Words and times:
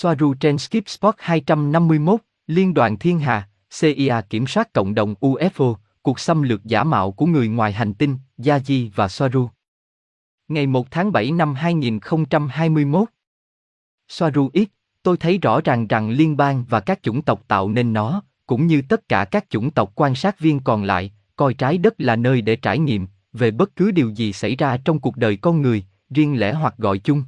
Soaru 0.00 0.34
trên 0.34 0.58
Skip 0.58 0.88
Spot 0.88 1.14
251, 1.18 2.20
Liên 2.46 2.74
đoàn 2.74 2.98
Thiên 2.98 3.20
Hà, 3.20 3.48
CIA 3.80 4.20
kiểm 4.30 4.46
soát 4.46 4.72
cộng 4.72 4.94
đồng 4.94 5.14
UFO, 5.20 5.74
cuộc 6.02 6.20
xâm 6.20 6.42
lược 6.42 6.64
giả 6.64 6.84
mạo 6.84 7.12
của 7.12 7.26
người 7.26 7.48
ngoài 7.48 7.72
hành 7.72 7.94
tinh, 7.94 8.16
Yaji 8.38 8.90
và 8.94 9.08
Soaru. 9.08 9.48
Ngày 10.48 10.66
1 10.66 10.90
tháng 10.90 11.12
7 11.12 11.30
năm 11.30 11.54
2021. 11.54 13.08
Soaru 14.08 14.50
X, 14.54 14.68
tôi 15.02 15.16
thấy 15.16 15.38
rõ 15.38 15.60
ràng 15.60 15.86
rằng 15.86 16.10
liên 16.10 16.36
bang 16.36 16.64
và 16.68 16.80
các 16.80 17.02
chủng 17.02 17.22
tộc 17.22 17.48
tạo 17.48 17.68
nên 17.68 17.92
nó, 17.92 18.22
cũng 18.46 18.66
như 18.66 18.82
tất 18.88 19.08
cả 19.08 19.24
các 19.24 19.50
chủng 19.50 19.70
tộc 19.70 19.92
quan 19.94 20.14
sát 20.14 20.40
viên 20.40 20.60
còn 20.60 20.84
lại, 20.84 21.12
coi 21.36 21.54
trái 21.54 21.78
đất 21.78 21.94
là 21.98 22.16
nơi 22.16 22.42
để 22.42 22.56
trải 22.56 22.78
nghiệm 22.78 23.06
về 23.32 23.50
bất 23.50 23.76
cứ 23.76 23.90
điều 23.90 24.10
gì 24.10 24.32
xảy 24.32 24.56
ra 24.56 24.76
trong 24.84 25.00
cuộc 25.00 25.16
đời 25.16 25.36
con 25.36 25.62
người, 25.62 25.84
riêng 26.10 26.40
lẻ 26.40 26.52
hoặc 26.52 26.74
gọi 26.78 26.98
chung. 26.98 27.22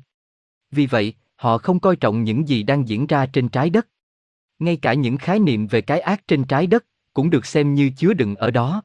Vì 0.71 0.87
vậy, 0.87 1.15
họ 1.41 1.59
không 1.59 1.81
coi 1.81 1.97
trọng 1.97 2.25
những 2.25 2.49
gì 2.49 2.63
đang 2.63 2.89
diễn 2.89 3.07
ra 3.07 3.27
trên 3.27 3.49
trái 3.49 3.71
đất. 3.71 3.89
Ngay 4.59 4.77
cả 4.77 4.95
những 4.95 5.17
khái 5.17 5.39
niệm 5.39 5.67
về 5.67 5.81
cái 5.81 6.01
ác 6.01 6.29
trên 6.29 6.45
trái 6.45 6.67
đất 6.67 6.85
cũng 7.15 7.31
được 7.31 7.47
xem 7.47 7.75
như 7.75 7.91
chứa 7.97 8.13
đựng 8.13 8.37
ở 8.37 8.51
đó. 8.51 8.83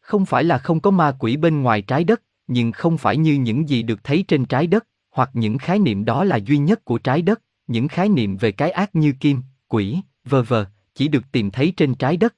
Không 0.00 0.26
phải 0.26 0.44
là 0.44 0.58
không 0.58 0.80
có 0.80 0.90
ma 0.90 1.16
quỷ 1.18 1.36
bên 1.36 1.62
ngoài 1.62 1.82
trái 1.82 2.04
đất, 2.04 2.22
nhưng 2.46 2.72
không 2.72 2.98
phải 2.98 3.16
như 3.16 3.34
những 3.34 3.68
gì 3.68 3.82
được 3.82 4.04
thấy 4.04 4.24
trên 4.28 4.44
trái 4.44 4.66
đất, 4.66 4.86
hoặc 5.10 5.30
những 5.32 5.58
khái 5.58 5.78
niệm 5.78 6.04
đó 6.04 6.24
là 6.24 6.36
duy 6.36 6.58
nhất 6.58 6.84
của 6.84 6.98
trái 6.98 7.22
đất, 7.22 7.42
những 7.66 7.88
khái 7.88 8.08
niệm 8.08 8.36
về 8.36 8.52
cái 8.52 8.70
ác 8.70 8.94
như 8.94 9.12
kim, 9.20 9.42
quỷ, 9.68 9.98
vờ 10.24 10.42
vờ, 10.42 10.66
chỉ 10.94 11.08
được 11.08 11.24
tìm 11.32 11.50
thấy 11.50 11.72
trên 11.76 11.94
trái 11.94 12.16
đất. 12.16 12.34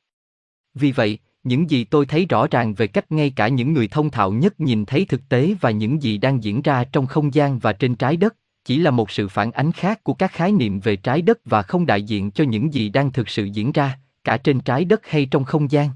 Vì 0.75 0.93
vậy, 0.93 1.19
những 1.43 1.71
gì 1.71 1.85
tôi 1.85 2.07
thấy 2.07 2.27
rõ 2.27 2.47
ràng 2.51 2.75
về 2.75 2.87
cách 2.87 3.13
ngay 3.13 3.31
cả 3.31 3.49
những 3.49 3.73
người 3.73 3.89
thông 3.89 4.11
thạo 4.11 4.33
nhất 4.33 4.61
nhìn 4.61 4.85
thấy 4.85 5.05
thực 5.05 5.29
tế 5.29 5.55
và 5.61 5.71
những 5.71 6.03
gì 6.03 6.19
đang 6.19 6.45
diễn 6.45 6.63
ra 6.63 6.85
trong 6.85 7.07
không 7.07 7.35
gian 7.35 7.59
và 7.59 7.73
trên 7.73 7.95
trái 7.95 8.17
đất, 8.17 8.37
chỉ 8.65 8.79
là 8.79 8.91
một 8.91 9.11
sự 9.11 9.29
phản 9.29 9.53
ánh 9.53 9.73
khác 9.73 10.05
của 10.05 10.15
các 10.15 10.33
khái 10.33 10.53
niệm 10.53 10.81
về 10.81 10.97
trái 10.97 11.23
đất 11.23 11.39
và 11.45 11.63
không 11.63 11.87
đại 11.87 12.03
diện 12.03 12.31
cho 12.31 12.45
những 12.45 12.75
gì 12.75 12.89
đang 12.89 13.13
thực 13.13 13.29
sự 13.29 13.45
diễn 13.45 13.73
ra, 13.73 13.99
cả 14.25 14.37
trên 14.37 14.61
trái 14.61 14.85
đất 14.85 15.07
hay 15.07 15.27
trong 15.27 15.45
không 15.45 15.71
gian. 15.71 15.91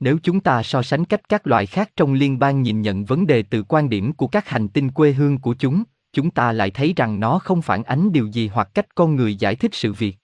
Nếu 0.00 0.18
chúng 0.22 0.40
ta 0.40 0.62
so 0.62 0.82
sánh 0.82 1.04
cách 1.04 1.28
các 1.28 1.46
loại 1.46 1.66
khác 1.66 1.90
trong 1.96 2.12
liên 2.12 2.38
bang 2.38 2.62
nhìn 2.62 2.82
nhận 2.82 3.04
vấn 3.04 3.26
đề 3.26 3.42
từ 3.42 3.62
quan 3.62 3.88
điểm 3.88 4.12
của 4.12 4.26
các 4.26 4.48
hành 4.48 4.68
tinh 4.68 4.90
quê 4.90 5.12
hương 5.12 5.38
của 5.38 5.54
chúng, 5.54 5.84
chúng 6.12 6.30
ta 6.30 6.52
lại 6.52 6.70
thấy 6.70 6.92
rằng 6.96 7.20
nó 7.20 7.38
không 7.38 7.62
phản 7.62 7.84
ánh 7.84 8.12
điều 8.12 8.26
gì 8.26 8.48
hoặc 8.48 8.68
cách 8.74 8.94
con 8.94 9.16
người 9.16 9.36
giải 9.36 9.56
thích 9.56 9.74
sự 9.74 9.92
việc. 9.92 10.16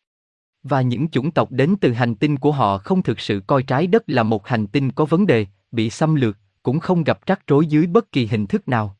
Và 0.62 0.82
những 0.82 1.08
chủng 1.08 1.30
tộc 1.30 1.50
đến 1.50 1.74
từ 1.80 1.92
hành 1.92 2.14
tinh 2.14 2.38
của 2.38 2.52
họ 2.52 2.78
không 2.78 3.02
thực 3.02 3.20
sự 3.20 3.42
coi 3.46 3.62
trái 3.62 3.86
đất 3.86 4.02
là 4.06 4.22
một 4.22 4.46
hành 4.46 4.66
tinh 4.66 4.92
có 4.92 5.04
vấn 5.04 5.26
đề, 5.26 5.46
bị 5.72 5.90
xâm 5.90 6.14
lược, 6.14 6.38
cũng 6.62 6.80
không 6.80 7.04
gặp 7.04 7.26
rắc 7.26 7.46
rối 7.46 7.66
dưới 7.66 7.86
bất 7.86 8.12
kỳ 8.12 8.26
hình 8.26 8.46
thức 8.46 8.68
nào. 8.68 8.96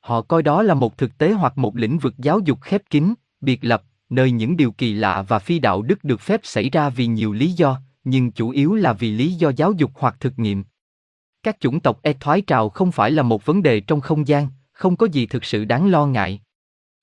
Họ 0.00 0.22
coi 0.22 0.42
đó 0.42 0.62
là 0.62 0.74
một 0.74 0.98
thực 0.98 1.18
tế 1.18 1.32
hoặc 1.32 1.58
một 1.58 1.76
lĩnh 1.76 1.98
vực 1.98 2.14
giáo 2.18 2.40
dục 2.40 2.60
khép 2.60 2.82
kín, 2.90 3.14
biệt 3.40 3.58
lập, 3.62 3.82
nơi 4.10 4.30
những 4.30 4.56
điều 4.56 4.72
kỳ 4.72 4.92
lạ 4.92 5.22
và 5.28 5.38
phi 5.38 5.58
đạo 5.58 5.82
đức 5.82 6.04
được 6.04 6.20
phép 6.20 6.40
xảy 6.44 6.70
ra 6.70 6.90
vì 6.90 7.06
nhiều 7.06 7.32
lý 7.32 7.52
do, 7.52 7.80
nhưng 8.04 8.30
chủ 8.30 8.50
yếu 8.50 8.74
là 8.74 8.92
vì 8.92 9.10
lý 9.10 9.32
do 9.32 9.52
giáo 9.56 9.72
dục 9.72 9.90
hoặc 9.94 10.16
thực 10.20 10.38
nghiệm. 10.38 10.64
Các 11.42 11.56
chủng 11.60 11.80
tộc 11.80 12.02
e 12.02 12.12
thoái 12.12 12.40
trào 12.40 12.68
không 12.68 12.92
phải 12.92 13.10
là 13.10 13.22
một 13.22 13.44
vấn 13.44 13.62
đề 13.62 13.80
trong 13.80 14.00
không 14.00 14.28
gian, 14.28 14.48
không 14.72 14.96
có 14.96 15.06
gì 15.06 15.26
thực 15.26 15.44
sự 15.44 15.64
đáng 15.64 15.90
lo 15.90 16.06
ngại. 16.06 16.40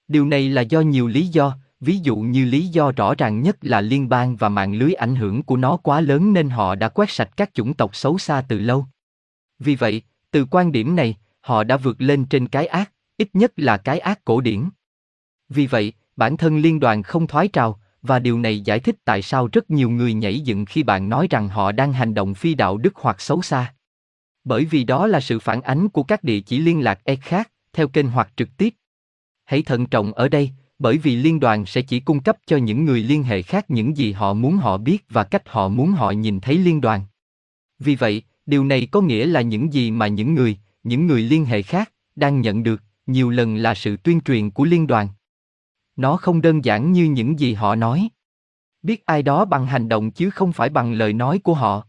Điều 0.07 0.25
này 0.25 0.49
là 0.49 0.61
do 0.61 0.81
nhiều 0.81 1.07
lý 1.07 1.27
do, 1.27 1.57
ví 1.79 1.97
dụ 1.97 2.15
như 2.15 2.45
lý 2.45 2.67
do 2.67 2.91
rõ 2.91 3.15
ràng 3.15 3.41
nhất 3.41 3.57
là 3.61 3.81
liên 3.81 4.09
bang 4.09 4.35
và 4.35 4.49
mạng 4.49 4.73
lưới 4.73 4.93
ảnh 4.93 5.15
hưởng 5.15 5.43
của 5.43 5.57
nó 5.57 5.77
quá 5.77 6.01
lớn 6.01 6.33
nên 6.33 6.49
họ 6.49 6.75
đã 6.75 6.89
quét 6.89 7.09
sạch 7.09 7.29
các 7.37 7.53
chủng 7.53 7.73
tộc 7.73 7.95
xấu 7.95 8.17
xa 8.17 8.43
từ 8.47 8.59
lâu. 8.59 8.85
Vì 9.59 9.75
vậy, 9.75 10.01
từ 10.31 10.45
quan 10.45 10.71
điểm 10.71 10.95
này, 10.95 11.17
họ 11.45 11.63
đã 11.63 11.77
vượt 11.77 12.01
lên 12.01 12.25
trên 12.25 12.47
cái 12.47 12.67
ác, 12.67 12.91
ít 13.17 13.29
nhất 13.33 13.53
là 13.55 13.77
cái 13.77 13.99
ác 13.99 14.25
cổ 14.25 14.41
điển. 14.41 14.69
Vì 15.49 15.67
vậy, 15.67 15.93
bản 16.15 16.37
thân 16.37 16.57
liên 16.57 16.79
đoàn 16.79 17.03
không 17.03 17.27
thoái 17.27 17.47
trào, 17.47 17.79
và 18.01 18.19
điều 18.19 18.39
này 18.39 18.61
giải 18.61 18.79
thích 18.79 18.95
tại 19.05 19.21
sao 19.21 19.49
rất 19.51 19.69
nhiều 19.69 19.89
người 19.89 20.13
nhảy 20.13 20.39
dựng 20.39 20.65
khi 20.65 20.83
bạn 20.83 21.09
nói 21.09 21.27
rằng 21.29 21.49
họ 21.49 21.71
đang 21.71 21.93
hành 21.93 22.13
động 22.13 22.33
phi 22.33 22.53
đạo 22.53 22.77
đức 22.77 22.95
hoặc 22.95 23.21
xấu 23.21 23.41
xa. 23.41 23.73
Bởi 24.43 24.65
vì 24.65 24.83
đó 24.83 25.07
là 25.07 25.19
sự 25.19 25.39
phản 25.39 25.61
ánh 25.61 25.89
của 25.89 26.03
các 26.03 26.23
địa 26.23 26.39
chỉ 26.39 26.59
liên 26.59 26.83
lạc 26.83 26.99
e 27.03 27.15
khác, 27.15 27.51
theo 27.73 27.87
kênh 27.87 28.07
hoặc 28.07 28.29
trực 28.35 28.49
tiếp. 28.57 28.73
Hãy 29.43 29.61
thận 29.61 29.85
trọng 29.85 30.13
ở 30.13 30.29
đây, 30.29 30.51
bởi 30.79 30.97
vì 30.97 31.15
liên 31.15 31.39
đoàn 31.39 31.65
sẽ 31.65 31.81
chỉ 31.81 31.99
cung 31.99 32.23
cấp 32.23 32.37
cho 32.45 32.57
những 32.57 32.85
người 32.85 33.03
liên 33.03 33.23
hệ 33.23 33.41
khác 33.41 33.65
những 33.69 33.97
gì 33.97 34.11
họ 34.11 34.33
muốn 34.33 34.57
họ 34.57 34.77
biết 34.77 35.05
và 35.09 35.23
cách 35.23 35.49
họ 35.49 35.67
muốn 35.67 35.91
họ 35.91 36.11
nhìn 36.11 36.39
thấy 36.39 36.57
liên 36.57 36.81
đoàn. 36.81 37.05
Vì 37.79 37.95
vậy, 37.95 38.23
điều 38.45 38.63
này 38.65 38.87
có 38.91 39.01
nghĩa 39.01 39.25
là 39.25 39.41
những 39.41 39.73
gì 39.73 39.91
mà 39.91 40.07
những 40.07 40.33
người, 40.33 40.57
những 40.85 41.07
người 41.07 41.21
liên 41.21 41.45
hệ 41.45 41.61
khác 41.61 41.91
đang 42.15 42.41
nhận 42.41 42.63
được, 42.63 42.81
nhiều 43.05 43.29
lần 43.29 43.55
là 43.55 43.75
sự 43.75 43.97
tuyên 43.97 44.21
truyền 44.21 44.51
của 44.51 44.63
liên 44.63 44.87
đoàn. 44.87 45.07
Nó 45.95 46.17
không 46.17 46.41
đơn 46.41 46.65
giản 46.65 46.91
như 46.91 47.05
những 47.05 47.39
gì 47.39 47.53
họ 47.53 47.75
nói. 47.75 48.09
Biết 48.81 49.05
ai 49.05 49.23
đó 49.23 49.45
bằng 49.45 49.65
hành 49.65 49.89
động 49.89 50.11
chứ 50.11 50.29
không 50.29 50.53
phải 50.53 50.69
bằng 50.69 50.93
lời 50.93 51.13
nói 51.13 51.39
của 51.39 51.53
họ. 51.53 51.87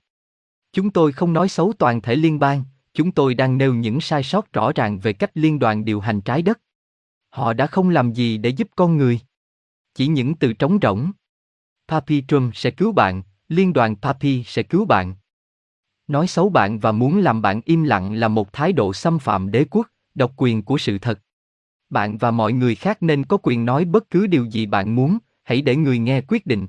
Chúng 0.72 0.90
tôi 0.90 1.12
không 1.12 1.32
nói 1.32 1.48
xấu 1.48 1.72
toàn 1.78 2.02
thể 2.02 2.14
liên 2.14 2.38
bang, 2.38 2.64
chúng 2.94 3.12
tôi 3.12 3.34
đang 3.34 3.58
nêu 3.58 3.74
những 3.74 4.00
sai 4.00 4.22
sót 4.22 4.52
rõ 4.52 4.72
ràng 4.72 4.98
về 4.98 5.12
cách 5.12 5.30
liên 5.34 5.58
đoàn 5.58 5.84
điều 5.84 6.00
hành 6.00 6.20
trái 6.20 6.42
đất. 6.42 6.60
Họ 7.30 7.52
đã 7.52 7.66
không 7.66 7.88
làm 7.88 8.12
gì 8.12 8.38
để 8.38 8.50
giúp 8.50 8.68
con 8.76 8.96
người. 8.96 9.20
Chỉ 9.94 10.06
những 10.06 10.34
từ 10.34 10.52
trống 10.52 10.78
rỗng. 10.82 11.12
Papi 11.88 12.22
Trump 12.28 12.56
sẽ 12.56 12.70
cứu 12.70 12.92
bạn, 12.92 13.22
liên 13.48 13.72
đoàn 13.72 13.96
Papi 13.96 14.44
sẽ 14.44 14.62
cứu 14.62 14.84
bạn. 14.84 15.14
Nói 16.08 16.26
xấu 16.26 16.48
bạn 16.48 16.78
và 16.78 16.92
muốn 16.92 17.18
làm 17.18 17.42
bạn 17.42 17.60
im 17.64 17.82
lặng 17.82 18.12
là 18.12 18.28
một 18.28 18.52
thái 18.52 18.72
độ 18.72 18.92
xâm 18.92 19.18
phạm 19.18 19.50
đế 19.50 19.64
quốc, 19.70 19.86
độc 20.14 20.32
quyền 20.36 20.62
của 20.62 20.78
sự 20.78 20.98
thật. 20.98 21.20
Bạn 21.90 22.18
và 22.18 22.30
mọi 22.30 22.52
người 22.52 22.74
khác 22.74 23.02
nên 23.02 23.24
có 23.24 23.38
quyền 23.42 23.64
nói 23.64 23.84
bất 23.84 24.10
cứ 24.10 24.26
điều 24.26 24.44
gì 24.44 24.66
bạn 24.66 24.94
muốn, 24.94 25.18
hãy 25.42 25.62
để 25.62 25.76
người 25.76 25.98
nghe 25.98 26.20
quyết 26.20 26.46
định. 26.46 26.66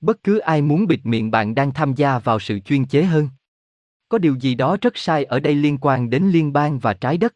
Bất 0.00 0.22
cứ 0.22 0.38
ai 0.38 0.62
muốn 0.62 0.86
bịt 0.86 1.00
miệng 1.04 1.30
bạn 1.30 1.54
đang 1.54 1.72
tham 1.72 1.94
gia 1.94 2.18
vào 2.18 2.40
sự 2.40 2.58
chuyên 2.58 2.84
chế 2.84 3.04
hơn. 3.04 3.28
Có 4.08 4.18
điều 4.18 4.34
gì 4.34 4.54
đó 4.54 4.76
rất 4.80 4.96
sai 4.98 5.24
ở 5.24 5.40
đây 5.40 5.54
liên 5.54 5.78
quan 5.80 6.10
đến 6.10 6.22
liên 6.24 6.52
bang 6.52 6.78
và 6.78 6.94
trái 6.94 7.18
đất. 7.18 7.34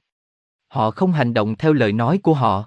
Họ 0.68 0.90
không 0.90 1.12
hành 1.12 1.34
động 1.34 1.56
theo 1.56 1.72
lời 1.72 1.92
nói 1.92 2.18
của 2.18 2.34
họ. 2.34 2.64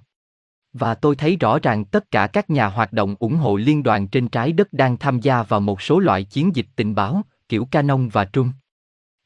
Và 0.73 0.95
tôi 0.95 1.15
thấy 1.15 1.35
rõ 1.35 1.59
ràng 1.59 1.85
tất 1.85 2.11
cả 2.11 2.27
các 2.27 2.49
nhà 2.49 2.67
hoạt 2.67 2.93
động 2.93 3.15
ủng 3.19 3.35
hộ 3.35 3.55
liên 3.55 3.83
đoàn 3.83 4.07
trên 4.07 4.27
trái 4.27 4.51
đất 4.51 4.73
đang 4.73 4.97
tham 4.97 5.19
gia 5.19 5.43
vào 5.43 5.59
một 5.59 5.81
số 5.81 5.99
loại 5.99 6.23
chiến 6.23 6.55
dịch 6.55 6.67
tình 6.75 6.95
báo, 6.95 7.21
kiểu 7.51 7.65
Canon 7.65 8.09
và 8.09 8.25
Trung. 8.25 8.51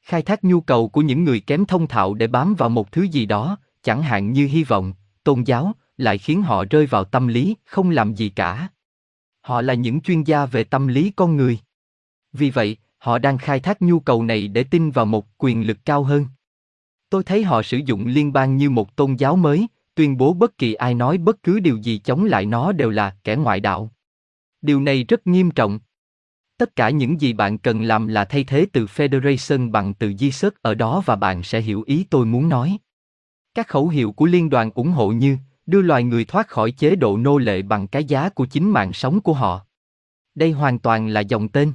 Khai 0.02 0.22
thác 0.22 0.44
nhu 0.44 0.62
cầu 0.62 0.90
của 0.90 1.02
những 1.02 1.24
người 1.24 1.40
kém 1.40 1.66
thông 1.66 1.88
thạo 1.88 2.14
để 2.14 2.28
bám 2.28 2.56
vào 2.56 2.70
một 2.70 2.92
thứ 2.92 3.02
gì 3.02 3.26
đó, 3.26 3.58
chẳng 3.84 4.02
hạn 4.02 4.32
như 4.32 4.48
hy 4.48 4.64
vọng, 4.64 4.94
tôn 5.24 5.44
giáo, 5.44 5.74
lại 5.98 6.18
khiến 6.18 6.42
họ 6.42 6.66
rơi 6.70 6.86
vào 6.86 7.04
tâm 7.04 7.28
lý, 7.28 7.56
không 7.66 7.90
làm 7.90 8.14
gì 8.14 8.30
cả. 8.30 8.68
Họ 9.42 9.62
là 9.62 9.74
những 9.74 10.02
chuyên 10.02 10.24
gia 10.24 10.46
về 10.46 10.64
tâm 10.64 10.88
lý 10.88 11.12
con 11.16 11.38
người. 11.38 11.60
Vì 12.34 12.50
vậy, 12.50 12.78
họ 12.98 13.20
đang 13.20 13.38
khai 13.38 13.60
thác 13.60 13.82
nhu 13.82 14.00
cầu 14.00 14.24
này 14.24 14.48
để 14.48 14.64
tin 14.64 14.92
vào 14.92 15.06
một 15.06 15.28
quyền 15.38 15.68
lực 15.68 15.78
cao 15.86 16.04
hơn. 16.04 16.26
Tôi 17.10 17.24
thấy 17.24 17.44
họ 17.44 17.62
sử 17.64 17.78
dụng 17.78 18.08
liên 18.08 18.34
bang 18.34 18.58
như 18.58 18.70
một 18.70 18.96
tôn 18.96 19.16
giáo 19.16 19.36
mới, 19.36 19.68
tuyên 19.96 20.18
bố 20.18 20.34
bất 20.34 20.58
kỳ 20.58 20.74
ai 20.74 20.94
nói 20.94 21.18
bất 21.18 21.44
cứ 21.44 21.60
điều 21.60 21.78
gì 21.78 21.98
chống 21.98 22.26
lại 22.26 22.46
nó 22.46 22.72
đều 22.72 22.90
là 22.90 23.16
kẻ 23.24 23.36
ngoại 23.36 23.60
đạo. 23.60 23.92
Điều 24.62 24.82
này 24.82 25.04
rất 25.04 25.28
nghiêm 25.28 25.52
trọng. 25.52 25.80
Tất 26.58 26.76
cả 26.76 26.90
những 26.90 27.22
gì 27.22 27.34
bạn 27.34 27.58
cần 27.58 27.82
làm 27.82 28.08
là 28.08 28.26
thay 28.26 28.44
thế 28.44 28.66
từ 28.74 28.86
Federation 28.86 29.72
bằng 29.72 29.94
từ 29.94 30.10
Jesus 30.10 30.50
ở 30.62 30.76
đó 30.76 31.04
và 31.06 31.16
bạn 31.16 31.44
sẽ 31.44 31.62
hiểu 31.62 31.84
ý 31.86 32.06
tôi 32.10 32.26
muốn 32.26 32.50
nói. 32.50 32.78
Các 33.54 33.68
khẩu 33.68 33.88
hiệu 33.88 34.12
của 34.12 34.26
liên 34.26 34.50
đoàn 34.50 34.72
ủng 34.76 34.92
hộ 34.92 35.10
như 35.10 35.38
đưa 35.66 35.82
loài 35.82 36.04
người 36.04 36.26
thoát 36.26 36.48
khỏi 36.48 36.72
chế 36.72 36.96
độ 36.96 37.18
nô 37.18 37.38
lệ 37.38 37.62
bằng 37.62 37.88
cái 37.88 38.04
giá 38.04 38.30
của 38.30 38.46
chính 38.46 38.72
mạng 38.72 38.94
sống 38.94 39.22
của 39.22 39.34
họ. 39.34 39.66
Đây 40.36 40.52
hoàn 40.52 40.80
toàn 40.80 41.08
là 41.08 41.20
dòng 41.20 41.48
tên. 41.48 41.74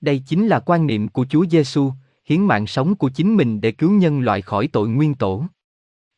Đây 0.00 0.22
chính 0.26 0.46
là 0.46 0.60
quan 0.60 0.86
niệm 0.86 1.08
của 1.08 1.26
Chúa 1.30 1.46
Giêsu, 1.50 1.92
hiến 2.24 2.40
mạng 2.40 2.66
sống 2.66 2.94
của 2.94 3.08
chính 3.08 3.36
mình 3.36 3.60
để 3.60 3.72
cứu 3.72 3.90
nhân 3.90 4.20
loại 4.20 4.42
khỏi 4.42 4.68
tội 4.68 4.88
nguyên 4.88 5.14
tổ. 5.14 5.44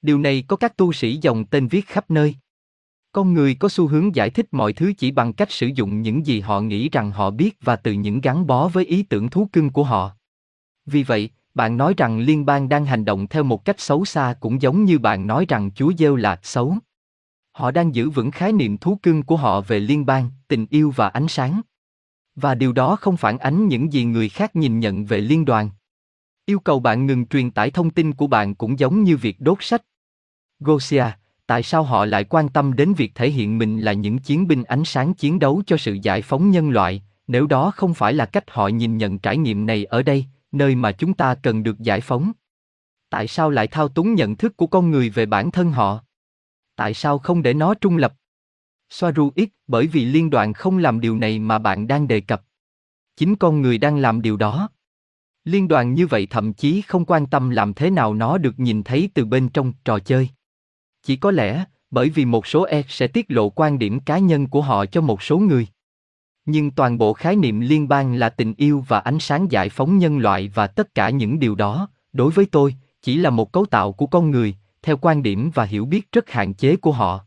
Điều 0.03 0.19
này 0.19 0.45
có 0.49 0.57
các 0.57 0.77
tu 0.77 0.93
sĩ 0.93 1.19
dòng 1.23 1.45
tên 1.45 1.69
viết 1.69 1.87
khắp 1.87 2.11
nơi. 2.11 2.35
Con 3.13 3.35
người 3.35 3.55
có 3.55 3.69
xu 3.69 3.87
hướng 3.87 4.15
giải 4.15 4.31
thích 4.31 4.47
mọi 4.53 4.73
thứ 4.73 4.93
chỉ 4.99 5.11
bằng 5.11 5.33
cách 5.33 5.51
sử 5.51 5.67
dụng 5.67 6.03
những 6.03 6.27
gì 6.27 6.41
họ 6.41 6.61
nghĩ 6.61 6.89
rằng 6.89 7.11
họ 7.11 7.31
biết 7.31 7.57
và 7.61 7.77
từ 7.77 7.93
những 7.93 8.21
gắn 8.21 8.47
bó 8.47 8.69
với 8.69 8.85
ý 8.85 9.03
tưởng 9.03 9.31
thú 9.31 9.49
cưng 9.53 9.71
của 9.71 9.85
họ. 9.85 10.11
Vì 10.87 11.03
vậy, 11.03 11.31
bạn 11.55 11.77
nói 11.77 11.95
rằng 11.97 12.19
liên 12.19 12.47
bang 12.47 12.69
đang 12.69 12.85
hành 12.85 13.05
động 13.05 13.27
theo 13.27 13.43
một 13.43 13.65
cách 13.65 13.81
xấu 13.81 14.05
xa 14.05 14.35
cũng 14.41 14.63
giống 14.63 14.85
như 14.85 14.99
bạn 14.99 15.27
nói 15.27 15.47
rằng 15.49 15.71
Chúa 15.75 15.93
Giêsu 15.99 16.17
là 16.17 16.39
xấu. 16.43 16.75
Họ 17.53 17.71
đang 17.71 17.95
giữ 17.95 18.11
vững 18.11 18.31
khái 18.31 18.53
niệm 18.53 18.79
thú 18.79 18.99
cưng 19.03 19.23
của 19.23 19.37
họ 19.37 19.61
về 19.61 19.81
liên 19.81 20.07
bang, 20.07 20.31
tình 20.49 20.67
yêu 20.71 20.93
và 20.97 21.09
ánh 21.09 21.29
sáng. 21.29 21.61
Và 22.35 22.55
điều 22.55 22.73
đó 22.73 22.97
không 22.97 23.17
phản 23.17 23.39
ánh 23.39 23.69
những 23.69 23.93
gì 23.93 24.05
người 24.05 24.29
khác 24.29 24.57
nhìn 24.57 24.81
nhận 24.81 25.05
về 25.05 25.21
liên 25.21 25.45
đoàn. 25.45 25.71
Yêu 26.47 26.59
cầu 26.59 26.81
bạn 26.81 27.07
ngừng 27.07 27.27
truyền 27.27 27.51
tải 27.51 27.71
thông 27.71 27.91
tin 27.91 28.13
của 28.13 28.27
bạn 28.27 28.55
cũng 28.55 28.79
giống 28.79 29.05
như 29.05 29.17
việc 29.17 29.41
đốt 29.41 29.59
sách. 29.61 29.83
Gosia, 30.61 31.05
tại 31.49 31.63
sao 31.63 31.83
họ 31.83 32.05
lại 32.05 32.25
quan 32.25 32.49
tâm 32.49 32.77
đến 32.77 32.95
việc 32.95 33.15
thể 33.15 33.31
hiện 33.31 33.59
mình 33.59 33.81
là 33.81 33.93
những 33.93 34.19
chiến 34.19 34.49
binh 34.49 34.65
ánh 34.65 34.85
sáng 34.85 35.15
chiến 35.15 35.39
đấu 35.39 35.63
cho 35.67 35.77
sự 35.77 35.99
giải 36.03 36.23
phóng 36.23 36.51
nhân 36.51 36.71
loại, 36.71 37.03
nếu 37.27 37.47
đó 37.47 37.71
không 37.71 37.95
phải 37.95 38.15
là 38.15 38.27
cách 38.27 38.51
họ 38.51 38.69
nhìn 38.69 38.97
nhận 38.97 39.19
trải 39.19 39.37
nghiệm 39.37 39.67
này 39.67 39.85
ở 39.85 40.03
đây, 40.03 40.27
nơi 40.53 40.75
mà 40.75 40.93
chúng 40.93 41.15
ta 41.15 41.35
cần 41.35 41.63
được 41.63 41.79
giải 41.79 42.01
phóng 42.01 42.33
tại 43.11 43.29
sao 43.29 43.51
lại 43.51 43.67
thao 43.67 43.89
túng 43.89 44.15
nhận 44.15 44.37
thức 44.37 44.57
của 44.57 44.67
con 44.67 44.91
người 44.91 45.11
về 45.11 45.27
bản 45.27 45.51
thân 45.51 45.73
họ 45.73 46.01
tại 46.77 46.95
sao 46.95 47.19
không 47.19 47.43
để 47.43 47.55
nó 47.55 47.75
trung 47.75 47.97
lập 47.97 48.15
Soaru 48.91 49.31
ít, 49.35 49.49
bởi 49.67 49.87
vì 49.87 50.05
liên 50.05 50.31
đoàn 50.31 50.53
không 50.53 50.79
làm 50.79 51.01
điều 51.01 51.17
này 51.17 51.39
mà 51.39 51.59
bạn 51.59 51.87
đang 51.87 52.09
đề 52.09 52.21
cập. 52.21 52.43
Chính 53.17 53.37
con 53.37 53.63
người 53.63 53.79
đang 53.79 53.97
làm 53.97 54.23
điều 54.23 54.37
đó. 54.37 54.69
Liên 55.45 55.69
đoàn 55.69 55.95
như 55.95 56.07
vậy 56.07 56.27
thậm 56.31 56.53
chí 56.53 56.83
không 56.83 57.05
quan 57.05 57.27
tâm 57.27 57.51
làm 57.51 57.75
thế 57.75 57.91
nào 57.91 58.15
nó 58.15 58.39
được 58.39 58.59
nhìn 58.59 58.83
thấy 58.83 59.11
từ 59.15 59.25
bên 59.25 59.49
trong 59.49 59.73
trò 59.85 59.99
chơi. 59.99 60.29
Chỉ 61.09 61.17
có 61.17 61.31
lẽ, 61.31 61.65
bởi 61.91 62.11
vì 62.11 62.25
một 62.25 62.47
số 62.47 62.63
e 62.63 62.83
sẽ 62.89 63.07
tiết 63.07 63.27
lộ 63.29 63.49
quan 63.49 63.79
điểm 63.79 64.01
cá 64.01 64.19
nhân 64.19 64.47
của 64.47 64.63
họ 64.63 64.87
cho 64.87 65.01
một 65.01 65.23
số 65.23 65.39
người. 65.39 65.67
Nhưng 66.47 66.71
toàn 66.71 66.99
bộ 66.99 67.13
khái 67.13 67.37
niệm 67.37 67.61
liên 67.61 67.89
bang 67.89 68.15
là 68.15 68.29
tình 68.29 68.55
yêu 68.57 68.85
và 68.89 68.99
ánh 68.99 69.19
sáng 69.19 69.51
giải 69.51 69.69
phóng 69.69 69.99
nhân 69.99 70.19
loại 70.19 70.51
và 70.55 70.67
tất 70.67 70.95
cả 70.95 71.11
những 71.11 71.39
điều 71.39 71.55
đó, 71.55 71.89
đối 72.13 72.33
với 72.33 72.47
tôi, 72.47 72.75
chỉ 73.03 73.17
là 73.17 73.31
một 73.31 73.53
cấu 73.53 73.67
tạo 73.67 73.93
của 73.93 74.07
con 74.07 74.31
người, 74.31 74.55
theo 74.83 74.97
quan 74.97 75.23
điểm 75.23 75.51
và 75.55 75.65
hiểu 75.65 75.85
biết 75.87 76.13
rất 76.13 76.31
hạn 76.31 76.55
chế 76.55 76.77
của 76.77 76.93
họ. 76.93 77.21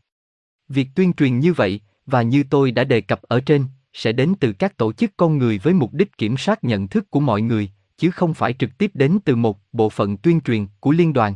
Việc 0.69 0.87
tuyên 0.95 1.13
truyền 1.13 1.39
như 1.39 1.53
vậy, 1.53 1.79
và 2.05 2.21
như 2.21 2.43
tôi 2.49 2.71
đã 2.71 2.83
đề 2.83 3.01
cập 3.01 3.21
ở 3.21 3.39
trên, 3.39 3.65
sẽ 3.93 4.11
đến 4.11 4.33
từ 4.39 4.53
các 4.53 4.77
tổ 4.77 4.93
chức 4.93 5.11
con 5.17 5.37
người 5.37 5.57
với 5.57 5.73
mục 5.73 5.93
đích 5.93 6.17
kiểm 6.17 6.37
soát 6.37 6.63
nhận 6.63 6.87
thức 6.87 7.11
của 7.11 7.19
mọi 7.19 7.41
người, 7.41 7.69
chứ 7.97 8.11
không 8.11 8.33
phải 8.33 8.53
trực 8.53 8.77
tiếp 8.77 8.91
đến 8.93 9.19
từ 9.25 9.35
một 9.35 9.59
bộ 9.71 9.89
phận 9.89 10.17
tuyên 10.17 10.41
truyền 10.41 10.67
của 10.79 10.91
liên 10.91 11.13
đoàn. 11.13 11.35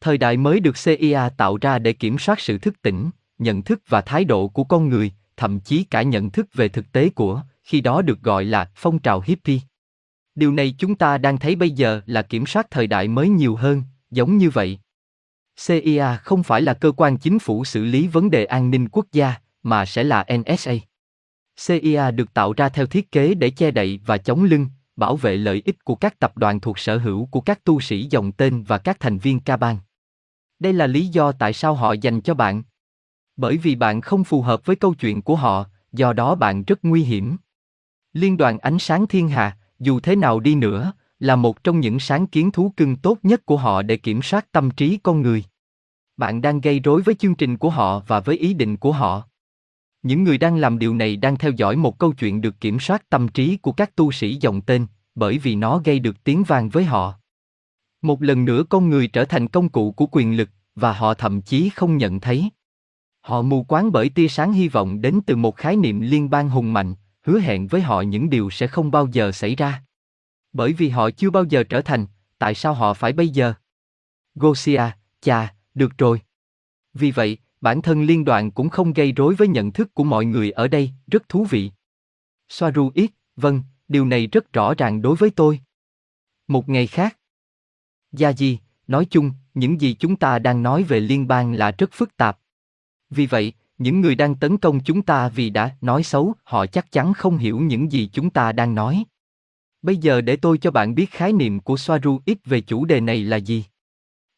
Thời 0.00 0.18
đại 0.18 0.36
mới 0.36 0.60
được 0.60 0.76
CIA 0.84 1.28
tạo 1.36 1.58
ra 1.60 1.78
để 1.78 1.92
kiểm 1.92 2.18
soát 2.18 2.40
sự 2.40 2.58
thức 2.58 2.82
tỉnh, 2.82 3.10
nhận 3.38 3.62
thức 3.62 3.82
và 3.88 4.00
thái 4.00 4.24
độ 4.24 4.48
của 4.48 4.64
con 4.64 4.88
người, 4.88 5.12
thậm 5.36 5.60
chí 5.60 5.84
cả 5.84 6.02
nhận 6.02 6.30
thức 6.30 6.46
về 6.54 6.68
thực 6.68 6.92
tế 6.92 7.08
của, 7.08 7.42
khi 7.62 7.80
đó 7.80 8.02
được 8.02 8.22
gọi 8.22 8.44
là 8.44 8.70
phong 8.74 8.98
trào 8.98 9.22
hippie. 9.26 9.58
Điều 10.34 10.52
này 10.52 10.74
chúng 10.78 10.94
ta 10.94 11.18
đang 11.18 11.38
thấy 11.38 11.56
bây 11.56 11.70
giờ 11.70 12.00
là 12.06 12.22
kiểm 12.22 12.46
soát 12.46 12.66
thời 12.70 12.86
đại 12.86 13.08
mới 13.08 13.28
nhiều 13.28 13.56
hơn, 13.56 13.82
giống 14.10 14.36
như 14.38 14.50
vậy. 14.50 14.78
CIA 15.66 16.16
không 16.22 16.42
phải 16.42 16.62
là 16.62 16.74
cơ 16.74 16.92
quan 16.92 17.16
chính 17.18 17.38
phủ 17.38 17.64
xử 17.64 17.84
lý 17.84 18.06
vấn 18.06 18.30
đề 18.30 18.44
an 18.44 18.70
ninh 18.70 18.88
quốc 18.88 19.06
gia, 19.12 19.34
mà 19.62 19.86
sẽ 19.86 20.04
là 20.04 20.26
NSA. 20.36 20.72
CIA 21.66 22.10
được 22.10 22.34
tạo 22.34 22.52
ra 22.52 22.68
theo 22.68 22.86
thiết 22.86 23.12
kế 23.12 23.34
để 23.34 23.50
che 23.50 23.70
đậy 23.70 24.00
và 24.06 24.18
chống 24.18 24.44
lưng, 24.44 24.66
bảo 24.96 25.16
vệ 25.16 25.36
lợi 25.36 25.62
ích 25.64 25.84
của 25.84 25.94
các 25.94 26.18
tập 26.18 26.38
đoàn 26.38 26.60
thuộc 26.60 26.78
sở 26.78 26.98
hữu 26.98 27.26
của 27.26 27.40
các 27.40 27.64
tu 27.64 27.80
sĩ 27.80 28.06
dòng 28.10 28.32
tên 28.32 28.62
và 28.62 28.78
các 28.78 29.00
thành 29.00 29.18
viên 29.18 29.40
ca 29.40 29.56
bang. 29.56 29.78
Đây 30.58 30.72
là 30.72 30.86
lý 30.86 31.06
do 31.06 31.32
tại 31.32 31.52
sao 31.52 31.74
họ 31.74 31.92
dành 31.92 32.20
cho 32.20 32.34
bạn. 32.34 32.62
Bởi 33.36 33.56
vì 33.56 33.74
bạn 33.74 34.00
không 34.00 34.24
phù 34.24 34.42
hợp 34.42 34.66
với 34.66 34.76
câu 34.76 34.94
chuyện 34.94 35.22
của 35.22 35.36
họ, 35.36 35.64
do 35.92 36.12
đó 36.12 36.34
bạn 36.34 36.64
rất 36.64 36.84
nguy 36.84 37.02
hiểm. 37.02 37.36
Liên 38.12 38.36
đoàn 38.36 38.58
Ánh 38.58 38.78
sáng 38.78 39.06
Thiên 39.06 39.28
Hà, 39.28 39.56
dù 39.78 40.00
thế 40.00 40.16
nào 40.16 40.40
đi 40.40 40.54
nữa, 40.54 40.92
là 41.18 41.36
một 41.36 41.64
trong 41.64 41.80
những 41.80 42.00
sáng 42.00 42.26
kiến 42.26 42.50
thú 42.50 42.72
cưng 42.76 42.96
tốt 42.96 43.18
nhất 43.22 43.46
của 43.46 43.56
họ 43.56 43.82
để 43.82 43.96
kiểm 43.96 44.22
soát 44.22 44.52
tâm 44.52 44.70
trí 44.70 44.98
con 45.02 45.22
người. 45.22 45.44
Bạn 46.16 46.42
đang 46.42 46.60
gây 46.60 46.80
rối 46.80 47.02
với 47.02 47.14
chương 47.14 47.34
trình 47.34 47.56
của 47.56 47.70
họ 47.70 48.02
và 48.06 48.20
với 48.20 48.36
ý 48.36 48.54
định 48.54 48.76
của 48.76 48.92
họ. 48.92 49.28
Những 50.06 50.24
người 50.24 50.38
đang 50.38 50.56
làm 50.56 50.78
điều 50.78 50.94
này 50.94 51.16
đang 51.16 51.36
theo 51.36 51.50
dõi 51.50 51.76
một 51.76 51.98
câu 51.98 52.12
chuyện 52.12 52.40
được 52.40 52.60
kiểm 52.60 52.80
soát 52.80 53.08
tâm 53.08 53.28
trí 53.28 53.56
của 53.56 53.72
các 53.72 53.96
tu 53.96 54.12
sĩ 54.12 54.34
dòng 54.40 54.60
tên, 54.60 54.86
bởi 55.14 55.38
vì 55.38 55.54
nó 55.54 55.78
gây 55.84 55.98
được 55.98 56.24
tiếng 56.24 56.44
vang 56.44 56.68
với 56.68 56.84
họ. 56.84 57.14
Một 58.02 58.22
lần 58.22 58.44
nữa 58.44 58.64
con 58.68 58.90
người 58.90 59.08
trở 59.08 59.24
thành 59.24 59.48
công 59.48 59.68
cụ 59.68 59.92
của 59.92 60.06
quyền 60.12 60.36
lực, 60.36 60.48
và 60.74 60.92
họ 60.92 61.14
thậm 61.14 61.42
chí 61.42 61.68
không 61.68 61.96
nhận 61.96 62.20
thấy. 62.20 62.50
Họ 63.20 63.42
mù 63.42 63.62
quáng 63.62 63.92
bởi 63.92 64.08
tia 64.08 64.28
sáng 64.28 64.52
hy 64.52 64.68
vọng 64.68 65.00
đến 65.00 65.20
từ 65.26 65.36
một 65.36 65.56
khái 65.56 65.76
niệm 65.76 66.00
liên 66.00 66.30
bang 66.30 66.48
hùng 66.48 66.72
mạnh, 66.72 66.94
hứa 67.22 67.40
hẹn 67.40 67.66
với 67.66 67.80
họ 67.80 68.00
những 68.00 68.30
điều 68.30 68.50
sẽ 68.50 68.66
không 68.66 68.90
bao 68.90 69.08
giờ 69.12 69.32
xảy 69.32 69.54
ra. 69.56 69.82
Bởi 70.52 70.72
vì 70.72 70.88
họ 70.88 71.10
chưa 71.10 71.30
bao 71.30 71.44
giờ 71.44 71.64
trở 71.64 71.80
thành, 71.80 72.06
tại 72.38 72.54
sao 72.54 72.74
họ 72.74 72.94
phải 72.94 73.12
bây 73.12 73.28
giờ? 73.28 73.54
Gosia, 74.34 74.82
chà, 75.20 75.54
được 75.74 75.98
rồi. 75.98 76.20
Vì 76.94 77.10
vậy, 77.10 77.38
bản 77.60 77.82
thân 77.82 78.02
liên 78.02 78.24
đoàn 78.24 78.50
cũng 78.50 78.68
không 78.68 78.92
gây 78.92 79.12
rối 79.12 79.34
với 79.34 79.48
nhận 79.48 79.72
thức 79.72 79.94
của 79.94 80.04
mọi 80.04 80.24
người 80.24 80.50
ở 80.50 80.68
đây, 80.68 80.90
rất 81.06 81.28
thú 81.28 81.44
vị. 81.44 81.70
Soaru 82.48 82.90
ít, 82.94 83.10
vâng, 83.36 83.62
điều 83.88 84.04
này 84.04 84.26
rất 84.26 84.52
rõ 84.52 84.74
ràng 84.74 85.02
đối 85.02 85.16
với 85.16 85.30
tôi. 85.30 85.60
Một 86.48 86.68
ngày 86.68 86.86
khác. 86.86 87.16
Gia 88.12 88.32
Di, 88.32 88.58
nói 88.86 89.06
chung, 89.10 89.32
những 89.54 89.80
gì 89.80 89.94
chúng 89.94 90.16
ta 90.16 90.38
đang 90.38 90.62
nói 90.62 90.82
về 90.82 91.00
liên 91.00 91.28
bang 91.28 91.52
là 91.52 91.70
rất 91.78 91.92
phức 91.92 92.16
tạp. 92.16 92.38
Vì 93.10 93.26
vậy, 93.26 93.52
những 93.78 94.00
người 94.00 94.14
đang 94.14 94.34
tấn 94.34 94.58
công 94.58 94.80
chúng 94.84 95.02
ta 95.02 95.28
vì 95.28 95.50
đã 95.50 95.76
nói 95.80 96.02
xấu, 96.02 96.34
họ 96.44 96.66
chắc 96.66 96.92
chắn 96.92 97.14
không 97.14 97.38
hiểu 97.38 97.60
những 97.60 97.92
gì 97.92 98.10
chúng 98.12 98.30
ta 98.30 98.52
đang 98.52 98.74
nói. 98.74 99.04
Bây 99.82 99.96
giờ 99.96 100.20
để 100.20 100.36
tôi 100.36 100.58
cho 100.58 100.70
bạn 100.70 100.94
biết 100.94 101.10
khái 101.10 101.32
niệm 101.32 101.60
của 101.60 101.76
Soaru 101.76 102.20
ít 102.24 102.38
về 102.44 102.60
chủ 102.60 102.84
đề 102.84 103.00
này 103.00 103.24
là 103.24 103.36
gì. 103.36 103.64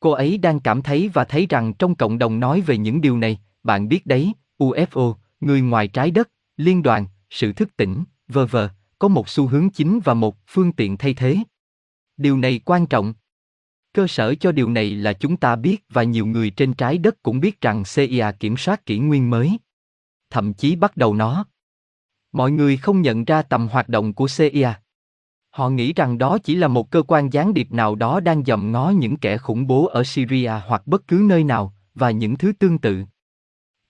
Cô 0.01 0.11
ấy 0.11 0.39
đang 0.39 0.61
cảm 0.61 0.83
thấy 0.83 1.09
và 1.09 1.25
thấy 1.25 1.47
rằng 1.47 1.75
trong 1.75 1.95
cộng 1.95 2.19
đồng 2.19 2.41
nói 2.41 2.61
về 2.61 2.79
những 2.79 3.01
điều 3.01 3.19
này, 3.19 3.39
bạn 3.63 3.89
biết 3.89 4.07
đấy, 4.07 4.33
UFO, 4.59 5.15
người 5.41 5.61
ngoài 5.61 5.89
trái 5.89 6.11
đất, 6.11 6.31
liên 6.57 6.83
đoàn, 6.83 7.07
sự 7.31 7.53
thức 7.53 7.77
tỉnh, 7.77 8.05
vờ 8.29 8.47
vờ, 8.47 8.69
có 8.99 9.09
một 9.09 9.29
xu 9.29 9.47
hướng 9.47 9.71
chính 9.71 10.01
và 10.05 10.15
một 10.15 10.37
phương 10.47 10.73
tiện 10.73 10.97
thay 10.97 11.15
thế. 11.15 11.37
Điều 12.17 12.39
này 12.39 12.61
quan 12.65 12.87
trọng. 12.87 13.15
Cơ 13.93 14.07
sở 14.07 14.35
cho 14.35 14.53
điều 14.53 14.71
này 14.71 14.91
là 14.91 15.13
chúng 15.13 15.37
ta 15.37 15.57
biết 15.57 15.85
và 15.89 16.03
nhiều 16.03 16.27
người 16.27 16.51
trên 16.51 16.75
trái 16.75 16.99
đất 16.99 17.23
cũng 17.23 17.41
biết 17.41 17.61
rằng 17.61 17.83
CIA 17.95 18.33
kiểm 18.33 18.57
soát 18.57 18.87
kỷ 18.87 18.99
nguyên 18.99 19.31
mới. 19.31 19.59
Thậm 20.31 20.55
chí 20.55 20.77
bắt 20.77 20.97
đầu 20.97 21.15
nó. 21.15 21.45
Mọi 22.33 22.51
người 22.51 22.77
không 22.77 23.03
nhận 23.03 23.25
ra 23.25 23.43
tầm 23.43 23.69
hoạt 23.69 23.89
động 23.89 24.15
của 24.15 24.27
CIA. 24.37 24.75
Họ 25.59 25.71
nghĩ 25.71 25.93
rằng 25.93 26.19
đó 26.19 26.39
chỉ 26.39 26.55
là 26.55 26.69
một 26.69 26.91
cơ 26.91 27.03
quan 27.03 27.33
gián 27.33 27.55
điệp 27.55 27.73
nào 27.73 27.95
đó 27.95 28.21
đang 28.21 28.45
dòm 28.45 28.73
ngó 28.73 28.91
những 28.91 29.17
kẻ 29.17 29.39
khủng 29.39 29.67
bố 29.67 29.87
ở 29.87 30.05
Syria 30.05 30.53
hoặc 30.67 30.87
bất 30.87 31.09
cứ 31.09 31.23
nơi 31.29 31.45
nào, 31.45 31.75
và 31.95 32.11
những 32.11 32.37
thứ 32.37 32.53
tương 32.59 32.79
tự. 32.79 33.05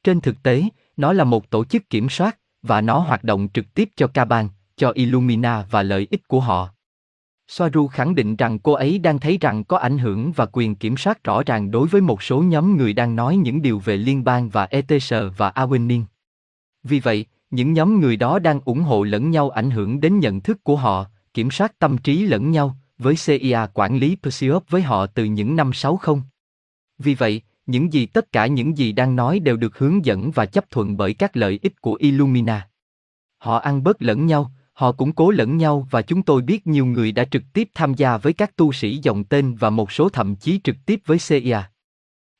Trên 0.04 0.20
thực 0.20 0.42
tế, 0.42 0.64
nó 0.96 1.12
là 1.12 1.24
một 1.24 1.50
tổ 1.50 1.64
chức 1.64 1.90
kiểm 1.90 2.08
soát, 2.08 2.38
và 2.62 2.80
nó 2.80 2.98
hoạt 2.98 3.24
động 3.24 3.48
trực 3.54 3.74
tiếp 3.74 3.88
cho 3.96 4.06
Caban, 4.06 4.48
cho 4.76 4.90
Illumina 4.90 5.66
và 5.70 5.82
lợi 5.82 6.06
ích 6.10 6.28
của 6.28 6.40
họ. 6.40 6.68
Soaru 7.48 7.88
khẳng 7.88 8.14
định 8.14 8.36
rằng 8.36 8.58
cô 8.58 8.72
ấy 8.72 8.98
đang 8.98 9.18
thấy 9.18 9.38
rằng 9.40 9.64
có 9.64 9.78
ảnh 9.78 9.98
hưởng 9.98 10.32
và 10.32 10.46
quyền 10.52 10.74
kiểm 10.74 10.96
soát 10.96 11.24
rõ 11.24 11.42
ràng 11.46 11.70
đối 11.70 11.88
với 11.88 12.00
một 12.00 12.22
số 12.22 12.42
nhóm 12.42 12.76
người 12.76 12.92
đang 12.92 13.16
nói 13.16 13.36
những 13.36 13.62
điều 13.62 13.78
về 13.78 13.96
liên 13.96 14.24
bang 14.24 14.48
và 14.48 14.64
ETS 14.64 15.14
và 15.36 15.50
Awenin. 15.50 16.02
Vì 16.82 17.00
vậy, 17.00 17.26
những 17.50 17.72
nhóm 17.72 18.00
người 18.00 18.16
đó 18.16 18.38
đang 18.38 18.60
ủng 18.64 18.80
hộ 18.80 19.02
lẫn 19.02 19.30
nhau 19.30 19.50
ảnh 19.50 19.70
hưởng 19.70 20.00
đến 20.00 20.18
nhận 20.18 20.40
thức 20.40 20.64
của 20.64 20.76
họ, 20.76 21.06
kiểm 21.38 21.50
soát 21.50 21.78
tâm 21.78 21.98
trí 21.98 22.24
lẫn 22.24 22.50
nhau, 22.50 22.76
với 22.98 23.14
CIA 23.26 23.66
quản 23.74 23.98
lý 23.98 24.16
Perseus 24.22 24.62
với 24.68 24.82
họ 24.82 25.06
từ 25.06 25.24
những 25.24 25.56
năm 25.56 25.72
60. 25.72 26.16
Vì 26.98 27.14
vậy, 27.14 27.42
những 27.66 27.92
gì 27.92 28.06
tất 28.06 28.32
cả 28.32 28.46
những 28.46 28.78
gì 28.78 28.92
đang 28.92 29.16
nói 29.16 29.38
đều 29.38 29.56
được 29.56 29.78
hướng 29.78 30.04
dẫn 30.04 30.30
và 30.30 30.46
chấp 30.46 30.70
thuận 30.70 30.96
bởi 30.96 31.14
các 31.14 31.36
lợi 31.36 31.58
ích 31.62 31.80
của 31.80 31.94
Illumina. 31.94 32.68
Họ 33.38 33.58
ăn 33.58 33.82
bớt 33.84 34.02
lẫn 34.02 34.26
nhau, 34.26 34.52
họ 34.72 34.92
củng 34.92 35.12
cố 35.12 35.30
lẫn 35.30 35.56
nhau 35.56 35.88
và 35.90 36.02
chúng 36.02 36.22
tôi 36.22 36.42
biết 36.42 36.66
nhiều 36.66 36.86
người 36.86 37.12
đã 37.12 37.24
trực 37.24 37.42
tiếp 37.52 37.68
tham 37.74 37.94
gia 37.94 38.16
với 38.16 38.32
các 38.32 38.56
tu 38.56 38.72
sĩ 38.72 38.96
dòng 38.96 39.24
tên 39.24 39.54
và 39.54 39.70
một 39.70 39.92
số 39.92 40.08
thậm 40.08 40.36
chí 40.36 40.60
trực 40.64 40.76
tiếp 40.86 41.00
với 41.06 41.18
CIA. 41.28 41.70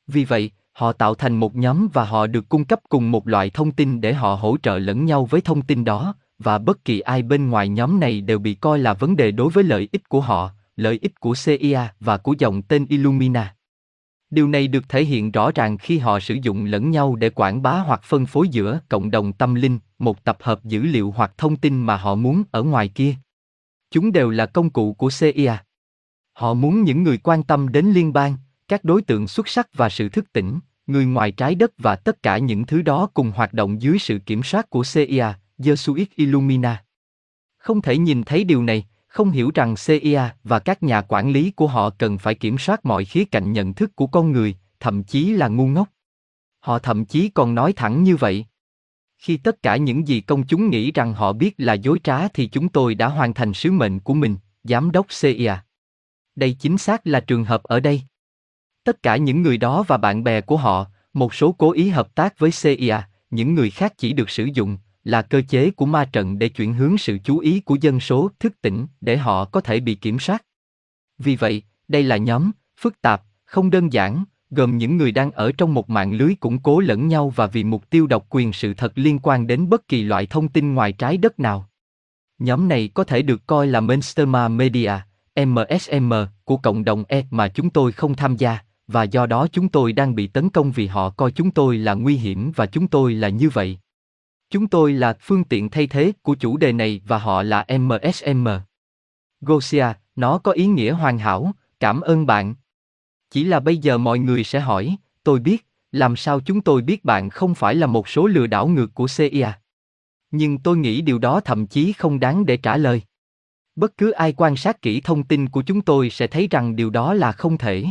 Vì 0.07 0.25
vậy, 0.25 0.51
họ 0.73 0.93
tạo 0.93 1.15
thành 1.15 1.37
một 1.37 1.57
nhóm 1.57 1.89
và 1.93 2.05
họ 2.05 2.27
được 2.27 2.49
cung 2.49 2.65
cấp 2.65 2.81
cùng 2.89 3.11
một 3.11 3.29
loại 3.29 3.51
thông 3.51 3.71
tin 3.71 4.01
để 4.01 4.15
họ 4.15 4.35
hỗ 4.35 4.57
trợ 4.63 4.79
lẫn 4.79 5.05
nhau 5.05 5.25
với 5.25 5.41
thông 5.41 5.63
tin 5.63 5.85
đó, 5.85 6.15
và 6.39 6.59
bất 6.59 6.85
kỳ 6.85 7.01
ai 7.01 7.23
bên 7.23 7.51
ngoài 7.51 7.69
nhóm 7.69 8.01
này 8.01 8.21
đều 8.21 8.39
bị 8.39 8.55
coi 8.55 8.79
là 8.79 8.95
vấn 8.95 9.17
đề 9.17 9.31
đối 9.31 9.51
với 9.51 9.65
lợi 9.65 9.89
ích 9.93 10.09
của 10.09 10.21
họ, 10.21 10.51
lợi 10.77 10.99
ích 11.03 11.21
của 11.21 11.35
CIA 11.45 11.93
và 12.01 12.17
của 12.17 12.35
dòng 12.39 12.63
tên 12.63 12.87
Illumina. 12.89 13.55
Điều 14.31 14.49
này 14.49 14.69
được 14.69 14.89
thể 14.89 15.05
hiện 15.05 15.33
rõ 15.33 15.51
ràng 15.55 15.79
khi 15.79 15.99
họ 15.99 16.21
sử 16.21 16.37
dụng 16.43 16.65
lẫn 16.65 16.91
nhau 16.91 17.17
để 17.17 17.31
quảng 17.31 17.63
bá 17.63 17.73
hoặc 17.73 18.03
phân 18.03 18.27
phối 18.27 18.49
giữa 18.49 18.81
cộng 18.89 19.11
đồng 19.11 19.33
tâm 19.33 19.55
linh, 19.55 19.79
một 19.99 20.25
tập 20.25 20.39
hợp 20.41 20.65
dữ 20.65 20.83
liệu 20.83 21.11
hoặc 21.17 21.33
thông 21.39 21.57
tin 21.57 21.79
mà 21.79 21.97
họ 21.97 22.15
muốn 22.15 22.43
ở 22.51 22.63
ngoài 22.63 22.89
kia. 22.89 23.15
Chúng 23.91 24.13
đều 24.13 24.31
là 24.31 24.47
công 24.47 24.71
cụ 24.71 24.93
của 24.93 25.11
CIA. 25.21 25.59
Họ 26.33 26.55
muốn 26.55 26.83
những 26.83 27.03
người 27.03 27.19
quan 27.19 27.43
tâm 27.43 27.69
đến 27.69 27.87
liên 27.87 28.13
bang, 28.13 28.37
các 28.69 28.85
đối 28.85 29.03
tượng 29.03 29.29
xuất 29.29 29.49
sắc 29.49 29.69
và 29.75 29.89
sự 29.89 30.09
thức 30.09 30.33
tỉnh, 30.33 30.59
người 30.87 31.07
ngoài 31.07 31.33
trái 31.33 31.55
đất 31.55 31.73
và 31.79 31.97
tất 31.97 32.23
cả 32.23 32.39
những 32.39 32.67
thứ 32.67 32.83
đó 32.83 33.09
cùng 33.15 33.31
hoạt 33.31 33.53
động 33.53 33.83
dưới 33.83 33.99
sự 33.99 34.19
kiểm 34.19 34.43
soát 34.43 34.71
của 34.71 34.83
CIA, 34.95 35.35
Jesuit 35.59 36.07
Illumina. 36.15 36.85
Không 37.59 37.83
thể 37.83 37.99
nhìn 37.99 38.23
thấy 38.23 38.45
điều 38.45 38.63
này, 38.63 38.87
không 39.09 39.31
hiểu 39.31 39.51
rằng 39.55 39.75
CIA 39.87 40.35
và 40.45 40.59
các 40.59 40.83
nhà 40.83 41.03
quản 41.03 41.31
lý 41.31 41.51
của 41.51 41.67
họ 41.67 41.91
cần 41.91 42.19
phải 42.19 42.35
kiểm 42.35 42.59
soát 42.59 42.87
mọi 42.87 43.05
khía 43.05 43.25
cạnh 43.25 43.53
nhận 43.53 43.75
thức 43.75 43.97
của 43.97 44.07
con 44.07 44.33
người, 44.33 44.57
thậm 44.81 45.05
chí 45.05 45.33
là 45.33 45.49
ngu 45.49 45.67
ngốc. 45.67 45.89
Họ 46.61 46.79
thậm 46.79 47.05
chí 47.05 47.29
còn 47.29 47.55
nói 47.55 47.73
thẳng 47.73 48.03
như 48.03 48.17
vậy. 48.17 48.47
Khi 49.19 49.37
tất 49.37 49.63
cả 49.63 49.77
những 49.77 50.09
gì 50.09 50.21
công 50.21 50.47
chúng 50.47 50.71
nghĩ 50.71 50.93
rằng 50.93 51.15
họ 51.15 51.33
biết 51.33 51.55
là 51.59 51.73
dối 51.73 51.99
trá 52.05 52.29
thì 52.29 52.47
chúng 52.47 52.69
tôi 52.69 52.95
đã 52.95 53.09
hoàn 53.09 53.35
thành 53.35 53.55
sứ 53.55 53.73
mệnh 53.73 54.01
của 54.01 54.15
mình, 54.15 54.37
giám 54.65 54.91
đốc 54.91 55.07
CIA. 55.21 55.65
Đây 56.37 56.57
chính 56.61 56.79
xác 56.79 57.07
là 57.07 57.21
trường 57.21 57.45
hợp 57.45 57.63
ở 57.63 57.81
đây. 57.81 58.03
Tất 58.85 59.03
cả 59.03 59.17
những 59.17 59.43
người 59.43 59.57
đó 59.57 59.85
và 59.89 59.97
bạn 59.97 60.25
bè 60.25 60.41
của 60.41 60.57
họ, 60.57 60.87
một 61.13 61.35
số 61.35 61.53
cố 61.53 61.73
ý 61.73 61.89
hợp 61.89 62.15
tác 62.15 62.39
với 62.39 62.51
CIA, 62.63 63.09
những 63.31 63.55
người 63.55 63.71
khác 63.71 63.95
chỉ 63.97 64.13
được 64.13 64.31
sử 64.31 64.45
dụng, 64.45 64.79
là 65.09 65.23
cơ 65.23 65.43
chế 65.49 65.71
của 65.71 65.87
ma 65.87 66.05
trận 66.05 66.39
để 66.39 66.49
chuyển 66.49 66.75
hướng 66.75 66.99
sự 66.99 67.19
chú 67.25 67.39
ý 67.39 67.61
của 67.61 67.77
dân 67.81 68.01
số 68.01 68.31
thức 68.41 68.53
tỉnh 68.63 68.87
để 69.01 69.17
họ 69.17 69.45
có 69.45 69.61
thể 69.61 69.81
bị 69.81 69.95
kiểm 69.95 70.19
soát. 70.19 70.45
Vì 71.19 71.37
vậy, 71.37 71.63
đây 71.89 72.03
là 72.03 72.17
nhóm 72.17 72.51
phức 72.81 73.01
tạp, 73.01 73.23
không 73.45 73.71
đơn 73.71 73.93
giản, 73.93 74.25
gồm 74.51 74.79
những 74.79 74.97
người 74.97 75.13
đang 75.13 75.31
ở 75.31 75.53
trong 75.53 75.75
một 75.75 75.91
mạng 75.91 76.13
lưới 76.13 76.35
củng 76.41 76.59
cố 76.59 76.81
lẫn 76.81 77.09
nhau 77.09 77.31
và 77.37 77.47
vì 77.47 77.65
mục 77.65 77.91
tiêu 77.91 78.07
độc 78.07 78.27
quyền 78.31 78.53
sự 78.53 78.75
thật 78.75 78.93
liên 78.95 79.19
quan 79.23 79.47
đến 79.47 79.69
bất 79.69 79.89
kỳ 79.89 80.03
loại 80.03 80.27
thông 80.27 80.49
tin 80.49 80.75
ngoài 80.75 80.93
trái 80.93 81.17
đất 81.17 81.41
nào. 81.41 81.69
Nhóm 82.39 82.69
này 82.69 82.91
có 82.95 83.05
thể 83.05 83.23
được 83.23 83.47
coi 83.47 83.67
là 83.67 83.81
Mainstream 83.81 84.57
Media, 84.57 84.93
MSM, 85.47 86.13
của 86.45 86.57
cộng 86.57 86.85
đồng 86.85 87.05
E 87.09 87.25
mà 87.31 87.49
chúng 87.49 87.71
tôi 87.71 87.93
không 87.93 88.15
tham 88.15 88.37
gia, 88.37 88.59
và 88.87 89.03
do 89.03 89.27
đó 89.27 89.47
chúng 89.53 89.69
tôi 89.69 89.93
đang 89.93 90.15
bị 90.15 90.27
tấn 90.27 90.51
công 90.51 90.73
vì 90.73 90.87
họ 90.87 91.11
coi 91.11 91.33
chúng 91.33 91.51
tôi 91.51 91.79
là 91.79 91.95
nguy 91.95 92.17
hiểm 92.17 92.53
và 92.57 92.67
chúng 92.67 92.89
tôi 92.89 93.15
là 93.15 93.29
như 93.29 93.49
vậy. 93.49 93.79
Chúng 94.51 94.69
tôi 94.69 94.93
là 94.93 95.17
phương 95.21 95.45
tiện 95.45 95.71
thay 95.71 95.87
thế 95.87 96.13
của 96.23 96.35
chủ 96.35 96.57
đề 96.57 96.73
này 96.73 97.01
và 97.07 97.19
họ 97.19 97.43
là 97.43 97.67
MSM. 97.79 98.49
Gosia, 99.41 99.87
nó 100.17 100.39
có 100.39 100.53
ý 100.53 100.67
nghĩa 100.67 100.93
hoàn 100.93 101.19
hảo, 101.19 101.53
cảm 101.81 102.01
ơn 102.01 102.27
bạn. 102.27 102.55
Chỉ 103.31 103.45
là 103.45 103.61
bây 103.61 103.77
giờ 103.77 103.99
mọi 103.99 104.19
người 104.19 104.45
sẽ 104.45 104.61
hỏi, 104.61 104.97
tôi 105.25 105.41
biết, 105.41 105.67
làm 105.93 106.17
sao 106.17 106.41
chúng 106.41 106.61
tôi 106.61 106.83
biết 106.83 107.05
bạn 107.05 107.31
không 107.31 107.55
phải 107.55 107.75
là 107.75 107.87
một 107.87 108.09
số 108.09 108.27
lừa 108.27 108.47
đảo 108.47 108.69
ngược 108.69 108.95
của 108.95 109.07
CIA? 109.17 109.53
Nhưng 110.31 110.59
tôi 110.59 110.77
nghĩ 110.77 111.01
điều 111.01 111.19
đó 111.19 111.41
thậm 111.41 111.67
chí 111.67 111.93
không 111.93 112.21
đáng 112.21 112.47
để 112.47 112.57
trả 112.57 112.77
lời. 112.77 113.03
Bất 113.77 113.97
cứ 113.97 114.11
ai 114.11 114.35
quan 114.37 114.57
sát 114.57 114.83
kỹ 114.83 115.01
thông 115.01 115.25
tin 115.25 115.49
của 115.49 115.63
chúng 115.63 115.81
tôi 115.81 116.11
sẽ 116.11 116.27
thấy 116.27 116.49
rằng 116.51 116.77
điều 116.77 116.91
đó 116.91 117.15
là 117.15 117.33
không 117.33 117.59
thể. 117.59 117.85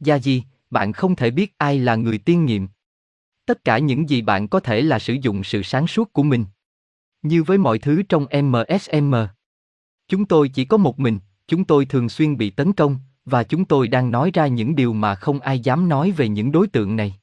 Gia 0.00 0.16
gì, 0.16 0.44
bạn 0.70 0.92
không 0.92 1.16
thể 1.16 1.30
biết 1.30 1.54
ai 1.58 1.78
là 1.78 1.96
người 1.96 2.18
tiên 2.18 2.44
nghiệm. 2.44 2.68
Tất 3.46 3.64
cả 3.64 3.78
những 3.78 4.08
gì 4.08 4.22
bạn 4.22 4.48
có 4.48 4.60
thể 4.60 4.82
là 4.82 4.98
sử 4.98 5.14
dụng 5.22 5.44
sự 5.44 5.62
sáng 5.62 5.86
suốt 5.86 6.12
của 6.12 6.22
mình. 6.22 6.44
Như 7.22 7.42
với 7.42 7.58
mọi 7.58 7.78
thứ 7.78 8.02
trong 8.08 8.26
MSM. 8.42 9.14
Chúng 10.08 10.24
tôi 10.24 10.48
chỉ 10.48 10.64
có 10.64 10.76
một 10.76 11.00
mình, 11.00 11.18
chúng 11.46 11.64
tôi 11.64 11.84
thường 11.84 12.08
xuyên 12.08 12.36
bị 12.36 12.50
tấn 12.50 12.72
công, 12.72 12.98
và 13.24 13.44
chúng 13.44 13.64
tôi 13.64 13.88
đang 13.88 14.10
nói 14.10 14.30
ra 14.34 14.46
những 14.46 14.76
điều 14.76 14.92
mà 14.92 15.14
không 15.14 15.40
ai 15.40 15.60
dám 15.60 15.88
nói 15.88 16.10
về 16.10 16.28
những 16.28 16.52
đối 16.52 16.68
tượng 16.68 16.96
này. 16.96 17.14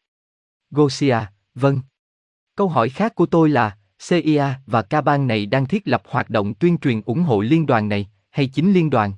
Gosia, 0.72 1.18
vâng. 1.56 1.80
Câu 2.56 2.68
hỏi 2.68 2.90
khác 2.90 3.16
của 3.16 3.26
tôi 3.26 3.50
là, 3.50 3.78
CIA 4.10 4.60
và 4.66 4.82
ca 4.82 5.02
bang 5.02 5.28
này 5.28 5.46
đang 5.46 5.66
thiết 5.66 5.88
lập 5.88 6.04
hoạt 6.06 6.30
động 6.30 6.54
tuyên 6.54 6.78
truyền 6.78 7.02
ủng 7.06 7.24
hộ 7.24 7.42
liên 7.42 7.66
đoàn 7.66 7.90
này, 7.90 8.10
hay 8.30 8.48
chính 8.48 8.74
liên 8.74 8.90
đoàn? 8.90 9.14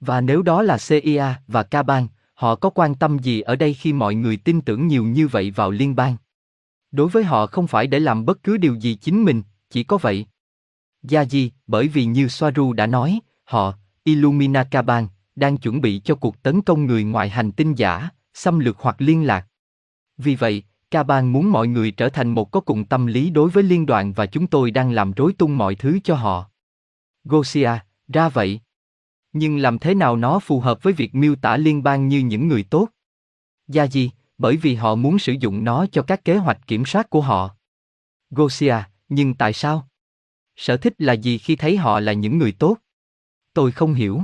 Và 0.00 0.20
nếu 0.20 0.42
đó 0.42 0.62
là 0.62 0.78
CIA 0.88 1.34
và 1.46 1.62
ca 1.62 1.82
bang, 1.82 2.08
họ 2.34 2.54
có 2.54 2.70
quan 2.70 2.94
tâm 2.94 3.18
gì 3.18 3.40
ở 3.40 3.56
đây 3.56 3.74
khi 3.74 3.92
mọi 3.92 4.14
người 4.14 4.36
tin 4.36 4.60
tưởng 4.60 4.86
nhiều 4.86 5.04
như 5.04 5.28
vậy 5.28 5.50
vào 5.50 5.70
liên 5.70 5.96
bang? 5.96 6.16
Đối 6.94 7.08
với 7.08 7.24
họ 7.24 7.46
không 7.46 7.66
phải 7.66 7.86
để 7.86 7.98
làm 7.98 8.24
bất 8.24 8.42
cứ 8.42 8.56
điều 8.56 8.74
gì 8.74 8.94
chính 8.94 9.24
mình, 9.24 9.42
chỉ 9.70 9.84
có 9.84 9.98
vậy. 9.98 10.26
Gia 11.02 11.24
Di, 11.24 11.50
bởi 11.66 11.88
vì 11.88 12.04
như 12.04 12.28
Soaru 12.28 12.72
đã 12.72 12.86
nói, 12.86 13.20
họ, 13.44 13.74
Illumina 14.04 14.64
Caban 14.64 15.06
đang 15.36 15.56
chuẩn 15.56 15.80
bị 15.80 16.00
cho 16.04 16.14
cuộc 16.14 16.42
tấn 16.42 16.62
công 16.62 16.86
người 16.86 17.04
ngoài 17.04 17.28
hành 17.28 17.52
tinh 17.52 17.74
giả, 17.74 18.08
xâm 18.34 18.58
lược 18.58 18.78
hoặc 18.78 18.96
liên 18.98 19.26
lạc. 19.26 19.46
Vì 20.18 20.34
vậy, 20.34 20.62
Caban 20.90 21.32
muốn 21.32 21.52
mọi 21.52 21.68
người 21.68 21.90
trở 21.90 22.08
thành 22.08 22.28
một 22.28 22.50
có 22.50 22.60
cùng 22.60 22.84
tâm 22.84 23.06
lý 23.06 23.30
đối 23.30 23.50
với 23.50 23.62
liên 23.62 23.86
đoàn 23.86 24.12
và 24.12 24.26
chúng 24.26 24.46
tôi 24.46 24.70
đang 24.70 24.92
làm 24.92 25.12
rối 25.12 25.32
tung 25.32 25.58
mọi 25.58 25.74
thứ 25.74 25.98
cho 26.04 26.14
họ. 26.14 26.50
Gosia, 27.24 27.70
ra 28.08 28.28
vậy. 28.28 28.60
Nhưng 29.32 29.56
làm 29.58 29.78
thế 29.78 29.94
nào 29.94 30.16
nó 30.16 30.38
phù 30.38 30.60
hợp 30.60 30.82
với 30.82 30.92
việc 30.92 31.14
miêu 31.14 31.34
tả 31.36 31.56
liên 31.56 31.82
bang 31.82 32.08
như 32.08 32.18
những 32.18 32.48
người 32.48 32.62
tốt? 32.62 32.88
Gia 33.68 33.86
Di, 33.86 34.10
bởi 34.38 34.56
vì 34.56 34.74
họ 34.74 34.94
muốn 34.94 35.18
sử 35.18 35.32
dụng 35.40 35.64
nó 35.64 35.86
cho 35.92 36.02
các 36.02 36.24
kế 36.24 36.36
hoạch 36.36 36.66
kiểm 36.66 36.84
soát 36.84 37.10
của 37.10 37.20
họ. 37.20 37.56
Gosia, 38.30 38.76
nhưng 39.08 39.34
tại 39.34 39.52
sao? 39.52 39.88
Sở 40.56 40.76
thích 40.76 40.94
là 40.98 41.12
gì 41.12 41.38
khi 41.38 41.56
thấy 41.56 41.76
họ 41.76 42.00
là 42.00 42.12
những 42.12 42.38
người 42.38 42.52
tốt? 42.52 42.76
Tôi 43.52 43.72
không 43.72 43.94
hiểu. 43.94 44.22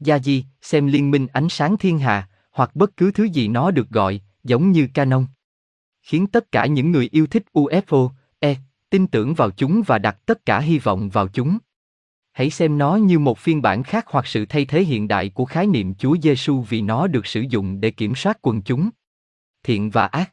Gia 0.00 0.18
Di, 0.18 0.44
xem 0.60 0.86
liên 0.86 1.10
minh 1.10 1.26
ánh 1.32 1.48
sáng 1.48 1.76
thiên 1.76 1.98
hà, 1.98 2.28
hoặc 2.52 2.76
bất 2.76 2.96
cứ 2.96 3.12
thứ 3.12 3.24
gì 3.24 3.48
nó 3.48 3.70
được 3.70 3.90
gọi, 3.90 4.20
giống 4.44 4.72
như 4.72 4.88
Canon 4.94 5.26
khiến 6.02 6.26
tất 6.26 6.52
cả 6.52 6.66
những 6.66 6.92
người 6.92 7.08
yêu 7.12 7.26
thích 7.26 7.44
UFO, 7.52 8.10
E, 8.38 8.56
tin 8.90 9.06
tưởng 9.06 9.34
vào 9.34 9.50
chúng 9.50 9.82
và 9.86 9.98
đặt 9.98 10.16
tất 10.26 10.46
cả 10.46 10.60
hy 10.60 10.78
vọng 10.78 11.08
vào 11.08 11.28
chúng. 11.28 11.58
Hãy 12.32 12.50
xem 12.50 12.78
nó 12.78 12.96
như 12.96 13.18
một 13.18 13.38
phiên 13.38 13.62
bản 13.62 13.82
khác 13.82 14.04
hoặc 14.08 14.26
sự 14.26 14.46
thay 14.46 14.64
thế 14.64 14.82
hiện 14.82 15.08
đại 15.08 15.28
của 15.28 15.44
khái 15.44 15.66
niệm 15.66 15.94
Chúa 15.94 16.16
Giêsu 16.22 16.60
vì 16.68 16.82
nó 16.82 17.06
được 17.06 17.26
sử 17.26 17.40
dụng 17.40 17.80
để 17.80 17.90
kiểm 17.90 18.14
soát 18.14 18.38
quần 18.42 18.62
chúng. 18.62 18.90
Thiện 19.62 19.90
và 19.90 20.06
ác. 20.06 20.32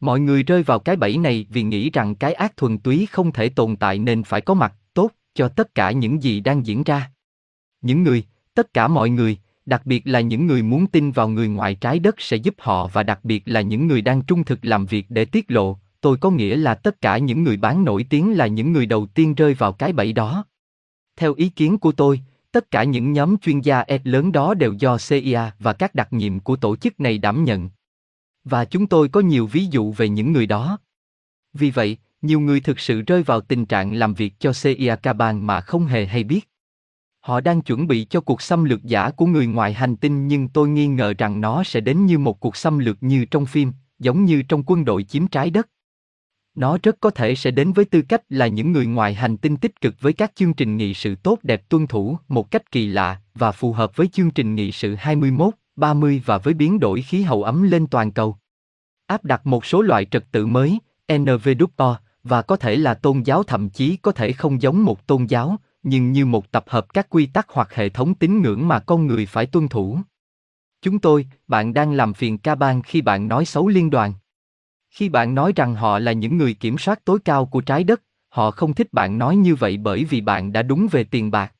Mọi 0.00 0.20
người 0.20 0.42
rơi 0.42 0.62
vào 0.62 0.78
cái 0.78 0.96
bẫy 0.96 1.18
này 1.18 1.46
vì 1.50 1.62
nghĩ 1.62 1.90
rằng 1.90 2.14
cái 2.14 2.34
ác 2.34 2.56
thuần 2.56 2.78
túy 2.78 3.06
không 3.10 3.32
thể 3.32 3.48
tồn 3.48 3.76
tại 3.76 3.98
nên 3.98 4.22
phải 4.22 4.40
có 4.40 4.54
mặt 4.54 4.74
tốt 4.94 5.10
cho 5.34 5.48
tất 5.48 5.74
cả 5.74 5.90
những 5.90 6.22
gì 6.22 6.40
đang 6.40 6.66
diễn 6.66 6.82
ra. 6.82 7.10
Những 7.80 8.02
người, 8.02 8.24
tất 8.54 8.74
cả 8.74 8.88
mọi 8.88 9.10
người, 9.10 9.38
đặc 9.66 9.86
biệt 9.86 10.06
là 10.06 10.20
những 10.20 10.46
người 10.46 10.62
muốn 10.62 10.86
tin 10.86 11.10
vào 11.10 11.28
người 11.28 11.48
ngoài 11.48 11.74
trái 11.74 11.98
đất 11.98 12.14
sẽ 12.18 12.36
giúp 12.36 12.54
họ 12.58 12.86
và 12.86 13.02
đặc 13.02 13.20
biệt 13.22 13.42
là 13.46 13.60
những 13.60 13.86
người 13.86 14.02
đang 14.02 14.22
trung 14.22 14.44
thực 14.44 14.58
làm 14.62 14.86
việc 14.86 15.06
để 15.08 15.24
tiết 15.24 15.50
lộ, 15.50 15.78
tôi 16.00 16.16
có 16.16 16.30
nghĩa 16.30 16.56
là 16.56 16.74
tất 16.74 17.00
cả 17.00 17.18
những 17.18 17.44
người 17.44 17.56
bán 17.56 17.84
nổi 17.84 18.06
tiếng 18.10 18.36
là 18.36 18.46
những 18.46 18.72
người 18.72 18.86
đầu 18.86 19.06
tiên 19.06 19.34
rơi 19.34 19.54
vào 19.54 19.72
cái 19.72 19.92
bẫy 19.92 20.12
đó. 20.12 20.44
Theo 21.16 21.34
ý 21.34 21.48
kiến 21.48 21.78
của 21.78 21.92
tôi, 21.92 22.20
tất 22.52 22.70
cả 22.70 22.84
những 22.84 23.12
nhóm 23.12 23.38
chuyên 23.38 23.60
gia 23.60 23.80
ed 23.80 24.00
lớn 24.04 24.32
đó 24.32 24.54
đều 24.54 24.72
do 24.72 24.96
CIA 25.08 25.50
và 25.58 25.72
các 25.72 25.94
đặc 25.94 26.12
nhiệm 26.12 26.40
của 26.40 26.56
tổ 26.56 26.76
chức 26.76 27.00
này 27.00 27.18
đảm 27.18 27.44
nhận. 27.44 27.70
Và 28.50 28.64
chúng 28.64 28.86
tôi 28.86 29.08
có 29.08 29.20
nhiều 29.20 29.46
ví 29.46 29.66
dụ 29.70 29.92
về 29.92 30.08
những 30.08 30.32
người 30.32 30.46
đó. 30.46 30.78
Vì 31.52 31.70
vậy, 31.70 31.96
nhiều 32.22 32.40
người 32.40 32.60
thực 32.60 32.80
sự 32.80 33.02
rơi 33.02 33.22
vào 33.22 33.40
tình 33.40 33.66
trạng 33.66 33.94
làm 33.94 34.14
việc 34.14 34.34
cho 34.38 34.52
CIA 34.62 34.96
Caban 34.96 35.46
mà 35.46 35.60
không 35.60 35.86
hề 35.86 36.06
hay 36.06 36.24
biết. 36.24 36.48
Họ 37.20 37.40
đang 37.40 37.62
chuẩn 37.62 37.86
bị 37.86 38.04
cho 38.04 38.20
cuộc 38.20 38.42
xâm 38.42 38.64
lược 38.64 38.82
giả 38.82 39.10
của 39.10 39.26
người 39.26 39.46
ngoài 39.46 39.72
hành 39.72 39.96
tinh 39.96 40.28
nhưng 40.28 40.48
tôi 40.48 40.68
nghi 40.68 40.86
ngờ 40.86 41.14
rằng 41.18 41.40
nó 41.40 41.64
sẽ 41.64 41.80
đến 41.80 42.06
như 42.06 42.18
một 42.18 42.40
cuộc 42.40 42.56
xâm 42.56 42.78
lược 42.78 43.02
như 43.02 43.24
trong 43.24 43.46
phim, 43.46 43.72
giống 43.98 44.24
như 44.24 44.42
trong 44.42 44.62
quân 44.66 44.84
đội 44.84 45.02
chiếm 45.04 45.26
trái 45.26 45.50
đất. 45.50 45.68
Nó 46.54 46.78
rất 46.82 46.96
có 47.00 47.10
thể 47.10 47.34
sẽ 47.34 47.50
đến 47.50 47.72
với 47.72 47.84
tư 47.84 48.02
cách 48.02 48.22
là 48.28 48.46
những 48.46 48.72
người 48.72 48.86
ngoài 48.86 49.14
hành 49.14 49.36
tinh 49.36 49.56
tích 49.56 49.80
cực 49.80 50.00
với 50.00 50.12
các 50.12 50.32
chương 50.34 50.54
trình 50.54 50.76
nghị 50.76 50.94
sự 50.94 51.14
tốt 51.14 51.38
đẹp 51.42 51.68
tuân 51.68 51.86
thủ 51.86 52.18
một 52.28 52.50
cách 52.50 52.70
kỳ 52.70 52.86
lạ 52.86 53.20
và 53.34 53.52
phù 53.52 53.72
hợp 53.72 53.96
với 53.96 54.06
chương 54.06 54.30
trình 54.30 54.54
nghị 54.54 54.72
sự 54.72 54.94
21, 54.94 55.54
30 55.78 56.22
và 56.24 56.38
với 56.38 56.54
biến 56.54 56.80
đổi 56.80 57.02
khí 57.02 57.22
hậu 57.22 57.42
ấm 57.42 57.62
lên 57.62 57.86
toàn 57.86 58.12
cầu. 58.12 58.36
Áp 59.06 59.24
đặt 59.24 59.46
một 59.46 59.66
số 59.66 59.82
loại 59.82 60.04
trật 60.04 60.24
tự 60.32 60.46
mới, 60.46 60.78
NVWO, 61.08 61.94
và 62.22 62.42
có 62.42 62.56
thể 62.56 62.76
là 62.76 62.94
tôn 62.94 63.22
giáo 63.22 63.42
thậm 63.42 63.70
chí 63.70 63.96
có 63.96 64.12
thể 64.12 64.32
không 64.32 64.62
giống 64.62 64.84
một 64.84 65.06
tôn 65.06 65.24
giáo, 65.24 65.56
nhưng 65.82 66.12
như 66.12 66.26
một 66.26 66.50
tập 66.50 66.64
hợp 66.68 66.94
các 66.94 67.06
quy 67.10 67.26
tắc 67.26 67.46
hoặc 67.50 67.74
hệ 67.74 67.88
thống 67.88 68.14
tín 68.14 68.42
ngưỡng 68.42 68.68
mà 68.68 68.80
con 68.80 69.06
người 69.06 69.26
phải 69.26 69.46
tuân 69.46 69.68
thủ. 69.68 69.98
Chúng 70.82 70.98
tôi, 70.98 71.26
bạn 71.46 71.74
đang 71.74 71.92
làm 71.92 72.14
phiền 72.14 72.38
ca 72.38 72.54
bang 72.54 72.82
khi 72.82 73.00
bạn 73.00 73.28
nói 73.28 73.44
xấu 73.44 73.68
liên 73.68 73.90
đoàn. 73.90 74.12
Khi 74.90 75.08
bạn 75.08 75.34
nói 75.34 75.52
rằng 75.56 75.74
họ 75.74 75.98
là 75.98 76.12
những 76.12 76.36
người 76.36 76.54
kiểm 76.54 76.78
soát 76.78 77.04
tối 77.04 77.18
cao 77.24 77.46
của 77.46 77.60
trái 77.60 77.84
đất, 77.84 78.02
họ 78.28 78.50
không 78.50 78.74
thích 78.74 78.92
bạn 78.92 79.18
nói 79.18 79.36
như 79.36 79.54
vậy 79.54 79.76
bởi 79.76 80.04
vì 80.04 80.20
bạn 80.20 80.52
đã 80.52 80.62
đúng 80.62 80.88
về 80.90 81.04
tiền 81.04 81.30
bạc. 81.30 81.52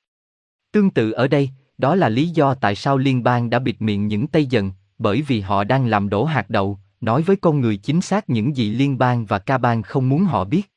Tương 0.72 0.90
tự 0.90 1.10
ở 1.10 1.28
đây, 1.28 1.50
đó 1.78 1.94
là 1.94 2.08
lý 2.08 2.28
do 2.28 2.54
tại 2.54 2.74
sao 2.74 2.98
liên 2.98 3.22
bang 3.22 3.50
đã 3.50 3.58
bịt 3.58 3.82
miệng 3.82 4.06
những 4.06 4.26
Tây 4.26 4.46
dần, 4.46 4.72
bởi 4.98 5.22
vì 5.22 5.40
họ 5.40 5.64
đang 5.64 5.86
làm 5.86 6.08
đổ 6.08 6.24
hạt 6.24 6.50
đậu, 6.50 6.78
nói 7.00 7.22
với 7.22 7.36
con 7.36 7.60
người 7.60 7.76
chính 7.76 8.00
xác 8.00 8.30
những 8.30 8.56
gì 8.56 8.70
liên 8.70 8.98
bang 8.98 9.26
và 9.26 9.38
ca 9.38 9.58
bang 9.58 9.82
không 9.82 10.08
muốn 10.08 10.24
họ 10.24 10.44
biết. 10.44 10.72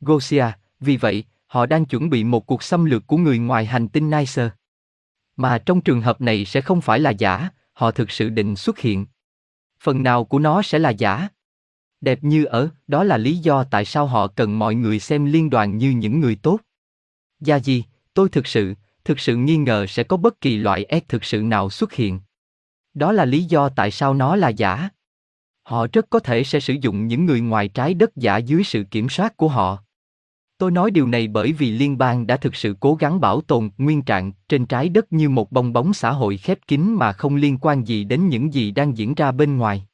Gosia, 0.00 0.46
vì 0.80 0.96
vậy, 0.96 1.24
họ 1.46 1.66
đang 1.66 1.84
chuẩn 1.84 2.10
bị 2.10 2.24
một 2.24 2.46
cuộc 2.46 2.62
xâm 2.62 2.84
lược 2.84 3.06
của 3.06 3.16
người 3.16 3.38
ngoài 3.38 3.66
hành 3.66 3.88
tinh 3.88 4.10
Nicer. 4.10 4.48
Mà 5.36 5.58
trong 5.58 5.80
trường 5.80 6.00
hợp 6.00 6.20
này 6.20 6.44
sẽ 6.44 6.60
không 6.60 6.80
phải 6.80 7.00
là 7.00 7.10
giả, 7.10 7.48
họ 7.72 7.90
thực 7.90 8.10
sự 8.10 8.28
định 8.28 8.56
xuất 8.56 8.78
hiện. 8.78 9.06
Phần 9.80 10.02
nào 10.02 10.24
của 10.24 10.38
nó 10.38 10.62
sẽ 10.62 10.78
là 10.78 10.90
giả. 10.90 11.28
Đẹp 12.00 12.24
như 12.24 12.44
ở, 12.44 12.68
đó 12.86 13.04
là 13.04 13.16
lý 13.16 13.36
do 13.36 13.64
tại 13.64 13.84
sao 13.84 14.06
họ 14.06 14.26
cần 14.26 14.58
mọi 14.58 14.74
người 14.74 14.98
xem 15.00 15.24
liên 15.24 15.50
đoàn 15.50 15.78
như 15.78 15.90
những 15.90 16.20
người 16.20 16.36
tốt. 16.36 16.60
Gia 17.40 17.56
gì, 17.56 17.84
tôi 18.14 18.28
thực 18.28 18.46
sự, 18.46 18.74
thực 19.04 19.20
sự 19.20 19.36
nghi 19.36 19.56
ngờ 19.56 19.86
sẽ 19.86 20.02
có 20.02 20.16
bất 20.16 20.40
kỳ 20.40 20.56
loại 20.56 20.86
S 20.90 21.08
thực 21.08 21.24
sự 21.24 21.42
nào 21.42 21.70
xuất 21.70 21.92
hiện. 21.92 22.20
Đó 22.94 23.12
là 23.12 23.24
lý 23.24 23.44
do 23.44 23.68
tại 23.68 23.90
sao 23.90 24.14
nó 24.14 24.36
là 24.36 24.48
giả. 24.48 24.88
Họ 25.62 25.86
rất 25.92 26.10
có 26.10 26.18
thể 26.18 26.44
sẽ 26.44 26.60
sử 26.60 26.74
dụng 26.80 27.06
những 27.06 27.26
người 27.26 27.40
ngoài 27.40 27.68
trái 27.68 27.94
đất 27.94 28.16
giả 28.16 28.36
dưới 28.36 28.64
sự 28.64 28.84
kiểm 28.90 29.08
soát 29.08 29.36
của 29.36 29.48
họ. 29.48 29.78
Tôi 30.58 30.70
nói 30.70 30.90
điều 30.90 31.06
này 31.06 31.28
bởi 31.28 31.52
vì 31.52 31.70
liên 31.70 31.98
bang 31.98 32.26
đã 32.26 32.36
thực 32.36 32.56
sự 32.56 32.76
cố 32.80 32.94
gắng 32.94 33.20
bảo 33.20 33.40
tồn 33.40 33.70
nguyên 33.78 34.02
trạng 34.02 34.32
trên 34.48 34.66
trái 34.66 34.88
đất 34.88 35.12
như 35.12 35.28
một 35.28 35.52
bong 35.52 35.72
bóng 35.72 35.94
xã 35.94 36.10
hội 36.10 36.36
khép 36.36 36.58
kín 36.66 36.94
mà 36.94 37.12
không 37.12 37.36
liên 37.36 37.58
quan 37.60 37.84
gì 37.84 38.04
đến 38.04 38.28
những 38.28 38.54
gì 38.54 38.70
đang 38.70 38.96
diễn 38.96 39.14
ra 39.14 39.32
bên 39.32 39.56
ngoài. 39.56 39.86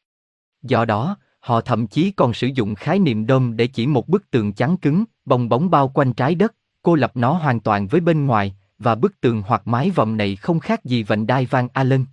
Do 0.62 0.84
đó, 0.84 1.16
họ 1.40 1.60
thậm 1.60 1.86
chí 1.86 2.10
còn 2.10 2.34
sử 2.34 2.46
dụng 2.46 2.74
khái 2.74 2.98
niệm 2.98 3.26
đom 3.26 3.56
để 3.56 3.66
chỉ 3.66 3.86
một 3.86 4.08
bức 4.08 4.30
tường 4.30 4.52
trắng 4.52 4.76
cứng, 4.76 5.04
bong 5.24 5.48
bóng 5.48 5.70
bao 5.70 5.88
quanh 5.88 6.12
trái 6.12 6.34
đất, 6.34 6.54
cô 6.82 6.94
lập 6.94 7.12
nó 7.14 7.32
hoàn 7.32 7.60
toàn 7.60 7.86
với 7.86 8.00
bên 8.00 8.26
ngoài, 8.26 8.54
và 8.80 8.94
bức 8.94 9.20
tường 9.20 9.42
hoặc 9.46 9.62
mái 9.64 9.90
vòm 9.90 10.16
này 10.16 10.36
không 10.36 10.60
khác 10.60 10.84
gì 10.84 11.02
vành 11.02 11.26
đai 11.26 11.46
Van 11.46 11.68
Allen. 11.72 12.04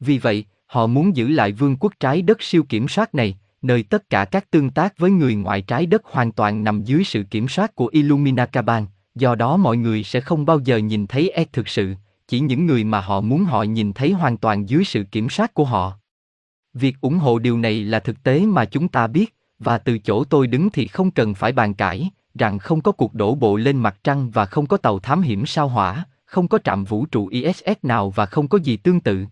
Vì 0.00 0.18
vậy, 0.18 0.44
họ 0.66 0.86
muốn 0.86 1.16
giữ 1.16 1.28
lại 1.28 1.52
vương 1.52 1.76
quốc 1.76 1.92
trái 2.00 2.22
đất 2.22 2.42
siêu 2.42 2.62
kiểm 2.62 2.88
soát 2.88 3.14
này, 3.14 3.38
nơi 3.62 3.82
tất 3.82 4.10
cả 4.10 4.24
các 4.24 4.50
tương 4.50 4.70
tác 4.70 4.98
với 4.98 5.10
người 5.10 5.34
ngoài 5.34 5.62
trái 5.62 5.86
đất 5.86 6.02
hoàn 6.04 6.32
toàn 6.32 6.64
nằm 6.64 6.84
dưới 6.84 7.04
sự 7.04 7.22
kiểm 7.30 7.48
soát 7.48 7.74
của 7.74 7.86
Illumina 7.86 8.46
Caban, 8.46 8.86
do 9.14 9.34
đó 9.34 9.56
mọi 9.56 9.76
người 9.76 10.02
sẽ 10.02 10.20
không 10.20 10.46
bao 10.46 10.58
giờ 10.58 10.76
nhìn 10.76 11.06
thấy 11.06 11.30
Ed 11.30 11.46
thực 11.52 11.68
sự, 11.68 11.94
chỉ 12.28 12.40
những 12.40 12.66
người 12.66 12.84
mà 12.84 13.00
họ 13.00 13.20
muốn 13.20 13.44
họ 13.44 13.62
nhìn 13.62 13.92
thấy 13.92 14.12
hoàn 14.12 14.36
toàn 14.36 14.68
dưới 14.68 14.84
sự 14.84 15.04
kiểm 15.04 15.30
soát 15.30 15.54
của 15.54 15.64
họ. 15.64 15.98
Việc 16.74 17.00
ủng 17.00 17.18
hộ 17.18 17.38
điều 17.38 17.58
này 17.58 17.84
là 17.84 18.00
thực 18.00 18.22
tế 18.22 18.46
mà 18.46 18.64
chúng 18.64 18.88
ta 18.88 19.06
biết, 19.06 19.34
và 19.58 19.78
từ 19.78 19.98
chỗ 19.98 20.24
tôi 20.24 20.46
đứng 20.46 20.70
thì 20.70 20.86
không 20.86 21.10
cần 21.10 21.34
phải 21.34 21.52
bàn 21.52 21.74
cãi, 21.74 22.10
rằng 22.34 22.58
không 22.58 22.80
có 22.80 22.92
cuộc 22.92 23.14
đổ 23.14 23.34
bộ 23.34 23.56
lên 23.56 23.76
mặt 23.76 23.96
trăng 24.04 24.30
và 24.30 24.46
không 24.46 24.66
có 24.66 24.76
tàu 24.76 24.98
thám 24.98 25.22
hiểm 25.22 25.46
sao 25.46 25.68
hỏa, 25.68 26.04
không 26.24 26.48
có 26.48 26.58
trạm 26.58 26.84
vũ 26.84 27.06
trụ 27.06 27.26
ISS 27.26 27.78
nào 27.82 28.10
và 28.10 28.26
không 28.26 28.48
có 28.48 28.58
gì 28.58 28.76
tương 28.76 29.00
tự. 29.00 29.24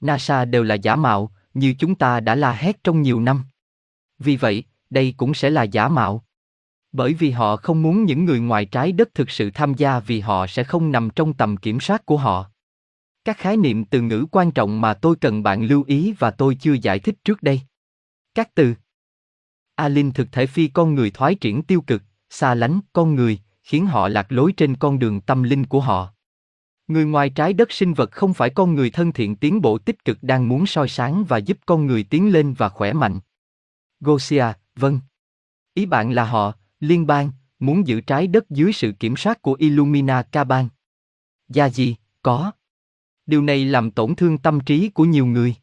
NASA 0.00 0.44
đều 0.44 0.62
là 0.62 0.74
giả 0.74 0.96
mạo, 0.96 1.30
như 1.54 1.74
chúng 1.78 1.94
ta 1.94 2.20
đã 2.20 2.34
la 2.34 2.52
hét 2.52 2.84
trong 2.84 3.02
nhiều 3.02 3.20
năm. 3.20 3.44
Vì 4.18 4.36
vậy, 4.36 4.64
đây 4.90 5.14
cũng 5.16 5.34
sẽ 5.34 5.50
là 5.50 5.62
giả 5.62 5.88
mạo. 5.88 6.24
Bởi 6.92 7.14
vì 7.14 7.30
họ 7.30 7.56
không 7.56 7.82
muốn 7.82 8.04
những 8.04 8.24
người 8.24 8.40
ngoài 8.40 8.64
trái 8.64 8.92
đất 8.92 9.14
thực 9.14 9.30
sự 9.30 9.50
tham 9.50 9.74
gia 9.74 10.00
vì 10.00 10.20
họ 10.20 10.46
sẽ 10.46 10.64
không 10.64 10.92
nằm 10.92 11.10
trong 11.10 11.32
tầm 11.32 11.56
kiểm 11.56 11.80
soát 11.80 12.06
của 12.06 12.16
họ. 12.16 12.50
Các 13.24 13.38
khái 13.38 13.56
niệm 13.56 13.84
từ 13.84 14.00
ngữ 14.00 14.26
quan 14.30 14.50
trọng 14.50 14.80
mà 14.80 14.94
tôi 14.94 15.16
cần 15.16 15.42
bạn 15.42 15.62
lưu 15.62 15.84
ý 15.86 16.14
và 16.18 16.30
tôi 16.30 16.54
chưa 16.54 16.72
giải 16.82 16.98
thích 16.98 17.14
trước 17.24 17.42
đây. 17.42 17.60
Các 18.34 18.54
từ 18.54 18.74
Alin 19.74 20.12
thực 20.12 20.32
thể 20.32 20.46
phi 20.46 20.68
con 20.68 20.94
người 20.94 21.10
thoái 21.10 21.34
triển 21.34 21.62
tiêu 21.62 21.80
cực, 21.80 22.02
xa 22.30 22.54
lánh 22.54 22.80
con 22.92 23.14
người, 23.14 23.38
khiến 23.62 23.86
họ 23.86 24.08
lạc 24.08 24.32
lối 24.32 24.52
trên 24.56 24.76
con 24.76 24.98
đường 24.98 25.20
tâm 25.20 25.42
linh 25.42 25.66
của 25.66 25.80
họ. 25.80 26.12
Người 26.88 27.04
ngoài 27.04 27.30
trái 27.30 27.52
đất 27.52 27.72
sinh 27.72 27.94
vật 27.94 28.12
không 28.12 28.34
phải 28.34 28.50
con 28.50 28.74
người 28.74 28.90
thân 28.90 29.12
thiện 29.12 29.36
tiến 29.36 29.60
bộ 29.60 29.78
tích 29.78 30.04
cực 30.04 30.18
đang 30.22 30.48
muốn 30.48 30.66
soi 30.66 30.88
sáng 30.88 31.24
và 31.24 31.38
giúp 31.38 31.58
con 31.66 31.86
người 31.86 32.02
tiến 32.02 32.32
lên 32.32 32.54
và 32.54 32.68
khỏe 32.68 32.92
mạnh. 32.92 33.20
Gosia, 34.00 34.44
vâng. 34.76 35.00
Ý 35.74 35.86
bạn 35.86 36.12
là 36.12 36.24
họ, 36.24 36.52
liên 36.80 37.06
bang, 37.06 37.30
muốn 37.58 37.86
giữ 37.86 38.00
trái 38.00 38.26
đất 38.26 38.50
dưới 38.50 38.72
sự 38.72 38.92
kiểm 38.92 39.16
soát 39.16 39.42
của 39.42 39.54
Illumina 39.58 40.22
Caban. 40.22 40.68
Gia 41.48 41.68
gì, 41.68 41.96
có. 42.22 42.52
Điều 43.26 43.42
này 43.42 43.64
làm 43.64 43.90
tổn 43.90 44.14
thương 44.14 44.38
tâm 44.38 44.60
trí 44.60 44.88
của 44.88 45.04
nhiều 45.04 45.26
người. 45.26 45.54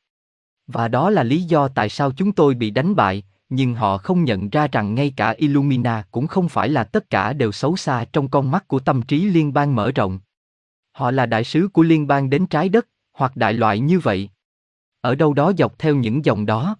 Và 0.68 0.88
đó 0.88 1.10
là 1.10 1.24
lý 1.24 1.42
do 1.42 1.68
tại 1.68 1.90
sao 1.90 2.12
chúng 2.12 2.32
tôi 2.32 2.54
bị 2.56 2.72
đánh 2.72 2.96
bại, 2.96 3.24
nhưng 3.50 3.74
họ 3.74 3.98
không 3.98 4.24
nhận 4.24 4.50
ra 4.50 4.68
rằng 4.68 4.96
ngay 4.96 5.14
cả 5.16 5.32
Illumina 5.38 6.04
cũng 6.12 6.28
không 6.28 6.50
phải 6.50 6.70
là 6.70 6.84
tất 6.84 7.10
cả 7.10 7.34
đều 7.34 7.52
xấu 7.52 7.78
xa 7.78 8.06
trong 8.14 8.30
con 8.30 8.52
mắt 8.52 8.68
của 8.68 8.80
tâm 8.80 9.02
trí 9.02 9.26
liên 9.26 9.54
bang 9.54 9.76
mở 9.76 9.92
rộng. 9.92 10.20
Họ 10.92 11.12
là 11.12 11.26
đại 11.26 11.44
sứ 11.44 11.68
của 11.74 11.84
liên 11.84 12.08
bang 12.08 12.30
đến 12.30 12.48
trái 12.48 12.70
đất, 12.70 12.88
hoặc 13.14 13.36
đại 13.36 13.54
loại 13.54 13.80
như 13.80 14.00
vậy. 14.00 14.30
Ở 15.02 15.16
đâu 15.16 15.34
đó 15.34 15.52
dọc 15.58 15.80
theo 15.80 15.96
những 15.96 16.26
dòng 16.26 16.46
đó. 16.46 16.78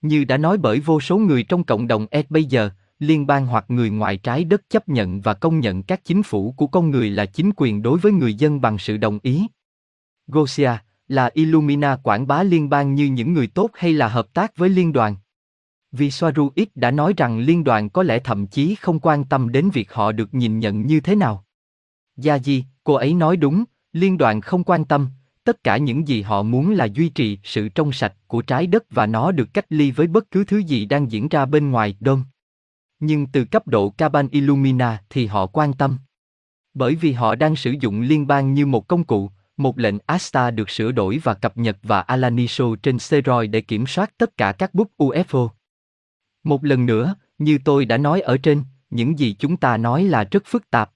Như 0.00 0.24
đã 0.24 0.36
nói 0.36 0.58
bởi 0.58 0.80
vô 0.80 1.00
số 1.00 1.18
người 1.18 1.42
trong 1.42 1.64
cộng 1.64 1.86
đồng 1.86 2.06
Ed 2.10 2.24
bây 2.28 2.44
giờ, 2.44 2.70
liên 2.98 3.26
bang 3.26 3.46
hoặc 3.46 3.64
người 3.68 3.90
ngoài 3.90 4.16
trái 4.16 4.44
đất 4.44 4.70
chấp 4.70 4.88
nhận 4.88 5.20
và 5.20 5.34
công 5.34 5.60
nhận 5.60 5.82
các 5.82 6.04
chính 6.04 6.22
phủ 6.22 6.54
của 6.56 6.66
con 6.66 6.90
người 6.90 7.10
là 7.10 7.26
chính 7.26 7.50
quyền 7.56 7.82
đối 7.82 7.98
với 7.98 8.12
người 8.12 8.34
dân 8.34 8.60
bằng 8.60 8.78
sự 8.78 8.96
đồng 8.96 9.18
ý. 9.22 9.46
Gosia, 10.26 10.70
là 11.08 11.30
Illumina 11.34 11.96
quảng 11.96 12.26
bá 12.26 12.42
liên 12.42 12.68
bang 12.68 12.94
như 12.94 13.06
những 13.06 13.32
người 13.32 13.46
tốt 13.46 13.70
hay 13.74 13.92
là 13.92 14.08
hợp 14.08 14.34
tác 14.34 14.56
với 14.56 14.68
liên 14.68 14.92
đoàn? 14.92 15.16
Vì 15.92 16.10
Soaruit 16.10 16.68
đã 16.74 16.90
nói 16.90 17.14
rằng 17.16 17.38
liên 17.38 17.64
đoàn 17.64 17.90
có 17.90 18.02
lẽ 18.02 18.18
thậm 18.18 18.46
chí 18.46 18.74
không 18.74 19.00
quan 19.00 19.24
tâm 19.24 19.52
đến 19.52 19.70
việc 19.70 19.92
họ 19.92 20.12
được 20.12 20.34
nhìn 20.34 20.58
nhận 20.58 20.86
như 20.86 21.00
thế 21.00 21.14
nào. 21.14 21.44
Gia 22.16 22.38
Di, 22.38 22.64
cô 22.84 22.94
ấy 22.94 23.14
nói 23.14 23.36
đúng, 23.36 23.64
liên 23.92 24.18
đoàn 24.18 24.40
không 24.40 24.64
quan 24.64 24.84
tâm, 24.84 25.08
tất 25.44 25.64
cả 25.64 25.76
những 25.76 26.08
gì 26.08 26.22
họ 26.22 26.42
muốn 26.42 26.70
là 26.70 26.84
duy 26.84 27.08
trì 27.08 27.38
sự 27.44 27.68
trong 27.68 27.92
sạch 27.92 28.14
của 28.26 28.42
trái 28.42 28.66
đất 28.66 28.84
và 28.90 29.06
nó 29.06 29.32
được 29.32 29.54
cách 29.54 29.66
ly 29.68 29.90
với 29.90 30.06
bất 30.06 30.30
cứ 30.30 30.44
thứ 30.44 30.58
gì 30.58 30.86
đang 30.86 31.12
diễn 31.12 31.28
ra 31.28 31.46
bên 31.46 31.70
ngoài 31.70 31.96
đôm. 32.00 32.24
Nhưng 33.00 33.26
từ 33.26 33.44
cấp 33.44 33.66
độ 33.68 33.90
Caban 33.90 34.28
Illumina 34.28 35.02
thì 35.10 35.26
họ 35.26 35.46
quan 35.46 35.72
tâm. 35.72 35.98
Bởi 36.74 36.94
vì 36.94 37.12
họ 37.12 37.34
đang 37.34 37.56
sử 37.56 37.74
dụng 37.80 38.00
liên 38.00 38.26
bang 38.26 38.54
như 38.54 38.66
một 38.66 38.88
công 38.88 39.04
cụ, 39.04 39.30
một 39.56 39.78
lệnh 39.78 39.94
ASTA 40.06 40.50
được 40.50 40.70
sửa 40.70 40.92
đổi 40.92 41.20
và 41.22 41.34
cập 41.34 41.56
nhật 41.56 41.76
và 41.82 42.00
Alaniso 42.00 42.64
trên 42.82 42.98
steroid 42.98 43.50
để 43.50 43.60
kiểm 43.60 43.86
soát 43.86 44.10
tất 44.18 44.36
cả 44.36 44.52
các 44.52 44.74
bút 44.74 44.90
UFO. 44.98 45.48
Một 46.44 46.64
lần 46.64 46.86
nữa, 46.86 47.14
như 47.38 47.58
tôi 47.64 47.84
đã 47.84 47.98
nói 47.98 48.20
ở 48.20 48.38
trên, 48.38 48.62
những 48.90 49.18
gì 49.18 49.36
chúng 49.38 49.56
ta 49.56 49.76
nói 49.76 50.04
là 50.04 50.24
rất 50.24 50.42
phức 50.46 50.70
tạp. 50.70 50.90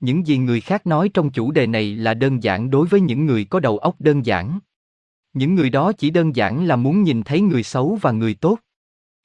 Những 0.00 0.26
gì 0.26 0.38
người 0.38 0.60
khác 0.60 0.86
nói 0.86 1.08
trong 1.14 1.30
chủ 1.30 1.50
đề 1.50 1.66
này 1.66 1.96
là 1.96 2.14
đơn 2.14 2.42
giản 2.42 2.70
đối 2.70 2.86
với 2.86 3.00
những 3.00 3.26
người 3.26 3.44
có 3.44 3.60
đầu 3.60 3.78
óc 3.78 4.00
đơn 4.00 4.26
giản. 4.26 4.58
Những 5.32 5.54
người 5.54 5.70
đó 5.70 5.92
chỉ 5.92 6.10
đơn 6.10 6.36
giản 6.36 6.66
là 6.66 6.76
muốn 6.76 7.02
nhìn 7.02 7.22
thấy 7.22 7.40
người 7.40 7.62
xấu 7.62 7.98
và 8.02 8.12
người 8.12 8.34
tốt. 8.34 8.58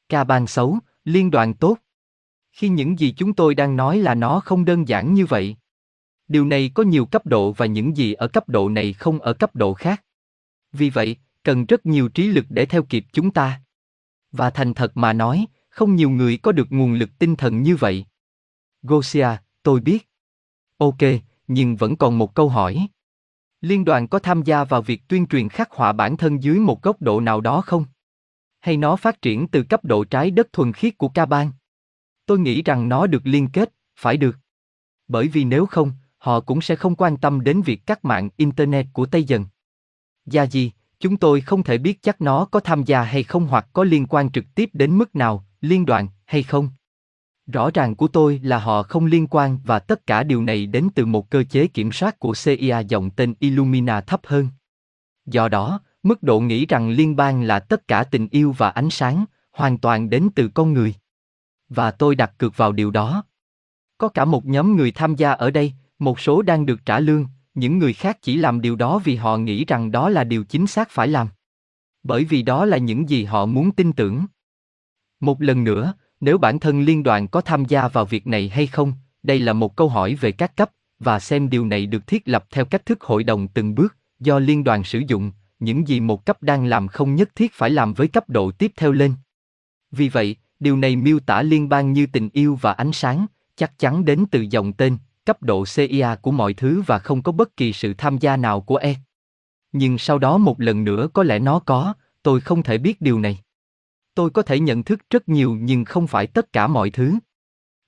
Ca 0.10 0.24
ban 0.24 0.48
xấu, 0.48 0.80
liên 1.06 1.32
đoàn 1.32 1.54
tốt. 1.54 1.78
Khi 2.52 2.70
những 2.70 3.00
gì 3.00 3.14
chúng 3.18 3.34
tôi 3.34 3.56
đang 3.56 3.76
nói 3.76 3.98
là 3.98 4.16
nó 4.16 4.40
không 4.40 4.66
đơn 4.66 4.88
giản 4.88 5.14
như 5.14 5.26
vậy. 5.26 5.56
Điều 6.28 6.46
này 6.46 6.72
có 6.74 6.84
nhiều 6.84 7.06
cấp 7.06 7.26
độ 7.26 7.52
và 7.52 7.66
những 7.66 7.98
gì 7.98 8.14
ở 8.14 8.28
cấp 8.28 8.50
độ 8.50 8.70
này 8.70 8.94
không 8.94 9.20
ở 9.20 9.34
cấp 9.34 9.56
độ 9.56 9.74
khác. 9.74 10.04
Vì 10.74 10.90
vậy, 10.90 11.16
cần 11.44 11.66
rất 11.66 11.86
nhiều 11.86 12.10
trí 12.10 12.28
lực 12.28 12.46
để 12.50 12.66
theo 12.66 12.84
kịp 12.84 13.06
chúng 13.12 13.32
ta. 13.32 13.62
Và 14.32 14.50
thành 14.50 14.74
thật 14.74 14.98
mà 14.98 15.14
nói, 15.14 15.46
không 15.70 15.96
nhiều 15.96 16.10
người 16.10 16.38
có 16.38 16.52
được 16.52 16.68
nguồn 16.70 16.94
lực 16.94 17.10
tinh 17.20 17.36
thần 17.36 17.62
như 17.62 17.76
vậy. 17.76 18.06
Gosia, 18.84 19.28
tôi 19.64 19.80
biết. 19.80 20.10
Ok, 20.78 21.02
nhưng 21.48 21.76
vẫn 21.76 21.96
còn 21.96 22.18
một 22.18 22.36
câu 22.36 22.50
hỏi. 22.50 22.88
Liên 23.62 23.86
đoàn 23.86 24.08
có 24.08 24.20
tham 24.20 24.44
gia 24.44 24.64
vào 24.64 24.82
việc 24.82 25.02
tuyên 25.08 25.28
truyền 25.28 25.50
khắc 25.50 25.72
họa 25.72 25.92
bản 25.92 26.18
thân 26.18 26.44
dưới 26.44 26.60
một 26.60 26.82
góc 26.82 27.02
độ 27.02 27.20
nào 27.20 27.42
đó 27.42 27.62
không? 27.62 27.86
Hay 28.60 28.78
nó 28.78 28.96
phát 28.96 29.22
triển 29.22 29.48
từ 29.48 29.64
cấp 29.64 29.86
độ 29.86 30.04
trái 30.04 30.32
đất 30.32 30.54
thuần 30.54 30.74
khiết 30.74 30.98
của 30.98 31.10
ca 31.10 31.26
bang? 31.26 31.52
Tôi 32.26 32.40
nghĩ 32.40 32.62
rằng 32.62 32.90
nó 32.90 33.08
được 33.08 33.22
liên 33.24 33.48
kết, 33.48 33.74
phải 33.96 34.18
được. 34.18 34.38
Bởi 35.08 35.28
vì 35.28 35.44
nếu 35.44 35.66
không, 35.66 35.92
họ 36.18 36.40
cũng 36.40 36.62
sẽ 36.62 36.76
không 36.76 36.96
quan 36.96 37.18
tâm 37.18 37.44
đến 37.44 37.62
việc 37.62 37.86
cắt 37.86 38.06
mạng 38.06 38.30
Internet 38.38 38.86
của 38.94 39.06
Tây 39.06 39.24
Dần. 39.24 39.46
Gia 40.26 40.46
gì, 40.46 40.72
chúng 41.02 41.18
tôi 41.18 41.42
không 41.42 41.64
thể 41.64 41.78
biết 41.78 42.02
chắc 42.02 42.22
nó 42.22 42.46
có 42.46 42.60
tham 42.60 42.84
gia 42.84 43.04
hay 43.04 43.24
không 43.24 43.48
hoặc 43.48 43.68
có 43.74 43.84
liên 43.84 44.06
quan 44.10 44.32
trực 44.32 44.46
tiếp 44.56 44.70
đến 44.74 44.98
mức 44.98 45.16
nào, 45.16 45.46
liên 45.62 45.86
đoàn 45.86 46.08
hay 46.26 46.44
không. 46.44 46.70
Rõ 47.48 47.70
ràng 47.74 47.96
của 47.96 48.08
tôi 48.08 48.40
là 48.44 48.60
họ 48.60 48.84
không 48.84 49.06
liên 49.06 49.28
quan 49.28 49.60
và 49.64 49.80
tất 49.80 50.08
cả 50.08 50.24
điều 50.24 50.44
này 50.44 50.66
đến 50.66 50.88
từ 50.96 51.06
một 51.06 51.30
cơ 51.30 51.44
chế 51.44 51.68
kiểm 51.68 51.92
soát 51.92 52.20
của 52.20 52.34
CIA 52.44 52.80
dòng 52.88 53.10
tên 53.10 53.34
Illumina 53.40 54.02
thấp 54.02 54.22
hơn. 54.24 54.48
Do 55.26 55.50
đó, 55.50 55.80
mức 56.04 56.24
độ 56.24 56.40
nghĩ 56.40 56.66
rằng 56.66 56.90
liên 56.90 57.16
bang 57.16 57.42
là 57.42 57.60
tất 57.60 57.88
cả 57.88 58.04
tình 58.04 58.28
yêu 58.32 58.56
và 58.58 58.70
ánh 58.70 58.90
sáng, 58.90 59.26
hoàn 59.52 59.78
toàn 59.78 60.10
đến 60.10 60.30
từ 60.36 60.48
con 60.48 60.74
người. 60.74 60.96
Và 61.70 61.92
tôi 61.92 62.16
đặt 62.16 62.34
cược 62.38 62.58
vào 62.58 62.72
điều 62.72 62.92
đó. 62.92 63.24
Có 63.98 64.08
cả 64.08 64.26
một 64.26 64.46
nhóm 64.46 64.76
người 64.76 64.92
tham 64.92 65.16
gia 65.16 65.32
ở 65.32 65.52
đây, 65.52 65.74
một 66.00 66.20
số 66.20 66.42
đang 66.42 66.66
được 66.66 66.86
trả 66.86 67.00
lương, 67.00 67.26
những 67.54 67.80
người 67.80 67.94
khác 67.94 68.18
chỉ 68.22 68.38
làm 68.38 68.62
điều 68.62 68.76
đó 68.76 69.00
vì 69.00 69.16
họ 69.16 69.38
nghĩ 69.38 69.66
rằng 69.66 69.92
đó 69.92 70.10
là 70.10 70.24
điều 70.24 70.44
chính 70.44 70.68
xác 70.68 70.90
phải 70.90 71.08
làm. 71.08 71.28
Bởi 72.04 72.24
vì 72.24 72.42
đó 72.42 72.66
là 72.66 72.78
những 72.78 73.10
gì 73.10 73.24
họ 73.24 73.46
muốn 73.46 73.72
tin 73.72 73.94
tưởng. 73.94 74.26
Một 75.20 75.42
lần 75.42 75.64
nữa, 75.64 75.94
nếu 76.20 76.38
bản 76.38 76.60
thân 76.60 76.82
liên 76.82 77.04
đoàn 77.04 77.28
có 77.28 77.42
tham 77.42 77.66
gia 77.66 77.88
vào 77.88 78.06
việc 78.06 78.28
này 78.28 78.50
hay 78.50 78.68
không, 78.68 78.94
đây 79.24 79.40
là 79.40 79.54
một 79.54 79.76
câu 79.76 79.90
hỏi 79.90 80.16
về 80.16 80.32
các 80.32 80.56
cấp, 80.56 80.72
và 81.00 81.20
xem 81.20 81.50
điều 81.50 81.66
này 81.66 81.86
được 81.86 82.08
thiết 82.08 82.28
lập 82.28 82.46
theo 82.52 82.66
cách 82.66 82.86
thức 82.86 83.02
hội 83.02 83.24
đồng 83.24 83.48
từng 83.48 83.76
bước, 83.76 83.96
do 84.20 84.40
liên 84.40 84.64
đoàn 84.64 84.84
sử 84.84 85.02
dụng, 85.08 85.32
những 85.60 85.88
gì 85.88 86.00
một 86.00 86.26
cấp 86.26 86.44
đang 86.44 86.66
làm 86.66 86.88
không 86.88 87.16
nhất 87.16 87.36
thiết 87.36 87.54
phải 87.54 87.70
làm 87.70 87.94
với 87.94 88.08
cấp 88.08 88.30
độ 88.30 88.52
tiếp 88.52 88.72
theo 88.76 88.92
lên. 88.92 89.14
Vì 89.92 90.10
vậy, 90.10 90.36
điều 90.60 90.78
này 90.78 90.96
miêu 90.96 91.20
tả 91.20 91.42
liên 91.42 91.70
bang 91.70 91.94
như 91.94 92.06
tình 92.06 92.30
yêu 92.34 92.58
và 92.62 92.72
ánh 92.72 92.92
sáng, 92.92 93.26
chắc 93.56 93.80
chắn 93.80 94.06
đến 94.06 94.26
từ 94.32 94.42
dòng 94.42 94.74
tên, 94.74 94.98
cấp 95.26 95.44
độ 95.44 95.64
CIA 95.76 96.16
của 96.22 96.32
mọi 96.32 96.54
thứ 96.54 96.84
và 96.88 97.00
không 97.00 97.22
có 97.22 97.32
bất 97.32 97.58
kỳ 97.58 97.74
sự 97.74 97.94
tham 97.98 98.18
gia 98.18 98.38
nào 98.38 98.62
của 98.62 98.76
E. 98.76 98.96
Nhưng 99.72 99.98
sau 99.98 100.20
đó 100.20 100.38
một 100.38 100.62
lần 100.62 100.84
nữa 100.84 101.08
có 101.14 101.24
lẽ 101.24 101.40
nó 101.40 101.60
có, 101.60 101.94
tôi 102.24 102.42
không 102.42 102.64
thể 102.64 102.78
biết 102.78 103.02
điều 103.02 103.20
này. 103.20 103.40
Tôi 104.16 104.30
có 104.30 104.42
thể 104.42 104.60
nhận 104.60 104.84
thức 104.84 105.00
rất 105.10 105.30
nhiều 105.30 105.58
nhưng 105.62 105.86
không 105.86 106.08
phải 106.08 106.28
tất 106.28 106.54
cả 106.54 106.68
mọi 106.68 106.90
thứ. 106.90 107.14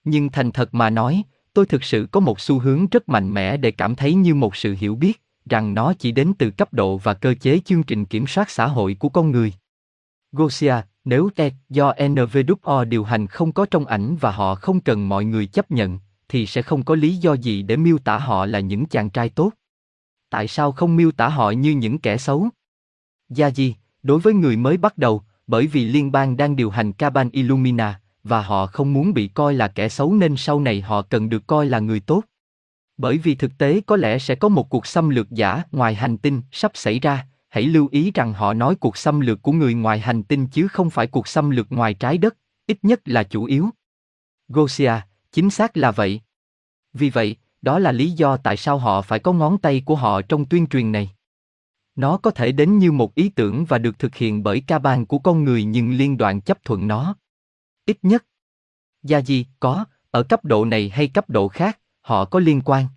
Nhưng 0.03 0.29
thành 0.29 0.51
thật 0.51 0.73
mà 0.73 0.89
nói, 0.89 1.23
tôi 1.53 1.65
thực 1.65 1.83
sự 1.83 2.07
có 2.11 2.19
một 2.19 2.39
xu 2.39 2.59
hướng 2.59 2.87
rất 2.87 3.09
mạnh 3.09 3.33
mẽ 3.33 3.57
để 3.57 3.71
cảm 3.71 3.95
thấy 3.95 4.13
như 4.13 4.35
một 4.35 4.55
sự 4.55 4.75
hiểu 4.79 4.95
biết, 4.95 5.21
rằng 5.49 5.73
nó 5.73 5.93
chỉ 5.93 6.11
đến 6.11 6.33
từ 6.39 6.51
cấp 6.51 6.73
độ 6.73 6.97
và 6.97 7.13
cơ 7.13 7.33
chế 7.41 7.59
chương 7.65 7.83
trình 7.83 8.05
kiểm 8.05 8.27
soát 8.27 8.49
xã 8.49 8.67
hội 8.67 8.95
của 8.99 9.09
con 9.09 9.31
người. 9.31 9.53
Gosia, 10.31 10.75
nếu 11.05 11.29
TED 11.35 11.53
do 11.69 11.93
NVWO 11.97 12.85
điều 12.85 13.03
hành 13.03 13.27
không 13.27 13.51
có 13.51 13.65
trong 13.71 13.85
ảnh 13.85 14.15
và 14.19 14.31
họ 14.31 14.55
không 14.55 14.79
cần 14.79 15.09
mọi 15.09 15.25
người 15.25 15.45
chấp 15.45 15.71
nhận, 15.71 15.99
thì 16.33 16.45
sẽ 16.45 16.61
không 16.61 16.83
có 16.83 16.95
lý 16.95 17.15
do 17.15 17.33
gì 17.33 17.61
để 17.61 17.77
miêu 17.77 17.97
tả 17.97 18.17
họ 18.17 18.45
là 18.45 18.59
những 18.59 18.85
chàng 18.85 19.09
trai 19.09 19.29
tốt. 19.29 19.51
Tại 20.29 20.47
sao 20.47 20.71
không 20.71 20.95
miêu 20.95 21.11
tả 21.11 21.27
họ 21.27 21.51
như 21.51 21.71
những 21.71 21.99
kẻ 21.99 22.17
xấu? 22.17 22.49
Gia 23.29 23.47
gì, 23.47 23.75
đối 24.03 24.19
với 24.19 24.33
người 24.33 24.57
mới 24.57 24.77
bắt 24.77 24.97
đầu, 24.97 25.23
bởi 25.47 25.67
vì 25.67 25.85
liên 25.85 26.11
bang 26.11 26.37
đang 26.37 26.55
điều 26.55 26.69
hành 26.69 26.93
Caban 26.93 27.29
Illumina, 27.29 28.01
và 28.23 28.41
họ 28.41 28.65
không 28.65 28.93
muốn 28.93 29.13
bị 29.13 29.27
coi 29.27 29.53
là 29.53 29.67
kẻ 29.67 29.89
xấu 29.89 30.13
nên 30.13 30.35
sau 30.37 30.59
này 30.59 30.81
họ 30.81 31.01
cần 31.01 31.29
được 31.29 31.47
coi 31.47 31.65
là 31.65 31.79
người 31.79 31.99
tốt. 31.99 32.23
Bởi 32.97 33.17
vì 33.17 33.35
thực 33.35 33.57
tế 33.57 33.81
có 33.81 33.95
lẽ 33.95 34.19
sẽ 34.19 34.35
có 34.35 34.49
một 34.49 34.69
cuộc 34.69 34.87
xâm 34.87 35.09
lược 35.09 35.31
giả 35.31 35.63
ngoài 35.71 35.95
hành 35.95 36.17
tinh 36.17 36.41
sắp 36.51 36.71
xảy 36.73 36.99
ra, 36.99 37.27
hãy 37.49 37.63
lưu 37.63 37.87
ý 37.91 38.11
rằng 38.11 38.33
họ 38.33 38.53
nói 38.53 38.75
cuộc 38.75 38.97
xâm 38.97 39.19
lược 39.19 39.41
của 39.41 39.51
người 39.51 39.73
ngoài 39.73 39.99
hành 39.99 40.23
tinh 40.23 40.47
chứ 40.47 40.67
không 40.67 40.89
phải 40.89 41.07
cuộc 41.07 41.27
xâm 41.27 41.49
lược 41.49 41.71
ngoài 41.71 41.93
trái 41.93 42.17
đất, 42.17 42.37
ít 42.67 42.77
nhất 42.81 43.01
là 43.05 43.23
chủ 43.23 43.45
yếu. 43.45 43.69
Gosia, 44.47 44.93
chính 45.33 45.49
xác 45.49 45.77
là 45.77 45.91
vậy. 45.91 46.21
Vì 46.93 47.09
vậy, 47.09 47.35
đó 47.61 47.79
là 47.79 47.91
lý 47.91 48.11
do 48.11 48.37
tại 48.37 48.57
sao 48.57 48.77
họ 48.77 49.01
phải 49.01 49.19
có 49.19 49.33
ngón 49.33 49.57
tay 49.57 49.81
của 49.85 49.95
họ 49.95 50.21
trong 50.21 50.45
tuyên 50.45 50.67
truyền 50.67 50.91
này. 50.91 51.15
Nó 51.95 52.17
có 52.17 52.31
thể 52.31 52.51
đến 52.51 52.77
như 52.77 52.91
một 52.91 53.15
ý 53.15 53.29
tưởng 53.29 53.65
và 53.65 53.77
được 53.77 53.99
thực 53.99 54.15
hiện 54.15 54.43
bởi 54.43 54.63
ca 54.67 54.79
ban 54.79 55.05
của 55.05 55.19
con 55.19 55.43
người 55.43 55.63
nhưng 55.63 55.91
liên 55.91 56.17
đoàn 56.17 56.41
chấp 56.41 56.65
thuận 56.65 56.87
nó. 56.87 57.15
Ít 57.85 57.97
nhất. 58.01 58.25
Gia 59.03 59.21
di, 59.21 59.45
có, 59.59 59.85
ở 60.11 60.23
cấp 60.23 60.45
độ 60.45 60.65
này 60.65 60.89
hay 60.89 61.07
cấp 61.07 61.29
độ 61.29 61.47
khác, 61.47 61.79
họ 62.01 62.25
có 62.25 62.39
liên 62.39 62.61
quan. 62.65 62.87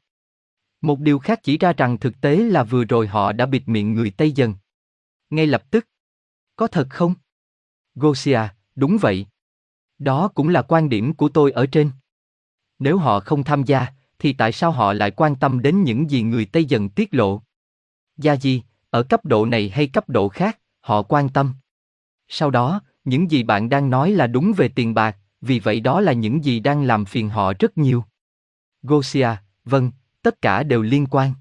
Một 0.81 1.01
điều 1.01 1.18
khác 1.18 1.40
chỉ 1.42 1.59
ra 1.59 1.72
rằng 1.72 1.99
thực 1.99 2.20
tế 2.20 2.37
là 2.37 2.64
vừa 2.64 2.85
rồi 2.85 3.07
họ 3.07 3.33
đã 3.33 3.46
bịt 3.46 3.62
miệng 3.66 3.94
người 3.94 4.11
Tây 4.11 4.33
dần. 4.33 4.55
Ngay 5.31 5.46
lập 5.46 5.70
tức. 5.70 5.88
Có 6.57 6.66
thật 6.66 6.87
không? 6.90 7.14
Gosia, 7.94 8.40
đúng 8.75 8.99
vậy. 9.01 9.27
Đó 9.99 10.29
cũng 10.29 10.49
là 10.49 10.62
quan 10.62 10.88
điểm 10.88 11.14
của 11.14 11.29
tôi 11.29 11.51
ở 11.53 11.66
trên. 11.66 11.90
Nếu 12.78 12.98
họ 12.98 13.20
không 13.20 13.44
tham 13.44 13.62
gia, 13.62 13.86
thì 14.18 14.32
tại 14.32 14.52
sao 14.52 14.70
họ 14.70 14.92
lại 14.92 15.10
quan 15.10 15.36
tâm 15.36 15.62
đến 15.62 15.82
những 15.82 16.10
gì 16.10 16.22
người 16.22 16.44
Tây 16.44 16.64
dần 16.64 16.88
tiết 16.88 17.14
lộ? 17.14 17.42
Gia 18.16 18.32
gì, 18.32 18.62
ở 18.90 19.02
cấp 19.02 19.24
độ 19.24 19.46
này 19.46 19.68
hay 19.68 19.86
cấp 19.86 20.08
độ 20.08 20.28
khác, 20.28 20.58
họ 20.80 21.02
quan 21.02 21.28
tâm. 21.28 21.54
Sau 22.28 22.50
đó, 22.50 22.80
những 23.04 23.30
gì 23.30 23.42
bạn 23.42 23.68
đang 23.68 23.90
nói 23.90 24.10
là 24.10 24.26
đúng 24.26 24.52
về 24.56 24.68
tiền 24.68 24.94
bạc, 24.94 25.16
vì 25.40 25.58
vậy 25.58 25.80
đó 25.80 26.00
là 26.00 26.12
những 26.12 26.44
gì 26.44 26.60
đang 26.60 26.82
làm 26.82 27.04
phiền 27.04 27.28
họ 27.28 27.52
rất 27.58 27.78
nhiều. 27.78 28.04
Gosia, 28.82 29.28
vâng, 29.64 29.90
tất 30.22 30.42
cả 30.42 30.62
đều 30.62 30.82
liên 30.82 31.06
quan. 31.10 31.32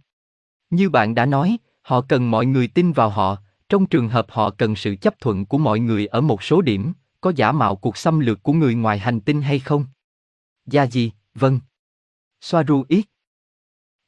Như 0.69 0.89
bạn 0.89 1.15
đã 1.15 1.25
nói, 1.25 1.57
họ 1.81 2.01
cần 2.01 2.31
mọi 2.31 2.45
người 2.45 2.67
tin 2.67 2.91
vào 2.91 3.09
họ, 3.09 3.37
trong 3.69 3.85
trường 3.85 4.09
hợp 4.09 4.25
họ 4.29 4.49
cần 4.49 4.75
sự 4.75 4.95
chấp 5.01 5.19
thuận 5.19 5.45
của 5.45 5.57
mọi 5.57 5.79
người 5.79 6.07
ở 6.07 6.21
một 6.21 6.43
số 6.43 6.61
điểm, 6.61 6.93
có 7.21 7.31
giả 7.35 7.51
mạo 7.51 7.75
cuộc 7.75 7.97
xâm 7.97 8.19
lược 8.19 8.43
của 8.43 8.53
người 8.53 8.75
ngoài 8.75 8.99
hành 8.99 9.19
tinh 9.19 9.41
hay 9.41 9.59
không? 9.59 9.85
Gia 10.65 10.83
gì, 10.83 11.11
vâng. 11.35 11.59
Soaru 12.41 12.85
ít. 12.89 13.05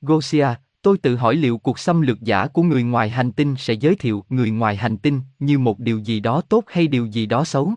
Gosia, 0.02 0.48
tôi 0.82 0.98
tự 0.98 1.16
hỏi 1.16 1.36
liệu 1.36 1.58
cuộc 1.58 1.80
xâm 1.80 2.02
lược 2.02 2.22
giả 2.22 2.48
của 2.48 2.64
người 2.64 2.84
ngoài 2.84 3.10
hành 3.10 3.32
tinh 3.32 3.56
sẽ 3.58 3.74
giới 3.74 3.96
thiệu 3.96 4.26
người 4.30 4.50
ngoài 4.52 4.76
hành 4.76 4.98
tinh 4.98 5.22
như 5.40 5.60
một 5.60 5.80
điều 5.80 6.00
gì 6.00 6.20
đó 6.20 6.42
tốt 6.50 6.64
hay 6.68 6.88
điều 6.88 7.06
gì 7.06 7.26
đó 7.26 7.44
xấu? 7.44 7.74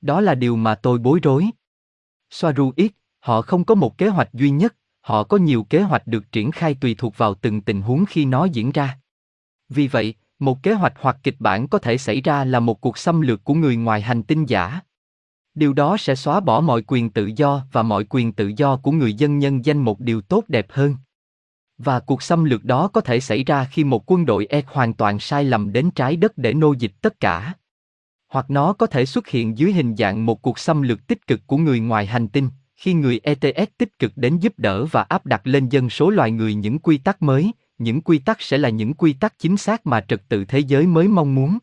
Đó 0.00 0.20
là 0.20 0.34
điều 0.34 0.56
mà 0.56 0.74
tôi 0.74 0.98
bối 0.98 1.20
rối. 1.22 1.50
Soaru 2.30 2.72
ít, 2.76 2.92
họ 3.18 3.42
không 3.42 3.64
có 3.64 3.74
một 3.74 3.98
kế 3.98 4.08
hoạch 4.08 4.32
duy 4.32 4.50
nhất, 4.50 4.76
họ 5.00 5.24
có 5.24 5.36
nhiều 5.36 5.64
kế 5.64 5.82
hoạch 5.82 6.06
được 6.06 6.32
triển 6.32 6.50
khai 6.50 6.74
tùy 6.74 6.94
thuộc 6.98 7.18
vào 7.18 7.34
từng 7.34 7.60
tình 7.60 7.82
huống 7.82 8.04
khi 8.06 8.24
nó 8.24 8.44
diễn 8.44 8.72
ra. 8.72 8.98
Vì 9.68 9.88
vậy, 9.88 10.14
một 10.38 10.62
kế 10.62 10.72
hoạch 10.74 10.92
hoặc 11.00 11.16
kịch 11.22 11.36
bản 11.38 11.68
có 11.68 11.78
thể 11.78 11.98
xảy 11.98 12.20
ra 12.20 12.44
là 12.44 12.60
một 12.60 12.80
cuộc 12.80 12.98
xâm 12.98 13.20
lược 13.20 13.44
của 13.44 13.54
người 13.54 13.76
ngoài 13.76 14.00
hành 14.00 14.22
tinh 14.22 14.46
giả. 14.46 14.80
Điều 15.60 15.72
đó 15.72 15.96
sẽ 15.96 16.14
xóa 16.14 16.40
bỏ 16.40 16.60
mọi 16.60 16.82
quyền 16.86 17.10
tự 17.10 17.30
do 17.36 17.62
và 17.72 17.82
mọi 17.82 18.04
quyền 18.10 18.32
tự 18.32 18.52
do 18.56 18.76
của 18.76 18.92
người 18.92 19.14
dân 19.14 19.38
nhân 19.38 19.64
danh 19.64 19.78
một 19.78 20.00
điều 20.00 20.20
tốt 20.20 20.44
đẹp 20.48 20.66
hơn. 20.70 20.96
Và 21.78 22.00
cuộc 22.00 22.22
xâm 22.22 22.44
lược 22.44 22.64
đó 22.64 22.88
có 22.88 23.00
thể 23.00 23.20
xảy 23.20 23.44
ra 23.44 23.64
khi 23.64 23.84
một 23.84 24.10
quân 24.10 24.26
đội 24.26 24.46
E 24.46 24.62
hoàn 24.66 24.94
toàn 24.94 25.20
sai 25.20 25.44
lầm 25.44 25.72
đến 25.72 25.90
trái 25.90 26.16
đất 26.16 26.38
để 26.38 26.54
nô 26.54 26.72
dịch 26.72 26.92
tất 27.00 27.20
cả. 27.20 27.54
Hoặc 28.28 28.50
nó 28.50 28.72
có 28.72 28.86
thể 28.86 29.06
xuất 29.06 29.28
hiện 29.28 29.58
dưới 29.58 29.72
hình 29.72 29.96
dạng 29.96 30.26
một 30.26 30.42
cuộc 30.42 30.58
xâm 30.58 30.82
lược 30.82 31.06
tích 31.06 31.26
cực 31.26 31.40
của 31.46 31.56
người 31.56 31.80
ngoài 31.80 32.06
hành 32.06 32.28
tinh, 32.28 32.48
khi 32.76 32.94
người 32.94 33.20
ETS 33.22 33.72
tích 33.78 33.98
cực 33.98 34.12
đến 34.16 34.38
giúp 34.38 34.54
đỡ 34.56 34.84
và 34.84 35.02
áp 35.02 35.26
đặt 35.26 35.40
lên 35.44 35.68
dân 35.68 35.90
số 35.90 36.10
loài 36.10 36.30
người 36.30 36.54
những 36.54 36.78
quy 36.78 36.98
tắc 36.98 37.22
mới, 37.22 37.52
những 37.78 38.00
quy 38.00 38.18
tắc 38.18 38.42
sẽ 38.42 38.58
là 38.58 38.68
những 38.68 38.94
quy 38.94 39.12
tắc 39.12 39.38
chính 39.38 39.56
xác 39.56 39.86
mà 39.86 40.00
trật 40.00 40.28
tự 40.28 40.44
thế 40.44 40.58
giới 40.58 40.86
mới 40.86 41.08
mong 41.08 41.34
muốn. 41.34 41.58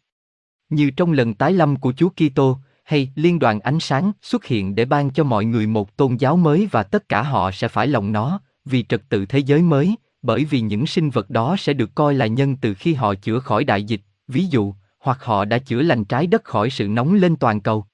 Như 0.69 0.91
trong 0.91 1.11
lần 1.11 1.33
tái 1.33 1.53
lâm 1.53 1.75
của 1.75 1.93
Chúa 1.97 2.09
Kitô, 2.09 2.57
hay 2.87 3.11
liên 3.15 3.39
đoàn 3.39 3.59
ánh 3.59 3.79
sáng 3.79 4.11
xuất 4.21 4.45
hiện 4.45 4.75
để 4.75 4.85
ban 4.85 5.09
cho 5.09 5.23
mọi 5.23 5.45
người 5.45 5.67
một 5.67 5.97
tôn 5.97 6.15
giáo 6.15 6.37
mới 6.37 6.67
và 6.71 6.83
tất 6.83 7.09
cả 7.09 7.21
họ 7.21 7.51
sẽ 7.51 7.67
phải 7.67 7.87
lòng 7.87 8.11
nó, 8.11 8.41
vì 8.65 8.83
trật 8.83 9.01
tự 9.09 9.25
thế 9.25 9.39
giới 9.39 9.61
mới, 9.61 9.95
bởi 10.21 10.45
vì 10.45 10.61
những 10.61 10.87
sinh 10.87 11.09
vật 11.09 11.29
đó 11.29 11.55
sẽ 11.59 11.73
được 11.73 11.95
coi 11.95 12.13
là 12.13 12.27
nhân 12.27 12.57
từ 12.57 12.73
khi 12.73 12.93
họ 12.93 13.15
chữa 13.15 13.39
khỏi 13.39 13.63
đại 13.63 13.83
dịch, 13.83 14.01
ví 14.27 14.45
dụ, 14.45 14.73
hoặc 14.99 15.23
họ 15.23 15.45
đã 15.45 15.57
chữa 15.57 15.81
lành 15.81 16.05
trái 16.05 16.27
đất 16.27 16.43
khỏi 16.43 16.69
sự 16.69 16.87
nóng 16.87 17.13
lên 17.13 17.35
toàn 17.35 17.61
cầu. 17.61 17.85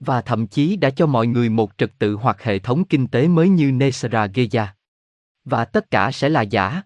Và 0.00 0.20
thậm 0.20 0.46
chí 0.46 0.76
đã 0.76 0.90
cho 0.90 1.06
mọi 1.06 1.26
người 1.26 1.48
một 1.48 1.72
trật 1.78 1.98
tự 1.98 2.14
hoặc 2.14 2.42
hệ 2.42 2.58
thống 2.58 2.84
kinh 2.84 3.06
tế 3.06 3.28
mới 3.28 3.48
như 3.48 3.72
Nesra 3.72 4.26
Geya. 4.26 4.74
Và 5.44 5.64
tất 5.64 5.90
cả 5.90 6.10
sẽ 6.10 6.28
là 6.28 6.42
giả. 6.42 6.82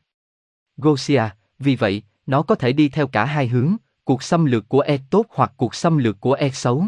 Gosia, 0.76 1.22
vì 1.58 1.76
vậy, 1.76 2.02
nó 2.26 2.42
có 2.42 2.54
thể 2.54 2.72
đi 2.72 2.88
theo 2.88 3.06
cả 3.06 3.24
hai 3.24 3.48
hướng, 3.48 3.76
cuộc 4.04 4.22
xâm 4.22 4.44
lược 4.44 4.68
của 4.68 4.80
E 4.80 4.98
tốt 5.10 5.26
hoặc 5.28 5.52
cuộc 5.56 5.74
xâm 5.74 5.98
lược 5.98 6.20
của 6.20 6.32
E 6.32 6.50
xấu. 6.50 6.86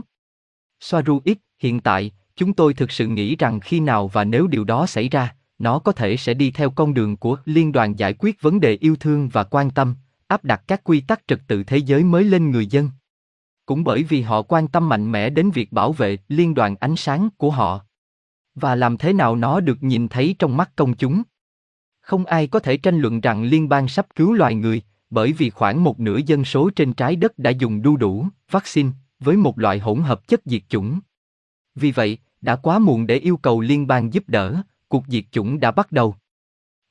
Soaru 0.81 1.21
X, 1.25 1.37
hiện 1.59 1.81
tại, 1.81 2.11
chúng 2.37 2.53
tôi 2.53 2.75
thực 2.75 2.91
sự 2.91 3.07
nghĩ 3.07 3.37
rằng 3.37 3.61
khi 3.61 3.81
nào 3.81 4.09
và 4.09 4.25
nếu 4.25 4.47
điều 4.47 4.65
đó 4.65 4.87
xảy 4.87 5.09
ra, 5.09 5.35
nó 5.59 5.79
có 5.79 5.93
thể 5.93 6.17
sẽ 6.17 6.35
đi 6.35 6.51
theo 6.51 6.71
con 6.71 6.95
đường 6.95 7.17
của 7.17 7.37
liên 7.45 7.73
đoàn 7.73 7.99
giải 7.99 8.15
quyết 8.19 8.43
vấn 8.43 8.61
đề 8.61 8.79
yêu 8.81 8.97
thương 8.97 9.29
và 9.29 9.45
quan 9.45 9.71
tâm, 9.71 9.95
áp 10.27 10.45
đặt 10.45 10.63
các 10.67 10.85
quy 10.85 11.01
tắc 11.01 11.29
trật 11.29 11.41
tự 11.47 11.65
thế 11.65 11.77
giới 11.77 12.05
mới 12.05 12.25
lên 12.25 12.51
người 12.51 12.67
dân. 12.67 12.91
Cũng 13.67 13.85
bởi 13.85 14.03
vì 14.03 14.23
họ 14.23 14.43
quan 14.43 14.69
tâm 14.69 14.89
mạnh 14.89 15.13
mẽ 15.13 15.31
đến 15.31 15.51
việc 15.51 15.73
bảo 15.73 15.93
vệ 15.93 16.19
liên 16.29 16.55
đoàn 16.55 16.77
ánh 16.81 16.97
sáng 16.97 17.29
của 17.37 17.51
họ. 17.51 17.81
Và 18.55 18.75
làm 18.75 18.97
thế 18.97 19.13
nào 19.13 19.37
nó 19.37 19.61
được 19.61 19.83
nhìn 19.83 20.09
thấy 20.09 20.35
trong 20.39 20.57
mắt 20.57 20.71
công 20.77 20.95
chúng. 20.95 21.23
Không 22.01 22.27
ai 22.27 22.47
có 22.47 22.59
thể 22.59 22.77
tranh 22.77 22.99
luận 22.99 23.21
rằng 23.21 23.43
liên 23.43 23.69
bang 23.69 23.89
sắp 23.89 24.07
cứu 24.15 24.33
loài 24.33 24.55
người, 24.55 24.83
bởi 25.11 25.33
vì 25.33 25.51
khoảng 25.51 25.85
một 25.85 26.01
nửa 26.01 26.19
dân 26.27 26.45
số 26.45 26.71
trên 26.77 26.93
trái 26.93 27.17
đất 27.17 27.39
đã 27.39 27.51
dùng 27.51 27.83
đu 27.83 27.97
đủ 27.97 28.29
vaccine 28.51 28.91
với 29.21 29.37
một 29.37 29.59
loại 29.59 29.79
hỗn 29.79 30.03
hợp 30.03 30.29
chất 30.29 30.41
diệt 30.45 30.63
chủng. 30.69 31.01
Vì 31.75 31.93
vậy, 31.93 32.19
đã 32.41 32.57
quá 32.57 32.79
muộn 32.79 33.07
để 33.07 33.17
yêu 33.17 33.37
cầu 33.37 33.61
liên 33.61 33.87
bang 33.87 34.13
giúp 34.13 34.25
đỡ, 34.27 34.63
cuộc 34.89 35.05
diệt 35.09 35.25
chủng 35.31 35.61
đã 35.61 35.71
bắt 35.71 35.93
đầu. 35.93 36.15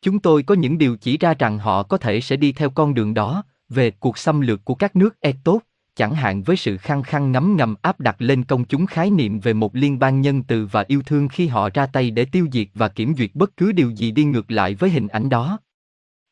Chúng 0.01 0.19
tôi 0.19 0.43
có 0.43 0.55
những 0.55 0.77
điều 0.77 0.97
chỉ 0.97 1.17
ra 1.17 1.33
rằng 1.33 1.59
họ 1.59 1.83
có 1.83 1.97
thể 1.97 2.21
sẽ 2.21 2.35
đi 2.35 2.51
theo 2.51 2.69
con 2.69 2.93
đường 2.93 3.13
đó, 3.13 3.43
về 3.69 3.91
cuộc 3.91 4.17
xâm 4.17 4.41
lược 4.41 4.65
của 4.65 4.75
các 4.75 4.95
nước 4.95 5.21
e 5.21 5.33
tốt, 5.43 5.61
chẳng 5.95 6.15
hạn 6.15 6.43
với 6.43 6.57
sự 6.57 6.77
khăng 6.77 7.03
khăng 7.03 7.31
ngấm 7.31 7.55
ngầm 7.57 7.75
áp 7.81 7.99
đặt 7.99 8.15
lên 8.19 8.43
công 8.43 8.65
chúng 8.65 8.85
khái 8.85 9.11
niệm 9.11 9.39
về 9.39 9.53
một 9.53 9.75
liên 9.75 9.99
bang 9.99 10.21
nhân 10.21 10.43
từ 10.43 10.67
và 10.71 10.85
yêu 10.87 11.01
thương 11.05 11.27
khi 11.27 11.47
họ 11.47 11.69
ra 11.73 11.85
tay 11.85 12.11
để 12.11 12.25
tiêu 12.25 12.47
diệt 12.51 12.67
và 12.73 12.87
kiểm 12.87 13.15
duyệt 13.17 13.31
bất 13.33 13.57
cứ 13.57 13.71
điều 13.71 13.89
gì 13.89 14.11
đi 14.11 14.23
ngược 14.23 14.51
lại 14.51 14.75
với 14.75 14.89
hình 14.89 15.07
ảnh 15.07 15.29
đó. 15.29 15.59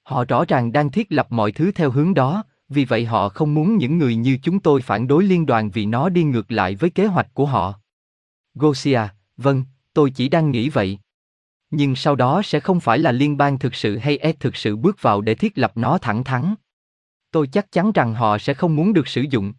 Họ 0.03 0.25
rõ 0.25 0.45
ràng 0.47 0.71
đang 0.71 0.91
thiết 0.91 1.11
lập 1.11 1.27
mọi 1.29 1.51
thứ 1.51 1.71
theo 1.71 1.91
hướng 1.91 2.13
đó, 2.13 2.43
vì 2.73 2.85
vậy 2.85 3.05
họ 3.05 3.29
không 3.29 3.53
muốn 3.53 3.77
những 3.77 3.97
người 3.97 4.15
như 4.15 4.37
chúng 4.43 4.59
tôi 4.59 4.81
phản 4.81 5.07
đối 5.07 5.23
liên 5.23 5.45
đoàn 5.45 5.69
vì 5.69 5.85
nó 5.85 6.09
đi 6.09 6.23
ngược 6.23 6.51
lại 6.51 6.75
với 6.75 6.89
kế 6.89 7.05
hoạch 7.05 7.33
của 7.33 7.45
họ. 7.45 7.79
Gosia, 8.55 9.01
vâng, 9.37 9.63
tôi 9.93 10.11
chỉ 10.11 10.29
đang 10.29 10.51
nghĩ 10.51 10.69
vậy. 10.69 10.99
Nhưng 11.71 11.95
sau 11.95 12.15
đó 12.15 12.41
sẽ 12.45 12.59
không 12.59 12.79
phải 12.79 12.99
là 12.99 13.11
liên 13.11 13.37
bang 13.37 13.59
thực 13.59 13.75
sự 13.75 13.97
hay 13.97 14.17
E 14.17 14.31
thực 14.31 14.55
sự 14.55 14.75
bước 14.75 15.01
vào 15.01 15.21
để 15.21 15.35
thiết 15.35 15.57
lập 15.57 15.71
nó 15.75 15.97
thẳng 15.97 16.23
thắn. 16.23 16.55
Tôi 17.31 17.47
chắc 17.47 17.71
chắn 17.71 17.91
rằng 17.91 18.13
họ 18.13 18.37
sẽ 18.37 18.53
không 18.53 18.75
muốn 18.75 18.93
được 18.93 19.07
sử 19.07 19.21
dụng. 19.21 19.53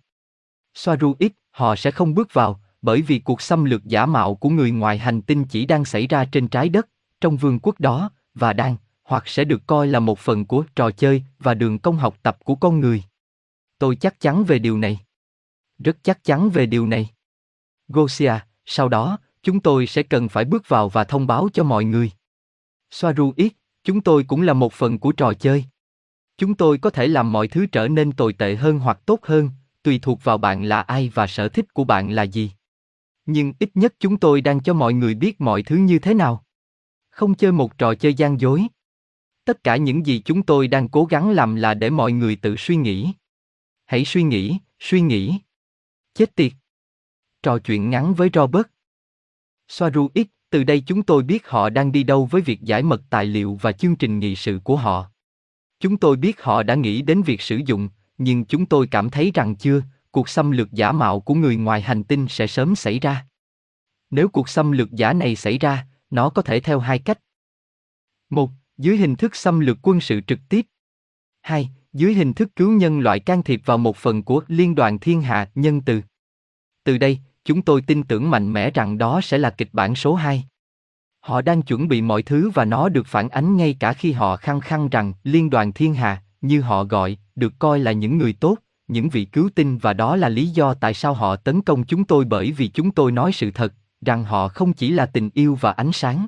Soaru 0.75 1.15
ít, 1.19 1.33
họ 1.51 1.77
sẽ 1.77 1.91
không 1.91 2.15
bước 2.15 2.35
vào, 2.35 2.61
bởi 2.83 3.03
vì 3.03 3.19
cuộc 3.19 3.43
xâm 3.43 3.65
lược 3.65 3.85
giả 3.85 4.07
mạo 4.07 4.35
của 4.35 4.49
người 4.49 4.71
ngoài 4.71 4.99
hành 4.99 5.23
tinh 5.23 5.45
chỉ 5.45 5.67
đang 5.67 5.85
xảy 5.85 6.07
ra 6.07 6.25
trên 6.25 6.49
trái 6.49 6.69
đất, 6.69 6.89
trong 7.21 7.37
vương 7.37 7.59
quốc 7.59 7.81
đó, 7.81 8.11
và 8.35 8.53
đang, 8.53 8.77
hoặc 9.05 9.29
sẽ 9.29 9.45
được 9.45 9.67
coi 9.67 9.87
là 9.87 10.01
một 10.01 10.19
phần 10.19 10.45
của 10.45 10.65
trò 10.77 10.91
chơi 10.91 11.23
và 11.39 11.55
đường 11.55 11.79
công 11.79 11.97
học 11.97 12.19
tập 12.23 12.39
của 12.45 12.55
con 12.55 12.81
người. 12.81 13.03
Tôi 13.79 13.97
chắc 13.97 14.21
chắn 14.21 14.45
về 14.45 14.59
điều 14.59 14.79
này. 14.79 15.01
Rất 15.79 15.97
chắc 16.03 16.25
chắn 16.25 16.51
về 16.51 16.67
điều 16.67 16.87
này. 16.87 17.11
Gosia, 17.89 18.35
sau 18.67 18.89
đó, 18.89 19.19
chúng 19.43 19.61
tôi 19.61 19.87
sẽ 19.87 20.03
cần 20.03 20.29
phải 20.29 20.45
bước 20.45 20.69
vào 20.69 20.89
và 20.89 21.05
thông 21.05 21.27
báo 21.27 21.49
cho 21.53 21.65
mọi 21.65 21.85
người. 21.85 22.11
Soaru 22.91 23.33
ít 23.37 23.53
chúng 23.85 24.01
tôi 24.01 24.25
cũng 24.25 24.43
là 24.43 24.53
một 24.53 24.73
phần 24.73 24.99
của 24.99 25.13
trò 25.13 25.33
chơi. 25.33 25.65
Chúng 26.39 26.55
tôi 26.55 26.79
có 26.79 26.91
thể 26.91 27.07
làm 27.07 27.33
mọi 27.33 27.49
thứ 27.49 27.67
trở 27.67 27.89
nên 27.89 28.13
tồi 28.13 28.33
tệ 28.33 28.57
hơn 28.57 28.79
hoặc 28.79 29.01
tốt 29.07 29.21
hơn, 29.23 29.51
tùy 29.83 29.99
thuộc 30.03 30.25
vào 30.25 30.39
bạn 30.39 30.65
là 30.65 30.81
ai 30.81 31.11
và 31.15 31.27
sở 31.27 31.49
thích 31.49 31.75
của 31.75 31.85
bạn 31.85 32.11
là 32.11 32.23
gì. 32.23 32.53
Nhưng 33.27 33.53
ít 33.59 33.71
nhất 33.75 33.95
chúng 34.01 34.17
tôi 34.17 34.41
đang 34.41 34.63
cho 34.63 34.75
mọi 34.75 34.95
người 34.95 35.15
biết 35.15 35.41
mọi 35.41 35.63
thứ 35.63 35.77
như 35.77 35.99
thế 35.99 36.15
nào. 36.15 36.45
Không 37.11 37.35
chơi 37.35 37.53
một 37.53 37.79
trò 37.79 37.95
chơi 37.95 38.15
gian 38.15 38.41
dối. 38.41 38.67
Tất 39.45 39.65
cả 39.65 39.77
những 39.77 40.07
gì 40.07 40.23
chúng 40.25 40.43
tôi 40.43 40.69
đang 40.69 40.89
cố 40.89 41.05
gắng 41.05 41.31
làm 41.31 41.55
là 41.55 41.75
để 41.75 41.91
mọi 41.91 42.13
người 42.13 42.37
tự 42.37 42.57
suy 42.57 42.77
nghĩ. 42.77 43.13
Hãy 43.87 44.05
suy 44.05 44.23
nghĩ, 44.23 44.59
suy 44.81 45.01
nghĩ. 45.01 45.39
Chết 46.15 46.35
tiệt. 46.35 46.53
Trò 47.43 47.59
chuyện 47.59 47.91
ngắn 47.91 48.15
với 48.15 48.31
Robert. 48.35 48.67
Soaru 49.69 50.09
X, 50.15 50.19
từ 50.51 50.65
đây 50.65 50.83
chúng 50.87 51.03
tôi 51.03 51.23
biết 51.23 51.49
họ 51.49 51.71
đang 51.71 51.93
đi 51.93 52.03
đâu 52.03 52.29
với 52.31 52.43
việc 52.43 52.61
giải 52.61 52.83
mật 52.83 53.03
tài 53.11 53.27
liệu 53.27 53.59
và 53.61 53.73
chương 53.73 53.97
trình 53.97 54.19
nghị 54.19 54.37
sự 54.37 54.61
của 54.65 54.77
họ. 54.77 55.11
Chúng 55.81 55.97
tôi 55.97 56.17
biết 56.17 56.43
họ 56.43 56.63
đã 56.63 56.75
nghĩ 56.75 57.03
đến 57.03 57.23
việc 57.23 57.41
sử 57.41 57.61
dụng, 57.67 57.89
nhưng 58.19 58.45
chúng 58.45 58.67
tôi 58.67 58.87
cảm 58.87 59.11
thấy 59.11 59.31
rằng 59.35 59.57
chưa, 59.57 59.83
cuộc 60.11 60.29
xâm 60.29 60.51
lược 60.51 60.73
giả 60.73 60.93
mạo 60.93 61.21
của 61.21 61.35
người 61.35 61.57
ngoài 61.57 61.81
hành 61.83 62.05
tinh 62.05 62.27
sẽ 62.29 62.47
sớm 62.47 62.77
xảy 62.77 62.99
ra. 62.99 63.27
Nếu 64.11 64.29
cuộc 64.29 64.49
xâm 64.49 64.73
lược 64.73 64.91
giả 64.91 65.13
này 65.13 65.37
xảy 65.37 65.59
ra, 65.59 65.87
nó 66.11 66.31
có 66.31 66.43
thể 66.43 66.61
theo 66.61 66.79
hai 66.79 66.99
cách. 66.99 67.19
Một, 68.31 68.51
dưới 68.79 68.97
hình 68.97 69.17
thức 69.17 69.37
xâm 69.37 69.61
lược 69.61 69.79
quân 69.83 70.01
sự 70.01 70.21
trực 70.21 70.39
tiếp. 70.49 70.67
Hai, 71.43 71.71
dưới 71.93 72.15
hình 72.15 72.33
thức 72.33 72.57
cứu 72.57 72.73
nhân 72.73 73.01
loại 73.01 73.21
can 73.21 73.43
thiệp 73.43 73.61
vào 73.65 73.79
một 73.79 73.97
phần 73.97 74.23
của 74.23 74.43
Liên 74.49 74.75
đoàn 74.75 74.99
Thiên 74.99 75.23
Hạ 75.23 75.51
Nhân 75.55 75.81
Từ. 75.81 76.03
Từ 76.85 76.99
đây, 76.99 77.19
chúng 77.45 77.63
tôi 77.63 77.83
tin 77.83 78.03
tưởng 78.03 78.31
mạnh 78.31 78.53
mẽ 78.53 78.71
rằng 78.71 78.99
đó 78.99 79.21
sẽ 79.21 79.39
là 79.39 79.51
kịch 79.51 79.69
bản 79.73 79.95
số 79.95 80.15
2. 80.15 80.45
Họ 81.21 81.43
đang 81.43 81.63
chuẩn 81.63 81.89
bị 81.89 82.03
mọi 82.03 82.23
thứ 82.23 82.51
và 82.51 82.65
nó 82.65 82.89
được 82.89 83.07
phản 83.07 83.29
ánh 83.29 83.57
ngay 83.57 83.77
cả 83.81 83.93
khi 83.93 84.13
họ 84.13 84.37
khăng 84.37 84.61
khăng 84.61 84.89
rằng 84.89 85.13
Liên 85.25 85.51
đoàn 85.51 85.73
Thiên 85.73 85.95
hạ, 85.95 86.23
như 86.41 86.61
họ 86.61 86.85
gọi, 86.85 87.19
được 87.35 87.53
coi 87.59 87.79
là 87.79 87.93
những 87.93 88.19
người 88.19 88.33
tốt, 88.33 88.59
những 88.89 89.09
vị 89.09 89.25
cứu 89.25 89.51
tinh 89.55 89.79
và 89.79 89.93
đó 89.93 90.17
là 90.17 90.29
lý 90.29 90.47
do 90.47 90.75
tại 90.75 90.95
sao 90.95 91.15
họ 91.15 91.37
tấn 91.37 91.63
công 91.63 91.85
chúng 91.85 92.05
tôi 92.05 92.25
bởi 92.25 92.53
vì 92.53 92.69
chúng 92.69 92.91
tôi 92.91 93.13
nói 93.13 93.33
sự 93.33 93.51
thật, 93.51 93.75
rằng 94.01 94.25
họ 94.25 94.49
không 94.49 94.73
chỉ 94.73 94.91
là 94.91 95.07
tình 95.07 95.31
yêu 95.35 95.59
và 95.61 95.73
ánh 95.73 95.93
sáng. 95.93 96.27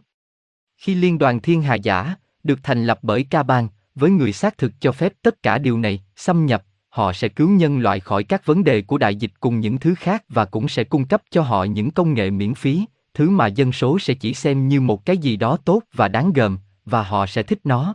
Khi 0.76 0.94
Liên 0.94 1.18
đoàn 1.18 1.40
Thiên 1.40 1.62
Hà 1.62 1.74
Giả 1.74 2.14
được 2.46 2.58
thành 2.62 2.86
lập 2.86 2.98
bởi 3.02 3.26
Ca 3.30 3.42
Bang, 3.42 3.68
với 3.94 4.10
người 4.10 4.32
xác 4.32 4.58
thực 4.58 4.72
cho 4.80 4.92
phép 4.92 5.12
tất 5.22 5.42
cả 5.42 5.58
điều 5.58 5.78
này 5.78 6.04
xâm 6.16 6.46
nhập, 6.46 6.64
họ 6.88 7.12
sẽ 7.12 7.28
cứu 7.28 7.50
nhân 7.50 7.78
loại 7.78 8.00
khỏi 8.00 8.24
các 8.24 8.46
vấn 8.46 8.64
đề 8.64 8.82
của 8.82 8.98
đại 8.98 9.16
dịch 9.16 9.32
cùng 9.40 9.60
những 9.60 9.78
thứ 9.78 9.94
khác 9.94 10.24
và 10.28 10.44
cũng 10.44 10.68
sẽ 10.68 10.84
cung 10.84 11.06
cấp 11.06 11.22
cho 11.30 11.42
họ 11.42 11.64
những 11.64 11.90
công 11.90 12.14
nghệ 12.14 12.30
miễn 12.30 12.54
phí, 12.54 12.84
thứ 13.14 13.30
mà 13.30 13.46
dân 13.46 13.72
số 13.72 13.98
sẽ 13.98 14.14
chỉ 14.14 14.34
xem 14.34 14.68
như 14.68 14.80
một 14.80 15.04
cái 15.04 15.18
gì 15.18 15.36
đó 15.36 15.58
tốt 15.64 15.82
và 15.92 16.08
đáng 16.08 16.32
gờm, 16.32 16.58
và 16.84 17.02
họ 17.02 17.26
sẽ 17.26 17.42
thích 17.42 17.60
nó. 17.64 17.94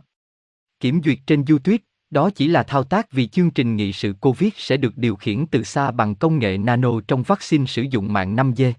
Kiểm 0.80 1.00
duyệt 1.04 1.18
trên 1.26 1.46
du 1.46 1.58
tuyết 1.58 1.82
đó 2.10 2.30
chỉ 2.30 2.48
là 2.48 2.62
thao 2.62 2.84
tác 2.84 3.12
vì 3.12 3.26
chương 3.26 3.50
trình 3.50 3.76
nghị 3.76 3.92
sự 3.92 4.12
COVID 4.20 4.50
sẽ 4.56 4.76
được 4.76 4.96
điều 4.96 5.16
khiển 5.16 5.46
từ 5.46 5.62
xa 5.62 5.90
bằng 5.90 6.14
công 6.14 6.38
nghệ 6.38 6.58
nano 6.58 7.00
trong 7.08 7.22
vaccine 7.22 7.66
sử 7.66 7.82
dụng 7.82 8.12
mạng 8.12 8.36
5G. 8.36 8.72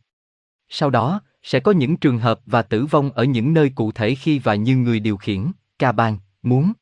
Sau 0.69 0.89
đó, 0.89 1.21
sẽ 1.43 1.59
có 1.59 1.71
những 1.71 1.97
trường 1.97 2.19
hợp 2.19 2.39
và 2.45 2.61
tử 2.61 2.85
vong 2.85 3.11
ở 3.11 3.23
những 3.23 3.53
nơi 3.53 3.71
cụ 3.75 3.91
thể 3.91 4.15
khi 4.15 4.39
và 4.39 4.55
như 4.55 4.77
người 4.77 4.99
điều 4.99 5.17
khiển, 5.17 5.45
ca 5.83 5.91
bang, 5.91 6.17
muốn. 6.43 6.73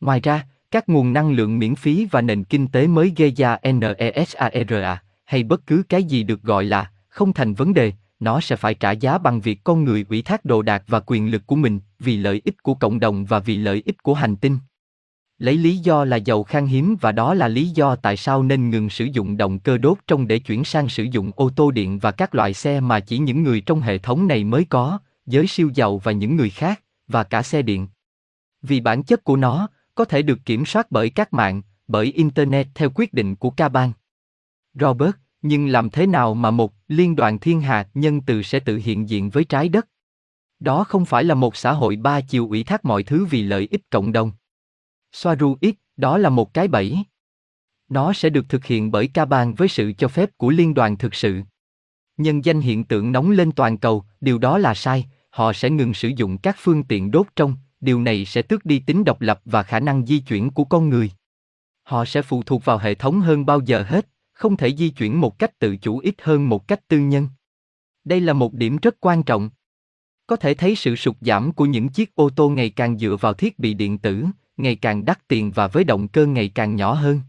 Ngoài 0.00 0.20
ra, 0.20 0.46
các 0.70 0.88
nguồn 0.88 1.12
năng 1.12 1.32
lượng 1.32 1.58
miễn 1.58 1.74
phí 1.74 2.08
và 2.10 2.20
nền 2.20 2.44
kinh 2.44 2.68
tế 2.68 2.86
mới 2.86 3.12
gây 3.16 3.30
ra 3.30 3.58
NESARA, 3.62 5.02
hay 5.24 5.42
bất 5.42 5.66
cứ 5.66 5.82
cái 5.88 6.04
gì 6.04 6.22
được 6.22 6.42
gọi 6.42 6.64
là, 6.64 6.90
không 7.08 7.32
thành 7.32 7.54
vấn 7.54 7.74
đề, 7.74 7.92
nó 8.20 8.40
sẽ 8.40 8.56
phải 8.56 8.74
trả 8.74 8.90
giá 8.90 9.18
bằng 9.18 9.40
việc 9.40 9.64
con 9.64 9.84
người 9.84 10.06
ủy 10.08 10.22
thác 10.22 10.44
đồ 10.44 10.62
đạc 10.62 10.84
và 10.86 11.00
quyền 11.06 11.30
lực 11.30 11.46
của 11.46 11.56
mình, 11.56 11.80
vì 11.98 12.16
lợi 12.16 12.42
ích 12.44 12.62
của 12.62 12.74
cộng 12.74 13.00
đồng 13.00 13.24
và 13.24 13.38
vì 13.38 13.56
lợi 13.56 13.82
ích 13.86 14.02
của 14.02 14.14
hành 14.14 14.36
tinh. 14.36 14.58
Lấy 15.38 15.56
lý 15.56 15.76
do 15.76 16.04
là 16.04 16.16
dầu 16.16 16.42
khan 16.42 16.66
hiếm 16.66 16.96
và 17.00 17.12
đó 17.12 17.34
là 17.34 17.48
lý 17.48 17.68
do 17.68 17.96
tại 17.96 18.16
sao 18.16 18.42
nên 18.42 18.70
ngừng 18.70 18.90
sử 18.90 19.04
dụng 19.04 19.36
động 19.36 19.58
cơ 19.58 19.78
đốt 19.78 19.98
trong 20.06 20.28
để 20.28 20.38
chuyển 20.38 20.64
sang 20.64 20.88
sử 20.88 21.02
dụng 21.02 21.30
ô 21.36 21.50
tô 21.56 21.70
điện 21.70 21.98
và 21.98 22.10
các 22.10 22.34
loại 22.34 22.54
xe 22.54 22.80
mà 22.80 23.00
chỉ 23.00 23.18
những 23.18 23.42
người 23.42 23.60
trong 23.60 23.80
hệ 23.80 23.98
thống 23.98 24.28
này 24.28 24.44
mới 24.44 24.64
có, 24.64 24.98
giới 25.26 25.46
siêu 25.46 25.70
giàu 25.74 25.98
và 25.98 26.12
những 26.12 26.36
người 26.36 26.50
khác, 26.50 26.82
và 27.08 27.24
cả 27.24 27.42
xe 27.42 27.62
điện. 27.62 27.86
Vì 28.62 28.80
bản 28.80 29.02
chất 29.02 29.24
của 29.24 29.36
nó, 29.36 29.68
có 29.94 30.04
thể 30.04 30.22
được 30.22 30.38
kiểm 30.44 30.66
soát 30.66 30.90
bởi 30.90 31.10
các 31.10 31.32
mạng, 31.32 31.62
bởi 31.86 32.06
Internet 32.06 32.66
theo 32.74 32.90
quyết 32.94 33.12
định 33.12 33.36
của 33.36 33.50
ca 33.50 33.68
bang. 33.68 33.92
Robert, 34.74 35.12
nhưng 35.42 35.66
làm 35.66 35.90
thế 35.90 36.06
nào 36.06 36.34
mà 36.34 36.50
một 36.50 36.72
liên 36.88 37.16
đoàn 37.16 37.38
thiên 37.38 37.60
hà 37.60 37.88
nhân 37.94 38.20
từ 38.20 38.42
sẽ 38.42 38.60
tự 38.60 38.80
hiện 38.84 39.08
diện 39.08 39.30
với 39.30 39.44
trái 39.44 39.68
đất? 39.68 39.88
Đó 40.60 40.84
không 40.84 41.04
phải 41.04 41.24
là 41.24 41.34
một 41.34 41.56
xã 41.56 41.72
hội 41.72 41.96
ba 41.96 42.20
chiều 42.20 42.48
ủy 42.48 42.64
thác 42.64 42.84
mọi 42.84 43.02
thứ 43.02 43.24
vì 43.30 43.42
lợi 43.42 43.68
ích 43.70 43.90
cộng 43.90 44.12
đồng. 44.12 44.32
Soaru 45.12 45.56
X, 45.62 45.74
đó 45.96 46.18
là 46.18 46.28
một 46.28 46.54
cái 46.54 46.68
bẫy. 46.68 46.98
Nó 47.88 48.12
sẽ 48.12 48.30
được 48.30 48.48
thực 48.48 48.64
hiện 48.64 48.90
bởi 48.90 49.08
ca 49.08 49.24
bang 49.24 49.54
với 49.54 49.68
sự 49.68 49.92
cho 49.98 50.08
phép 50.08 50.30
của 50.36 50.50
liên 50.50 50.74
đoàn 50.74 50.98
thực 50.98 51.14
sự. 51.14 51.42
Nhân 52.16 52.44
danh 52.44 52.60
hiện 52.60 52.84
tượng 52.84 53.12
nóng 53.12 53.30
lên 53.30 53.52
toàn 53.52 53.78
cầu, 53.78 54.04
điều 54.20 54.38
đó 54.38 54.58
là 54.58 54.74
sai, 54.74 55.06
họ 55.30 55.52
sẽ 55.52 55.70
ngừng 55.70 55.94
sử 55.94 56.08
dụng 56.08 56.38
các 56.38 56.56
phương 56.58 56.84
tiện 56.84 57.10
đốt 57.10 57.26
trong, 57.36 57.56
điều 57.82 58.00
này 58.00 58.24
sẽ 58.24 58.42
tước 58.42 58.64
đi 58.64 58.78
tính 58.78 59.04
độc 59.04 59.20
lập 59.20 59.40
và 59.44 59.62
khả 59.62 59.80
năng 59.80 60.06
di 60.06 60.18
chuyển 60.18 60.50
của 60.50 60.64
con 60.64 60.88
người. 60.88 61.10
Họ 61.82 62.04
sẽ 62.04 62.22
phụ 62.22 62.42
thuộc 62.42 62.64
vào 62.64 62.78
hệ 62.78 62.94
thống 62.94 63.20
hơn 63.20 63.46
bao 63.46 63.60
giờ 63.60 63.84
hết, 63.88 64.08
không 64.32 64.56
thể 64.56 64.76
di 64.76 64.88
chuyển 64.88 65.20
một 65.20 65.38
cách 65.38 65.58
tự 65.58 65.76
chủ 65.76 65.98
ít 65.98 66.14
hơn 66.22 66.48
một 66.48 66.68
cách 66.68 66.88
tư 66.88 66.98
nhân. 66.98 67.28
Đây 68.04 68.20
là 68.20 68.32
một 68.32 68.54
điểm 68.54 68.76
rất 68.82 68.96
quan 69.00 69.22
trọng. 69.22 69.50
Có 70.26 70.36
thể 70.36 70.54
thấy 70.54 70.76
sự 70.76 70.96
sụt 70.96 71.16
giảm 71.20 71.52
của 71.52 71.64
những 71.66 71.88
chiếc 71.88 72.14
ô 72.14 72.30
tô 72.30 72.48
ngày 72.50 72.70
càng 72.70 72.98
dựa 72.98 73.16
vào 73.20 73.34
thiết 73.34 73.58
bị 73.58 73.74
điện 73.74 73.98
tử, 73.98 74.24
ngày 74.56 74.76
càng 74.76 75.04
đắt 75.04 75.28
tiền 75.28 75.50
và 75.54 75.66
với 75.66 75.84
động 75.84 76.08
cơ 76.08 76.26
ngày 76.26 76.48
càng 76.48 76.76
nhỏ 76.76 76.92
hơn. 76.92 77.20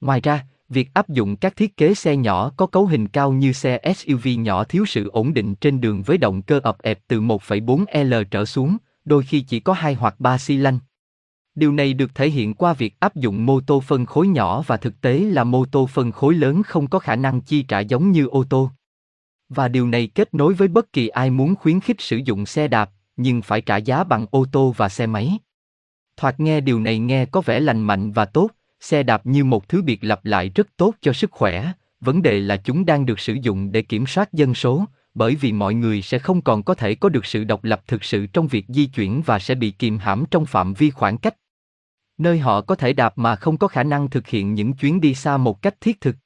Ngoài 0.00 0.20
ra, 0.20 0.46
việc 0.68 0.94
áp 0.94 1.08
dụng 1.08 1.36
các 1.36 1.56
thiết 1.56 1.76
kế 1.76 1.94
xe 1.94 2.16
nhỏ 2.16 2.52
có 2.56 2.66
cấu 2.66 2.86
hình 2.86 3.08
cao 3.08 3.32
như 3.32 3.52
xe 3.52 3.80
SUV 3.96 4.28
nhỏ 4.38 4.64
thiếu 4.64 4.84
sự 4.86 5.08
ổn 5.08 5.34
định 5.34 5.54
trên 5.54 5.80
đường 5.80 6.02
với 6.02 6.18
động 6.18 6.42
cơ 6.42 6.60
ập 6.62 6.82
ẹp 6.82 6.98
từ 7.08 7.20
1,4L 7.20 8.24
trở 8.24 8.44
xuống, 8.44 8.76
đôi 9.04 9.22
khi 9.22 9.40
chỉ 9.40 9.60
có 9.60 9.72
hai 9.72 9.94
hoặc 9.94 10.14
ba 10.18 10.38
xi 10.38 10.56
lanh. 10.56 10.78
Điều 11.54 11.72
này 11.72 11.94
được 11.94 12.14
thể 12.14 12.30
hiện 12.30 12.54
qua 12.54 12.72
việc 12.72 13.00
áp 13.00 13.16
dụng 13.16 13.46
mô 13.46 13.60
tô 13.60 13.80
phân 13.80 14.06
khối 14.06 14.28
nhỏ 14.28 14.62
và 14.66 14.76
thực 14.76 15.00
tế 15.00 15.18
là 15.18 15.44
mô 15.44 15.64
tô 15.64 15.86
phân 15.86 16.12
khối 16.12 16.34
lớn 16.34 16.62
không 16.62 16.86
có 16.86 16.98
khả 16.98 17.16
năng 17.16 17.40
chi 17.40 17.62
trả 17.62 17.80
giống 17.80 18.12
như 18.12 18.26
ô 18.26 18.44
tô. 18.44 18.70
Và 19.48 19.68
điều 19.68 19.86
này 19.86 20.06
kết 20.06 20.34
nối 20.34 20.54
với 20.54 20.68
bất 20.68 20.92
kỳ 20.92 21.08
ai 21.08 21.30
muốn 21.30 21.54
khuyến 21.54 21.80
khích 21.80 22.00
sử 22.00 22.16
dụng 22.16 22.46
xe 22.46 22.68
đạp, 22.68 22.90
nhưng 23.16 23.42
phải 23.42 23.60
trả 23.60 23.76
giá 23.76 24.04
bằng 24.04 24.26
ô 24.30 24.46
tô 24.52 24.74
và 24.76 24.88
xe 24.88 25.06
máy. 25.06 25.38
Thoạt 26.16 26.40
nghe 26.40 26.60
điều 26.60 26.80
này 26.80 26.98
nghe 26.98 27.26
có 27.26 27.40
vẻ 27.40 27.60
lành 27.60 27.80
mạnh 27.80 28.12
và 28.12 28.24
tốt, 28.24 28.50
xe 28.80 29.02
đạp 29.02 29.26
như 29.26 29.44
một 29.44 29.68
thứ 29.68 29.82
biệt 29.82 30.04
lặp 30.04 30.24
lại 30.24 30.48
rất 30.54 30.68
tốt 30.76 30.94
cho 31.00 31.12
sức 31.12 31.30
khỏe, 31.30 31.72
vấn 32.00 32.22
đề 32.22 32.40
là 32.40 32.56
chúng 32.56 32.84
đang 32.84 33.06
được 33.06 33.20
sử 33.20 33.34
dụng 33.42 33.72
để 33.72 33.82
kiểm 33.82 34.06
soát 34.06 34.32
dân 34.32 34.54
số, 34.54 34.84
bởi 35.14 35.34
vì 35.34 35.52
mọi 35.52 35.74
người 35.74 36.02
sẽ 36.02 36.18
không 36.18 36.42
còn 36.42 36.62
có 36.62 36.74
thể 36.74 36.94
có 36.94 37.08
được 37.08 37.26
sự 37.26 37.44
độc 37.44 37.64
lập 37.64 37.82
thực 37.86 38.04
sự 38.04 38.26
trong 38.26 38.48
việc 38.48 38.66
di 38.68 38.86
chuyển 38.86 39.22
và 39.22 39.38
sẽ 39.38 39.54
bị 39.54 39.70
kìm 39.70 39.98
hãm 39.98 40.24
trong 40.30 40.46
phạm 40.46 40.74
vi 40.74 40.90
khoảng 40.90 41.18
cách. 41.18 41.36
Nơi 42.18 42.38
họ 42.38 42.60
có 42.60 42.74
thể 42.74 42.92
đạp 42.92 43.18
mà 43.18 43.36
không 43.36 43.56
có 43.56 43.68
khả 43.68 43.82
năng 43.82 44.10
thực 44.10 44.26
hiện 44.26 44.54
những 44.54 44.72
chuyến 44.72 45.00
đi 45.00 45.14
xa 45.14 45.36
một 45.36 45.62
cách 45.62 45.80
thiết 45.80 46.00
thực. 46.00 46.16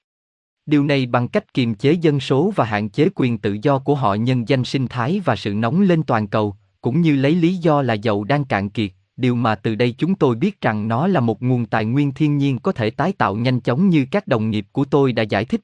Điều 0.66 0.84
này 0.84 1.06
bằng 1.06 1.28
cách 1.28 1.54
kiềm 1.54 1.74
chế 1.74 1.92
dân 1.92 2.20
số 2.20 2.52
và 2.56 2.64
hạn 2.64 2.88
chế 2.88 3.08
quyền 3.14 3.38
tự 3.38 3.56
do 3.62 3.78
của 3.78 3.94
họ 3.94 4.14
nhân 4.14 4.48
danh 4.48 4.64
sinh 4.64 4.88
thái 4.88 5.20
và 5.24 5.36
sự 5.36 5.54
nóng 5.54 5.80
lên 5.80 6.02
toàn 6.02 6.26
cầu, 6.26 6.56
cũng 6.80 7.00
như 7.00 7.16
lấy 7.16 7.34
lý 7.34 7.56
do 7.56 7.82
là 7.82 7.94
dầu 7.94 8.24
đang 8.24 8.44
cạn 8.44 8.70
kiệt, 8.70 8.90
điều 9.16 9.34
mà 9.34 9.54
từ 9.54 9.74
đây 9.74 9.94
chúng 9.98 10.14
tôi 10.14 10.36
biết 10.36 10.60
rằng 10.60 10.88
nó 10.88 11.06
là 11.06 11.20
một 11.20 11.42
nguồn 11.42 11.66
tài 11.66 11.84
nguyên 11.84 12.12
thiên 12.12 12.38
nhiên 12.38 12.58
có 12.58 12.72
thể 12.72 12.90
tái 12.90 13.12
tạo 13.12 13.36
nhanh 13.36 13.60
chóng 13.60 13.88
như 13.88 14.06
các 14.10 14.26
đồng 14.26 14.50
nghiệp 14.50 14.66
của 14.72 14.84
tôi 14.84 15.12
đã 15.12 15.22
giải 15.22 15.44
thích. 15.44 15.60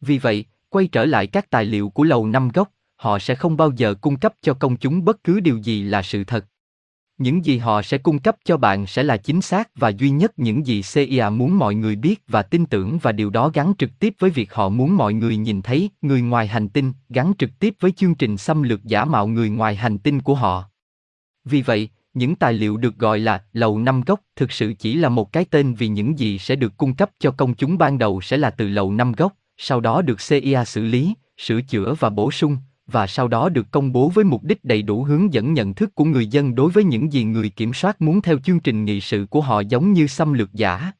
Vì 0.00 0.18
vậy, 0.18 0.44
quay 0.70 0.86
trở 0.86 1.04
lại 1.04 1.26
các 1.26 1.50
tài 1.50 1.64
liệu 1.64 1.88
của 1.88 2.04
lầu 2.04 2.26
năm 2.26 2.48
góc, 2.48 2.68
họ 2.96 3.18
sẽ 3.18 3.34
không 3.34 3.56
bao 3.56 3.70
giờ 3.76 3.94
cung 3.94 4.16
cấp 4.16 4.34
cho 4.42 4.54
công 4.54 4.76
chúng 4.76 5.04
bất 5.04 5.24
cứ 5.24 5.40
điều 5.40 5.56
gì 5.56 5.82
là 5.82 6.02
sự 6.02 6.24
thật. 6.24 6.44
Những 7.18 7.44
gì 7.44 7.58
họ 7.58 7.82
sẽ 7.82 7.98
cung 7.98 8.18
cấp 8.18 8.36
cho 8.44 8.56
bạn 8.56 8.86
sẽ 8.86 9.02
là 9.02 9.16
chính 9.16 9.40
xác 9.40 9.68
và 9.74 9.88
duy 9.88 10.10
nhất 10.10 10.32
những 10.36 10.66
gì 10.66 10.82
CIA 10.94 11.30
muốn 11.30 11.58
mọi 11.58 11.74
người 11.74 11.96
biết 11.96 12.22
và 12.28 12.42
tin 12.42 12.66
tưởng 12.66 12.98
và 13.02 13.12
điều 13.12 13.30
đó 13.30 13.50
gắn 13.54 13.72
trực 13.78 13.90
tiếp 13.98 14.14
với 14.18 14.30
việc 14.30 14.54
họ 14.54 14.68
muốn 14.68 14.96
mọi 14.96 15.14
người 15.14 15.36
nhìn 15.36 15.62
thấy 15.62 15.90
người 16.02 16.22
ngoài 16.22 16.46
hành 16.46 16.68
tinh, 16.68 16.92
gắn 17.08 17.32
trực 17.38 17.50
tiếp 17.58 17.74
với 17.80 17.92
chương 17.92 18.14
trình 18.14 18.36
xâm 18.36 18.62
lược 18.62 18.84
giả 18.84 19.04
mạo 19.04 19.26
người 19.26 19.50
ngoài 19.50 19.76
hành 19.76 19.98
tinh 19.98 20.20
của 20.20 20.34
họ. 20.34 20.64
Vì 21.44 21.62
vậy, 21.62 21.88
những 22.14 22.36
tài 22.36 22.52
liệu 22.52 22.76
được 22.76 22.98
gọi 22.98 23.18
là 23.18 23.42
lầu 23.52 23.78
năm 23.78 24.00
góc 24.00 24.20
thực 24.36 24.52
sự 24.52 24.72
chỉ 24.78 24.94
là 24.94 25.08
một 25.08 25.32
cái 25.32 25.44
tên 25.44 25.74
vì 25.74 25.88
những 25.88 26.18
gì 26.18 26.38
sẽ 26.38 26.56
được 26.56 26.76
cung 26.76 26.94
cấp 26.94 27.10
cho 27.18 27.30
công 27.30 27.54
chúng 27.54 27.78
ban 27.78 27.98
đầu 27.98 28.20
sẽ 28.20 28.36
là 28.36 28.50
từ 28.50 28.68
lầu 28.68 28.92
năm 28.92 29.12
góc, 29.12 29.32
sau 29.58 29.80
đó 29.80 30.02
được 30.02 30.18
CIA 30.28 30.64
xử 30.64 30.82
lý, 30.82 31.14
sửa 31.36 31.60
chữa 31.60 31.94
và 31.98 32.10
bổ 32.10 32.30
sung, 32.30 32.56
và 32.86 33.06
sau 33.06 33.28
đó 33.28 33.48
được 33.48 33.70
công 33.70 33.92
bố 33.92 34.08
với 34.08 34.24
mục 34.24 34.44
đích 34.44 34.64
đầy 34.64 34.82
đủ 34.82 35.04
hướng 35.04 35.32
dẫn 35.32 35.54
nhận 35.54 35.74
thức 35.74 35.94
của 35.94 36.04
người 36.04 36.26
dân 36.26 36.54
đối 36.54 36.70
với 36.70 36.84
những 36.84 37.12
gì 37.12 37.24
người 37.24 37.48
kiểm 37.48 37.74
soát 37.74 38.00
muốn 38.00 38.22
theo 38.22 38.38
chương 38.38 38.60
trình 38.60 38.84
nghị 38.84 39.00
sự 39.00 39.26
của 39.30 39.40
họ 39.40 39.60
giống 39.60 39.92
như 39.92 40.06
xâm 40.06 40.32
lược 40.32 40.52
giả. 40.52 40.92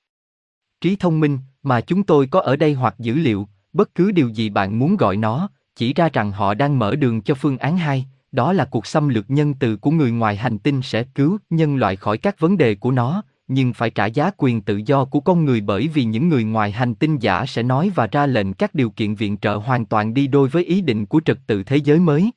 Trí 0.80 0.96
thông 0.96 1.20
minh 1.20 1.38
mà 1.62 1.80
chúng 1.80 2.02
tôi 2.02 2.26
có 2.26 2.40
ở 2.40 2.56
đây 2.56 2.74
hoặc 2.74 2.94
dữ 2.98 3.14
liệu, 3.14 3.48
bất 3.72 3.94
cứ 3.94 4.10
điều 4.10 4.28
gì 4.28 4.50
bạn 4.50 4.78
muốn 4.78 4.96
gọi 4.96 5.16
nó, 5.16 5.48
chỉ 5.76 5.94
ra 5.94 6.08
rằng 6.12 6.32
họ 6.32 6.54
đang 6.54 6.78
mở 6.78 6.96
đường 6.96 7.22
cho 7.22 7.34
phương 7.34 7.58
án 7.58 7.78
2, 7.78 8.06
đó 8.32 8.52
là 8.52 8.64
cuộc 8.64 8.86
xâm 8.86 9.08
lược 9.08 9.30
nhân 9.30 9.54
từ 9.54 9.76
của 9.76 9.90
người 9.90 10.10
ngoài 10.10 10.36
hành 10.36 10.58
tinh 10.58 10.82
sẽ 10.82 11.02
cứu 11.02 11.38
nhân 11.50 11.76
loại 11.76 11.96
khỏi 11.96 12.18
các 12.18 12.40
vấn 12.40 12.58
đề 12.58 12.74
của 12.74 12.90
nó, 12.90 13.22
nhưng 13.48 13.72
phải 13.72 13.90
trả 13.90 14.06
giá 14.06 14.30
quyền 14.36 14.60
tự 14.60 14.80
do 14.86 15.04
của 15.04 15.20
con 15.20 15.44
người 15.44 15.60
bởi 15.60 15.88
vì 15.88 16.04
những 16.04 16.28
người 16.28 16.44
ngoài 16.44 16.70
hành 16.70 16.94
tinh 16.94 17.18
giả 17.18 17.46
sẽ 17.46 17.62
nói 17.62 17.90
và 17.94 18.06
ra 18.06 18.26
lệnh 18.26 18.52
các 18.52 18.74
điều 18.74 18.90
kiện 18.90 19.14
viện 19.14 19.36
trợ 19.36 19.56
hoàn 19.56 19.86
toàn 19.86 20.14
đi 20.14 20.26
đôi 20.26 20.48
với 20.48 20.64
ý 20.64 20.80
định 20.80 21.06
của 21.06 21.20
trật 21.24 21.38
tự 21.46 21.62
thế 21.62 21.76
giới 21.76 21.98
mới. 22.00 22.30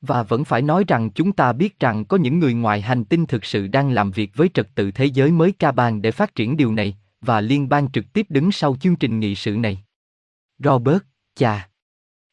Và 0.00 0.22
vẫn 0.22 0.44
phải 0.44 0.62
nói 0.62 0.84
rằng 0.88 1.10
chúng 1.10 1.32
ta 1.32 1.52
biết 1.52 1.80
rằng 1.80 2.04
có 2.04 2.16
những 2.16 2.38
người 2.38 2.54
ngoài 2.54 2.80
hành 2.80 3.04
tinh 3.04 3.26
thực 3.26 3.44
sự 3.44 3.66
đang 3.66 3.90
làm 3.90 4.10
việc 4.10 4.30
với 4.34 4.50
trật 4.54 4.74
tự 4.74 4.90
thế 4.90 5.04
giới 5.04 5.32
mới 5.32 5.52
ca 5.52 5.72
bang 5.72 6.02
để 6.02 6.10
phát 6.10 6.34
triển 6.34 6.56
điều 6.56 6.72
này, 6.72 6.96
và 7.20 7.40
liên 7.40 7.68
bang 7.68 7.90
trực 7.90 8.12
tiếp 8.12 8.26
đứng 8.28 8.52
sau 8.52 8.76
chương 8.80 8.96
trình 8.96 9.20
nghị 9.20 9.34
sự 9.34 9.56
này. 9.56 9.84
Robert, 10.58 11.02
cha. 11.36 11.68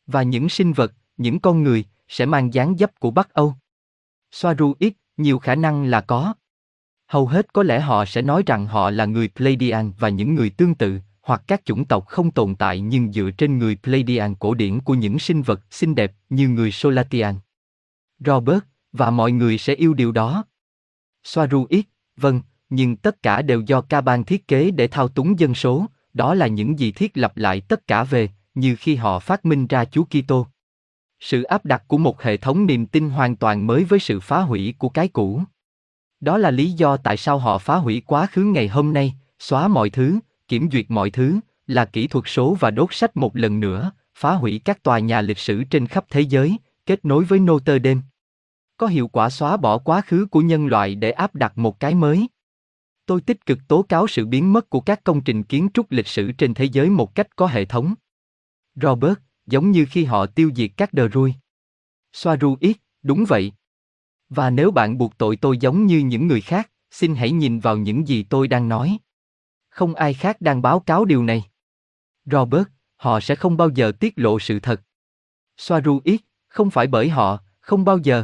Và 0.08 0.24
những 0.24 0.50
sinh 0.50 0.74
vật, 0.74 0.93
những 1.17 1.39
con 1.39 1.63
người, 1.63 1.86
sẽ 2.08 2.26
mang 2.26 2.54
dáng 2.54 2.78
dấp 2.78 3.00
của 3.00 3.12
Bắc 3.12 3.34
Âu. 3.34 3.56
Soaru 4.32 4.74
ít 4.80 4.93
nhiều 5.17 5.39
khả 5.39 5.56
năng 5.56 5.84
là 5.84 6.02
có. 6.02 6.34
Hầu 7.08 7.28
hết 7.28 7.54
có 7.54 7.63
lẽ 7.63 7.80
họ 7.80 8.06
sẽ 8.06 8.22
nói 8.22 8.43
rằng 8.46 8.67
họ 8.67 8.89
là 8.89 9.06
người 9.06 9.28
Pleiadian 9.36 9.91
và 10.00 10.10
những 10.10 10.36
người 10.36 10.50
tương 10.50 10.76
tự, 10.76 11.00
hoặc 11.22 11.43
các 11.48 11.65
chủng 11.65 11.86
tộc 11.86 12.08
không 12.08 12.32
tồn 12.32 12.56
tại 12.56 12.80
nhưng 12.80 13.12
dựa 13.12 13.30
trên 13.38 13.58
người 13.58 13.76
Pleiadian 13.76 14.36
cổ 14.36 14.54
điển 14.54 14.80
của 14.80 14.93
những 14.93 15.20
sinh 15.20 15.41
vật 15.41 15.62
xinh 15.72 15.96
đẹp 15.96 16.13
như 16.30 16.50
người 16.50 16.72
Solatian. 16.72 17.36
Robert, 18.20 18.60
và 18.91 19.10
mọi 19.10 19.32
người 19.32 19.58
sẽ 19.58 19.74
yêu 19.74 19.93
điều 19.93 20.12
đó. 20.12 20.46
Soaru 21.24 21.65
ít 21.70 21.86
vâng, 22.17 22.41
nhưng 22.70 22.96
tất 22.96 23.24
cả 23.24 23.41
đều 23.41 23.62
do 23.62 23.82
ca 23.82 24.02
ban 24.02 24.24
thiết 24.24 24.48
kế 24.48 24.72
để 24.72 24.88
thao 24.88 25.08
túng 25.08 25.39
dân 25.39 25.56
số, 25.56 25.86
đó 26.13 26.34
là 26.34 26.48
những 26.48 26.80
gì 26.80 26.91
thiết 26.91 27.17
lập 27.17 27.38
lại 27.38 27.62
tất 27.62 27.88
cả 27.88 28.04
về, 28.04 28.30
như 28.56 28.76
khi 28.76 28.96
họ 28.96 29.20
phát 29.20 29.46
minh 29.46 29.67
ra 29.67 29.86
Chúa 29.86 30.04
Kitô. 30.04 30.48
Sự 31.20 31.43
áp 31.43 31.65
đặt 31.65 31.84
của 31.88 31.98
một 31.98 32.22
hệ 32.22 32.38
thống 32.38 32.65
niềm 32.65 32.86
tin 32.86 33.10
hoàn 33.10 33.36
toàn 33.36 33.67
mới 33.67 33.84
với 33.84 34.00
sự 34.00 34.20
phá 34.20 34.41
hủy 34.41 34.76
của 34.78 34.89
cái 34.89 35.08
cũ. 35.08 35.41
Đó 36.19 36.38
là 36.38 36.51
lý 36.51 36.71
do 36.71 36.97
tại 36.97 37.17
sao 37.17 37.38
họ 37.39 37.58
phá 37.58 37.75
hủy 37.75 38.01
quá 38.06 38.27
khứ 38.32 38.43
ngày 38.43 38.67
hôm 38.67 38.93
nay, 38.93 39.15
xóa 39.39 39.67
mọi 39.67 39.89
thứ, 39.89 40.19
kiểm 40.47 40.69
duyệt 40.71 40.86
mọi 40.89 41.10
thứ, 41.10 41.39
là 41.67 41.86
kỹ 41.86 42.08
thuật 42.08 42.25
số 42.27 42.58
và 42.60 42.71
đốt 42.71 42.93
sách 42.93 43.17
một 43.17 43.36
lần 43.36 43.60
nữa, 43.60 43.91
phá 44.15 44.34
hủy 44.34 44.62
các 44.65 44.84
tòa 44.84 44.99
nhà 44.99 45.21
lịch 45.21 45.38
sử 45.38 45.63
trên 45.63 45.88
khắp 45.88 46.06
thế 46.10 46.21
giới, 46.21 46.58
kết 46.86 47.06
nối 47.06 47.23
với 47.23 47.39
Notre 47.39 47.80
Dame. 47.84 48.01
Có 48.77 48.88
hiệu 48.88 49.08
quả 49.08 49.30
xóa 49.30 49.58
bỏ 49.58 49.77
quá 49.77 50.01
khứ 50.01 50.25
của 50.32 50.41
nhân 50.41 50.67
loại 50.67 50.95
để 50.95 51.12
áp 51.12 51.36
đặt 51.36 51.58
một 51.58 51.80
cái 51.80 51.95
mới. 51.95 52.27
Tôi 53.06 53.21
tích 53.21 53.45
cực 53.45 53.60
tố 53.67 53.82
cáo 53.82 54.08
sự 54.08 54.25
biến 54.25 54.53
mất 54.53 54.69
của 54.69 54.80
các 54.80 55.03
công 55.03 55.21
trình 55.21 55.43
kiến 55.43 55.69
trúc 55.73 55.91
lịch 55.91 56.08
sử 56.08 56.32
trên 56.32 56.53
thế 56.53 56.65
giới 56.65 56.89
một 56.89 57.15
cách 57.15 57.36
có 57.36 57.47
hệ 57.47 57.65
thống. 57.65 57.93
Robert, 58.75 59.17
giống 59.45 59.71
như 59.71 59.86
khi 59.89 60.06
họ 60.06 60.25
tiêu 60.25 60.51
diệt 60.56 60.71
các 60.77 60.93
đờ 60.93 61.10
rui. 61.10 61.34
Soaru 62.13 62.58
ít, 62.60 62.77
đúng 63.03 63.25
vậy. 63.27 63.51
Và 64.29 64.49
nếu 64.49 64.71
bạn 64.71 64.97
buộc 64.97 65.17
tội 65.17 65.35
tôi 65.35 65.57
giống 65.57 65.85
như 65.85 65.99
những 65.99 66.27
người 66.27 66.41
khác, 66.41 66.71
xin 66.91 67.15
hãy 67.15 67.31
nhìn 67.31 67.59
vào 67.59 67.77
những 67.77 68.07
gì 68.07 68.23
tôi 68.23 68.47
đang 68.47 68.69
nói. 68.69 68.97
Không 69.69 69.95
ai 69.95 70.13
khác 70.13 70.41
đang 70.41 70.61
báo 70.61 70.79
cáo 70.79 71.05
điều 71.05 71.23
này. 71.23 71.43
Robert, 72.25 72.67
họ 72.95 73.19
sẽ 73.19 73.35
không 73.35 73.57
bao 73.57 73.69
giờ 73.69 73.91
tiết 73.91 74.13
lộ 74.15 74.39
sự 74.39 74.59
thật. 74.59 74.81
Soaru 75.57 76.01
ít, 76.03 76.21
không 76.47 76.69
phải 76.69 76.87
bởi 76.87 77.09
họ, 77.09 77.39
không 77.59 77.85
bao 77.85 77.97
giờ. 77.97 78.23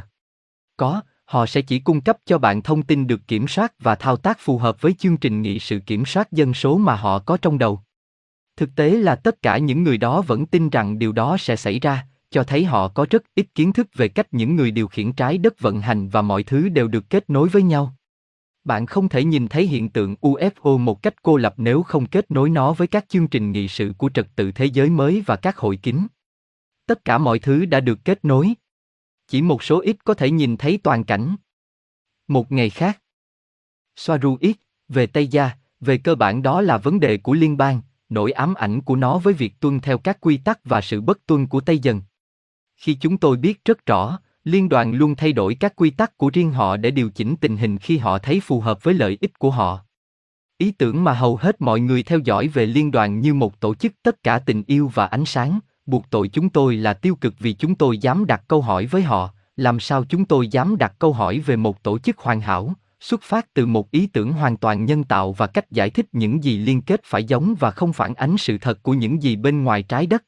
Có, 0.78 1.02
họ 1.26 1.46
sẽ 1.46 1.62
chỉ 1.62 1.80
cung 1.80 2.02
cấp 2.02 2.18
cho 2.26 2.38
bạn 2.38 2.62
thông 2.62 2.84
tin 2.84 3.08
được 3.08 3.22
kiểm 3.28 3.48
soát 3.48 3.74
và 3.80 3.96
thao 3.96 4.18
tác 4.18 4.40
phù 4.40 4.58
hợp 4.58 4.82
với 4.82 4.94
chương 4.94 5.18
trình 5.18 5.42
nghị 5.42 5.60
sự 5.60 5.80
kiểm 5.80 6.06
soát 6.06 6.32
dân 6.32 6.54
số 6.54 6.78
mà 6.78 6.96
họ 6.96 7.20
có 7.20 7.38
trong 7.38 7.58
đầu. 7.58 7.82
Thực 8.58 8.70
tế 8.76 8.90
là 8.90 9.16
tất 9.16 9.42
cả 9.42 9.58
những 9.58 9.84
người 9.84 9.98
đó 9.98 10.22
vẫn 10.22 10.46
tin 10.46 10.70
rằng 10.70 11.00
điều 11.00 11.12
đó 11.12 11.38
sẽ 11.40 11.56
xảy 11.56 11.80
ra, 11.80 12.08
cho 12.34 12.44
thấy 12.44 12.66
họ 12.66 12.88
có 12.88 13.06
rất 13.10 13.24
ít 13.36 13.48
kiến 13.56 13.74
thức 13.74 13.88
về 13.94 14.08
cách 14.08 14.28
những 14.32 14.56
người 14.56 14.72
điều 14.72 14.88
khiển 14.88 15.14
trái 15.14 15.38
đất 15.38 15.60
vận 15.60 15.82
hành 15.82 16.10
và 16.10 16.22
mọi 16.22 16.44
thứ 16.44 16.70
đều 16.70 16.88
được 16.88 17.10
kết 17.10 17.30
nối 17.30 17.50
với 17.50 17.64
nhau. 17.64 17.96
Bạn 18.64 18.86
không 18.86 19.10
thể 19.10 19.24
nhìn 19.24 19.48
thấy 19.48 19.68
hiện 19.68 19.90
tượng 19.90 20.16
UFO 20.22 20.78
một 20.78 21.02
cách 21.02 21.24
cô 21.24 21.38
lập 21.38 21.54
nếu 21.58 21.84
không 21.84 22.06
kết 22.06 22.32
nối 22.32 22.50
nó 22.50 22.74
với 22.74 22.88
các 22.88 23.10
chương 23.10 23.28
trình 23.28 23.52
nghị 23.52 23.68
sự 23.68 23.94
của 23.98 24.10
trật 24.14 24.28
tự 24.36 24.52
thế 24.52 24.66
giới 24.66 24.90
mới 24.90 25.24
và 25.26 25.36
các 25.36 25.58
hội 25.58 25.78
kín. 25.78 26.08
Tất 26.86 27.06
cả 27.06 27.18
mọi 27.18 27.40
thứ 27.40 27.66
đã 27.66 27.80
được 27.80 28.00
kết 28.06 28.26
nối. 28.26 28.54
Chỉ 29.28 29.42
một 29.42 29.64
số 29.64 29.82
ít 29.82 30.04
có 30.04 30.14
thể 30.14 30.32
nhìn 30.32 30.58
thấy 30.58 30.80
toàn 30.84 31.04
cảnh. 31.04 31.36
Một 32.28 32.52
ngày 32.52 32.70
khác. 32.70 33.00
Soaru 33.96 34.38
ít, 34.42 34.58
về 34.90 35.08
Tây 35.08 35.28
Gia, 35.28 35.52
về 35.80 35.98
cơ 35.98 36.16
bản 36.16 36.42
đó 36.42 36.62
là 36.62 36.78
vấn 36.78 37.00
đề 37.00 37.18
của 37.18 37.34
liên 37.34 37.58
bang, 37.58 37.82
nỗi 38.10 38.32
ám 38.32 38.54
ảnh 38.54 38.82
của 38.82 38.96
nó 38.96 39.18
với 39.18 39.34
việc 39.34 39.60
tuân 39.60 39.80
theo 39.80 39.98
các 39.98 40.18
quy 40.22 40.38
tắc 40.38 40.60
và 40.64 40.82
sự 40.82 41.02
bất 41.02 41.26
tuân 41.26 41.48
của 41.48 41.62
Tây 41.62 41.80
Dần. 41.80 42.02
Khi 42.84 42.94
chúng 42.94 43.18
tôi 43.18 43.38
biết 43.38 43.66
rất 43.66 43.86
rõ, 43.86 44.20
liên 44.44 44.70
đoàn 44.70 44.94
luôn 44.94 45.16
thay 45.16 45.34
đổi 45.34 45.56
các 45.56 45.76
quy 45.76 45.90
tắc 45.90 46.18
của 46.18 46.30
riêng 46.34 46.52
họ 46.52 46.78
để 46.78 46.92
điều 46.92 47.10
chỉnh 47.10 47.36
tình 47.42 47.58
hình 47.58 47.78
khi 47.78 47.98
họ 47.98 48.18
thấy 48.18 48.40
phù 48.40 48.60
hợp 48.60 48.84
với 48.84 48.94
lợi 48.94 49.18
ích 49.22 49.40
của 49.40 49.52
họ. 49.52 49.80
Ý 50.58 50.72
tưởng 50.72 51.04
mà 51.04 51.14
hầu 51.14 51.36
hết 51.36 51.62
mọi 51.62 51.80
người 51.80 52.04
theo 52.04 52.20
dõi 52.20 52.48
về 52.48 52.66
liên 52.66 52.92
đoàn 52.92 53.20
như 53.20 53.34
một 53.34 53.60
tổ 53.60 53.76
chức 53.76 53.94
tất 54.04 54.24
cả 54.24 54.40
tình 54.40 54.64
yêu 54.68 54.92
và 54.94 55.06
ánh 55.06 55.26
sáng, 55.26 55.60
buộc 55.86 56.10
tội 56.10 56.28
chúng 56.28 56.50
tôi 56.50 56.76
là 56.76 56.94
tiêu 56.94 57.16
cực 57.16 57.34
vì 57.40 57.54
chúng 57.54 57.76
tôi 57.76 57.98
dám 57.98 58.26
đặt 58.26 58.44
câu 58.48 58.62
hỏi 58.62 58.86
với 58.86 59.02
họ, 59.02 59.30
làm 59.58 59.80
sao 59.80 60.04
chúng 60.10 60.26
tôi 60.26 60.48
dám 60.48 60.78
đặt 60.78 60.94
câu 61.00 61.14
hỏi 61.14 61.40
về 61.40 61.56
một 61.56 61.84
tổ 61.84 62.00
chức 62.00 62.18
hoàn 62.18 62.42
hảo, 62.42 62.74
xuất 63.00 63.22
phát 63.22 63.54
từ 63.54 63.66
một 63.66 63.92
ý 63.92 64.08
tưởng 64.08 64.34
hoàn 64.34 64.58
toàn 64.58 64.86
nhân 64.86 65.04
tạo 65.04 65.34
và 65.34 65.48
cách 65.48 65.72
giải 65.72 65.90
thích 65.90 66.06
những 66.12 66.44
gì 66.44 66.58
liên 66.58 66.82
kết 66.82 67.02
phải 67.04 67.24
giống 67.24 67.56
và 67.60 67.72
không 67.72 67.94
phản 67.94 68.14
ánh 68.14 68.38
sự 68.38 68.58
thật 68.58 68.84
của 68.84 68.94
những 68.94 69.24
gì 69.24 69.36
bên 69.36 69.64
ngoài 69.64 69.84
trái 69.84 70.08
đất. 70.08 70.24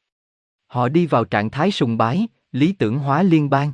Họ 0.66 0.88
đi 0.88 1.06
vào 1.06 1.24
trạng 1.24 1.50
thái 1.50 1.70
sùng 1.70 1.96
bái, 1.96 2.26
lý 2.52 2.72
tưởng 2.72 2.98
hóa 2.98 3.22
liên 3.22 3.50
bang. 3.50 3.72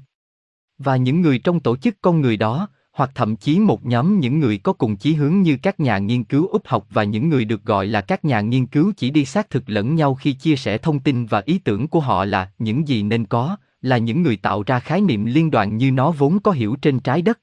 Và 0.78 0.96
những 0.96 1.20
người 1.20 1.38
trong 1.38 1.60
tổ 1.60 1.76
chức 1.76 1.96
con 2.00 2.20
người 2.20 2.36
đó, 2.36 2.68
hoặc 2.92 3.10
thậm 3.14 3.36
chí 3.36 3.58
một 3.58 3.86
nhóm 3.86 4.20
những 4.20 4.38
người 4.40 4.58
có 4.58 4.72
cùng 4.72 4.96
chí 4.96 5.14
hướng 5.14 5.42
như 5.42 5.56
các 5.62 5.80
nhà 5.80 5.98
nghiên 5.98 6.24
cứu 6.24 6.46
úp 6.46 6.66
học 6.66 6.86
và 6.90 7.04
những 7.04 7.28
người 7.28 7.44
được 7.44 7.64
gọi 7.64 7.86
là 7.86 8.00
các 8.00 8.24
nhà 8.24 8.40
nghiên 8.40 8.66
cứu 8.66 8.92
chỉ 8.96 9.10
đi 9.10 9.24
xác 9.24 9.50
thực 9.50 9.62
lẫn 9.66 9.94
nhau 9.94 10.14
khi 10.14 10.32
chia 10.32 10.56
sẻ 10.56 10.78
thông 10.78 11.00
tin 11.00 11.26
và 11.26 11.42
ý 11.46 11.58
tưởng 11.58 11.88
của 11.88 12.00
họ 12.00 12.24
là 12.24 12.50
những 12.58 12.88
gì 12.88 13.02
nên 13.02 13.26
có, 13.26 13.56
là 13.80 13.98
những 13.98 14.22
người 14.22 14.36
tạo 14.36 14.62
ra 14.62 14.80
khái 14.80 15.00
niệm 15.00 15.24
liên 15.24 15.50
đoàn 15.50 15.76
như 15.76 15.90
nó 15.90 16.10
vốn 16.10 16.40
có 16.40 16.52
hiểu 16.52 16.76
trên 16.82 17.00
trái 17.00 17.22
đất. 17.22 17.38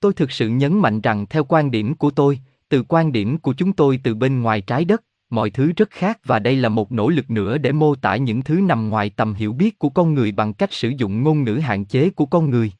Tôi 0.00 0.12
thực 0.12 0.32
sự 0.32 0.48
nhấn 0.48 0.78
mạnh 0.78 1.00
rằng 1.00 1.26
theo 1.26 1.44
quan 1.44 1.70
điểm 1.70 1.94
của 1.94 2.10
tôi, 2.10 2.40
từ 2.68 2.82
quan 2.88 3.12
điểm 3.12 3.38
của 3.38 3.52
chúng 3.52 3.72
tôi 3.72 4.00
từ 4.02 4.14
bên 4.14 4.40
ngoài 4.40 4.60
trái 4.60 4.84
đất, 4.84 5.02
mọi 5.34 5.50
thứ 5.50 5.72
rất 5.76 5.90
khác 5.90 6.18
và 6.24 6.38
đây 6.38 6.56
là 6.56 6.68
một 6.68 6.92
nỗ 6.92 7.08
lực 7.08 7.30
nữa 7.30 7.58
để 7.58 7.72
mô 7.72 7.94
tả 7.94 8.16
những 8.16 8.42
thứ 8.42 8.60
nằm 8.60 8.88
ngoài 8.88 9.10
tầm 9.10 9.34
hiểu 9.34 9.52
biết 9.52 9.78
của 9.78 9.88
con 9.88 10.14
người 10.14 10.32
bằng 10.32 10.54
cách 10.54 10.72
sử 10.72 10.88
dụng 10.88 11.22
ngôn 11.22 11.44
ngữ 11.44 11.54
hạn 11.54 11.84
chế 11.84 12.10
của 12.10 12.26
con 12.26 12.50
người. 12.50 12.72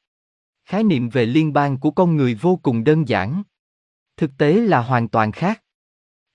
Khái 0.68 0.84
niệm 0.84 1.08
về 1.08 1.26
liên 1.26 1.52
bang 1.52 1.76
của 1.76 1.90
con 1.90 2.16
người 2.16 2.34
vô 2.34 2.56
cùng 2.62 2.84
đơn 2.84 3.08
giản. 3.08 3.42
Thực 4.16 4.30
tế 4.38 4.52
là 4.52 4.80
hoàn 4.80 5.08
toàn 5.08 5.32
khác. 5.32 5.62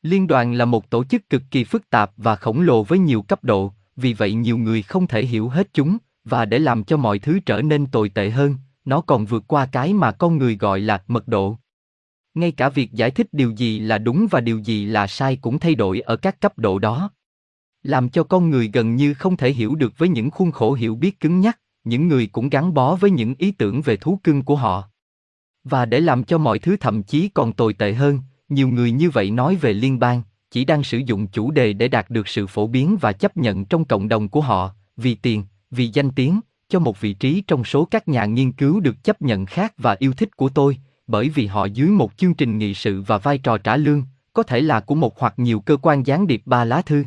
Liên 0.01 0.27
đoàn 0.27 0.53
là 0.53 0.65
một 0.65 0.89
tổ 0.89 1.03
chức 1.03 1.29
cực 1.29 1.41
kỳ 1.51 1.63
phức 1.63 1.89
tạp 1.89 2.11
và 2.17 2.35
khổng 2.35 2.61
lồ 2.61 2.83
với 2.83 2.99
nhiều 2.99 3.21
cấp 3.21 3.43
độ, 3.43 3.73
vì 3.95 4.13
vậy 4.13 4.33
nhiều 4.33 4.57
người 4.57 4.81
không 4.81 5.07
thể 5.07 5.25
hiểu 5.25 5.49
hết 5.49 5.73
chúng, 5.73 5.97
và 6.23 6.45
để 6.45 6.59
làm 6.59 6.83
cho 6.83 6.97
mọi 6.97 7.19
thứ 7.19 7.39
trở 7.45 7.61
nên 7.61 7.85
tồi 7.85 8.09
tệ 8.09 8.29
hơn, 8.29 8.55
nó 8.85 9.01
còn 9.01 9.25
vượt 9.25 9.43
qua 9.47 9.65
cái 9.65 9.93
mà 9.93 10.11
con 10.11 10.37
người 10.37 10.57
gọi 10.57 10.79
là 10.79 11.03
mật 11.07 11.27
độ 11.27 11.57
ngay 12.39 12.51
cả 12.51 12.69
việc 12.69 12.93
giải 12.93 13.11
thích 13.11 13.27
điều 13.31 13.51
gì 13.51 13.79
là 13.79 13.97
đúng 13.97 14.27
và 14.31 14.41
điều 14.41 14.59
gì 14.59 14.85
là 14.85 15.07
sai 15.07 15.35
cũng 15.35 15.59
thay 15.59 15.75
đổi 15.75 15.99
ở 15.99 16.15
các 16.15 16.41
cấp 16.41 16.57
độ 16.57 16.79
đó. 16.79 17.11
Làm 17.83 18.09
cho 18.09 18.23
con 18.23 18.49
người 18.49 18.69
gần 18.73 18.95
như 18.95 19.13
không 19.13 19.37
thể 19.37 19.51
hiểu 19.51 19.75
được 19.75 19.93
với 19.97 20.09
những 20.09 20.31
khuôn 20.31 20.51
khổ 20.51 20.73
hiểu 20.73 20.95
biết 20.95 21.19
cứng 21.19 21.39
nhắc, 21.39 21.59
những 21.83 22.07
người 22.07 22.27
cũng 22.27 22.49
gắn 22.49 22.73
bó 22.73 22.95
với 22.95 23.11
những 23.11 23.35
ý 23.37 23.51
tưởng 23.51 23.81
về 23.81 23.97
thú 23.97 24.19
cưng 24.23 24.41
của 24.41 24.55
họ. 24.55 24.89
Và 25.63 25.85
để 25.85 25.99
làm 25.99 26.23
cho 26.23 26.37
mọi 26.37 26.59
thứ 26.59 26.77
thậm 26.77 27.03
chí 27.03 27.29
còn 27.29 27.53
tồi 27.53 27.73
tệ 27.73 27.93
hơn, 27.93 28.19
nhiều 28.49 28.67
người 28.67 28.91
như 28.91 29.09
vậy 29.09 29.31
nói 29.31 29.55
về 29.55 29.73
liên 29.73 29.99
bang, 29.99 30.21
chỉ 30.51 30.65
đang 30.65 30.83
sử 30.83 30.97
dụng 30.97 31.27
chủ 31.27 31.51
đề 31.51 31.73
để 31.73 31.87
đạt 31.87 32.09
được 32.09 32.27
sự 32.27 32.47
phổ 32.47 32.67
biến 32.67 32.97
và 33.01 33.11
chấp 33.11 33.37
nhận 33.37 33.65
trong 33.65 33.85
cộng 33.85 34.07
đồng 34.07 34.29
của 34.29 34.41
họ, 34.41 34.75
vì 34.97 35.15
tiền, 35.15 35.43
vì 35.71 35.87
danh 35.87 36.11
tiếng, 36.11 36.39
cho 36.69 36.79
một 36.79 37.01
vị 37.01 37.13
trí 37.13 37.43
trong 37.47 37.63
số 37.63 37.85
các 37.85 38.07
nhà 38.07 38.25
nghiên 38.25 38.51
cứu 38.51 38.79
được 38.79 39.03
chấp 39.03 39.21
nhận 39.21 39.45
khác 39.45 39.73
và 39.77 39.95
yêu 39.99 40.13
thích 40.13 40.37
của 40.37 40.49
tôi 40.49 40.77
bởi 41.09 41.29
vì 41.29 41.45
họ 41.45 41.65
dưới 41.65 41.89
một 41.89 42.17
chương 42.17 42.33
trình 42.33 42.57
nghị 42.57 42.73
sự 42.73 43.01
và 43.01 43.17
vai 43.17 43.37
trò 43.37 43.57
trả 43.57 43.77
lương, 43.77 44.03
có 44.33 44.43
thể 44.43 44.61
là 44.61 44.79
của 44.79 44.95
một 44.95 45.19
hoặc 45.19 45.33
nhiều 45.37 45.59
cơ 45.59 45.77
quan 45.81 46.07
gián 46.07 46.27
điệp 46.27 46.41
ba 46.45 46.65
lá 46.65 46.81
thư. 46.81 47.03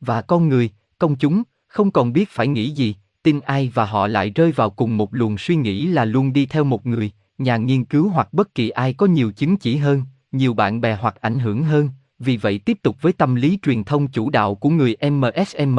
Và 0.00 0.22
con 0.22 0.48
người, 0.48 0.70
công 0.98 1.16
chúng, 1.16 1.42
không 1.66 1.90
còn 1.90 2.12
biết 2.12 2.28
phải 2.30 2.46
nghĩ 2.46 2.70
gì, 2.70 2.96
tin 3.22 3.40
ai 3.40 3.70
và 3.74 3.84
họ 3.84 4.06
lại 4.06 4.30
rơi 4.30 4.52
vào 4.52 4.70
cùng 4.70 4.96
một 4.96 5.14
luồng 5.14 5.38
suy 5.38 5.56
nghĩ 5.56 5.86
là 5.86 6.04
luôn 6.04 6.32
đi 6.32 6.46
theo 6.46 6.64
một 6.64 6.86
người, 6.86 7.10
nhà 7.38 7.56
nghiên 7.56 7.84
cứu 7.84 8.08
hoặc 8.08 8.32
bất 8.32 8.54
kỳ 8.54 8.70
ai 8.70 8.92
có 8.94 9.06
nhiều 9.06 9.32
chứng 9.32 9.56
chỉ 9.56 9.76
hơn, 9.76 10.02
nhiều 10.32 10.54
bạn 10.54 10.80
bè 10.80 10.96
hoặc 11.00 11.20
ảnh 11.20 11.38
hưởng 11.38 11.62
hơn, 11.62 11.88
vì 12.18 12.36
vậy 12.36 12.58
tiếp 12.58 12.78
tục 12.82 12.96
với 13.00 13.12
tâm 13.12 13.34
lý 13.34 13.58
truyền 13.62 13.84
thông 13.84 14.08
chủ 14.08 14.30
đạo 14.30 14.54
của 14.54 14.70
người 14.70 14.96
MSM. 15.10 15.78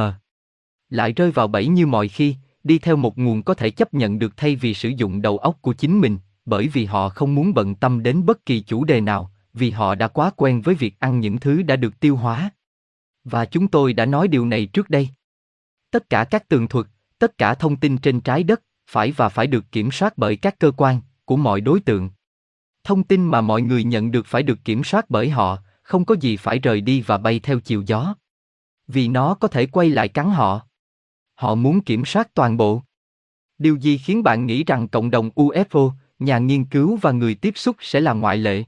Lại 0.90 1.14
rơi 1.14 1.32
vào 1.32 1.48
bẫy 1.48 1.68
như 1.68 1.86
mọi 1.86 2.08
khi, 2.08 2.36
đi 2.64 2.80
theo 2.80 2.96
một 2.96 3.18
nguồn 3.18 3.44
có 3.44 3.54
thể 3.54 3.70
chấp 3.70 3.94
nhận 3.94 4.20
được 4.20 4.38
thay 4.38 4.56
vì 4.56 4.74
sử 4.74 4.90
dụng 4.90 5.22
đầu 5.22 5.38
óc 5.38 5.58
của 5.62 5.74
chính 5.74 6.02
mình, 6.02 6.18
bởi 6.46 6.68
vì 6.68 6.86
họ 6.86 7.10
không 7.10 7.36
muốn 7.36 7.54
bận 7.54 7.76
tâm 7.76 8.04
đến 8.04 8.26
bất 8.26 8.46
kỳ 8.46 8.62
chủ 8.62 8.86
đề 8.86 9.02
nào, 9.02 9.32
vì 9.54 9.72
họ 9.72 9.96
đã 9.96 10.08
quá 10.08 10.32
quen 10.36 10.62
với 10.62 10.76
việc 10.76 11.00
ăn 11.00 11.20
những 11.20 11.40
thứ 11.40 11.62
đã 11.62 11.76
được 11.76 12.00
tiêu 12.00 12.16
hóa. 12.16 12.50
Và 13.24 13.46
chúng 13.46 13.68
tôi 13.68 13.94
đã 13.94 14.06
nói 14.06 14.28
điều 14.28 14.46
này 14.46 14.66
trước 14.66 14.90
đây. 14.90 15.10
Tất 15.92 16.10
cả 16.10 16.24
các 16.24 16.50
tường 16.50 16.68
thuật, 16.68 16.88
tất 17.20 17.38
cả 17.38 17.54
thông 17.54 17.76
tin 17.76 17.98
trên 17.98 18.22
trái 18.22 18.44
đất 18.44 18.62
phải 18.90 19.12
và 19.12 19.30
phải 19.30 19.48
được 19.48 19.66
kiểm 19.72 19.92
soát 19.92 20.18
bởi 20.18 20.36
các 20.36 20.60
cơ 20.60 20.72
quan 20.78 21.02
của 21.26 21.36
mọi 21.38 21.62
đối 21.62 21.80
tượng. 21.80 22.10
Thông 22.84 23.04
tin 23.04 23.26
mà 23.26 23.42
mọi 23.42 23.62
người 23.62 23.84
nhận 23.84 24.12
được 24.12 24.26
phải 24.26 24.44
được 24.44 24.60
kiểm 24.64 24.84
soát 24.84 25.10
bởi 25.10 25.30
họ, 25.30 25.58
không 25.82 26.06
có 26.06 26.16
gì 26.22 26.38
phải 26.38 26.60
rời 26.60 26.82
đi 26.82 27.02
và 27.02 27.18
bay 27.18 27.40
theo 27.40 27.60
chiều 27.60 27.84
gió. 27.88 28.16
Vì 28.88 29.08
nó 29.08 29.34
có 29.34 29.48
thể 29.48 29.66
quay 29.66 29.90
lại 29.90 30.08
cắn 30.08 30.30
họ. 30.30 30.62
Họ 31.36 31.56
muốn 31.56 31.82
kiểm 31.82 32.06
soát 32.06 32.34
toàn 32.34 32.58
bộ. 32.58 32.82
Điều 33.58 33.76
gì 33.76 33.98
khiến 33.98 34.24
bạn 34.24 34.46
nghĩ 34.46 34.64
rằng 34.64 34.88
cộng 34.88 35.12
đồng 35.12 35.30
UFO 35.30 35.92
nhà 36.20 36.38
nghiên 36.38 36.66
cứu 36.66 36.98
và 37.02 37.12
người 37.12 37.36
tiếp 37.36 37.54
xúc 37.56 37.76
sẽ 37.80 38.00
là 38.00 38.14
ngoại 38.14 38.38
lệ. 38.38 38.64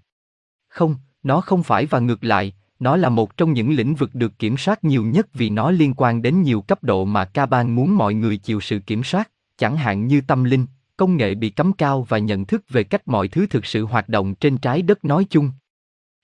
Không, 0.68 0.96
nó 1.24 1.42
không 1.42 1.64
phải 1.64 1.86
và 1.86 2.00
ngược 2.00 2.24
lại, 2.24 2.54
nó 2.80 2.98
là 2.98 3.10
một 3.10 3.38
trong 3.38 3.54
những 3.54 3.72
lĩnh 3.72 3.96
vực 3.96 4.16
được 4.16 4.40
kiểm 4.40 4.58
soát 4.58 4.84
nhiều 4.84 5.04
nhất 5.04 5.28
vì 5.34 5.50
nó 5.50 5.72
liên 5.72 5.94
quan 5.98 6.22
đến 6.22 6.42
nhiều 6.42 6.62
cấp 6.62 6.84
độ 6.84 7.06
mà 7.06 7.26
Caban 7.26 7.76
muốn 7.76 7.98
mọi 7.98 8.14
người 8.14 8.38
chịu 8.38 8.62
sự 8.62 8.80
kiểm 8.80 9.04
soát, 9.04 9.32
chẳng 9.58 9.78
hạn 9.78 10.08
như 10.08 10.22
tâm 10.22 10.44
linh, 10.44 10.66
công 10.98 11.18
nghệ 11.18 11.36
bị 11.36 11.50
cấm 11.50 11.74
cao 11.74 12.06
và 12.10 12.18
nhận 12.18 12.46
thức 12.46 12.64
về 12.70 12.84
cách 12.84 13.08
mọi 13.08 13.28
thứ 13.28 13.48
thực 13.48 13.66
sự 13.66 13.86
hoạt 13.86 14.10
động 14.10 14.36
trên 14.36 14.58
trái 14.58 14.82
đất 14.82 15.06
nói 15.06 15.26
chung. 15.30 15.52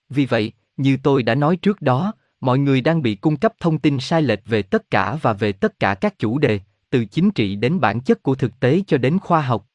Vì 0.08 0.26
vậy, 0.26 0.52
như 0.76 0.96
tôi 1.02 1.22
đã 1.22 1.34
nói 1.34 1.56
trước 1.56 1.82
đó, 1.82 2.12
mọi 2.40 2.58
người 2.58 2.80
đang 2.80 3.02
bị 3.02 3.14
cung 3.14 3.36
cấp 3.36 3.52
thông 3.60 3.78
tin 3.78 4.00
sai 4.00 4.22
lệch 4.22 4.46
về 4.46 4.62
tất 4.62 4.90
cả 4.90 5.18
và 5.22 5.32
về 5.32 5.52
tất 5.52 5.80
cả 5.80 5.94
các 5.94 6.18
chủ 6.18 6.38
đề, 6.38 6.60
từ 6.90 7.04
chính 7.04 7.30
trị 7.30 7.56
đến 7.56 7.80
bản 7.80 8.00
chất 8.00 8.22
của 8.22 8.34
thực 8.34 8.60
tế 8.60 8.82
cho 8.86 8.98
đến 8.98 9.18
khoa 9.18 9.40
học. 9.40 9.66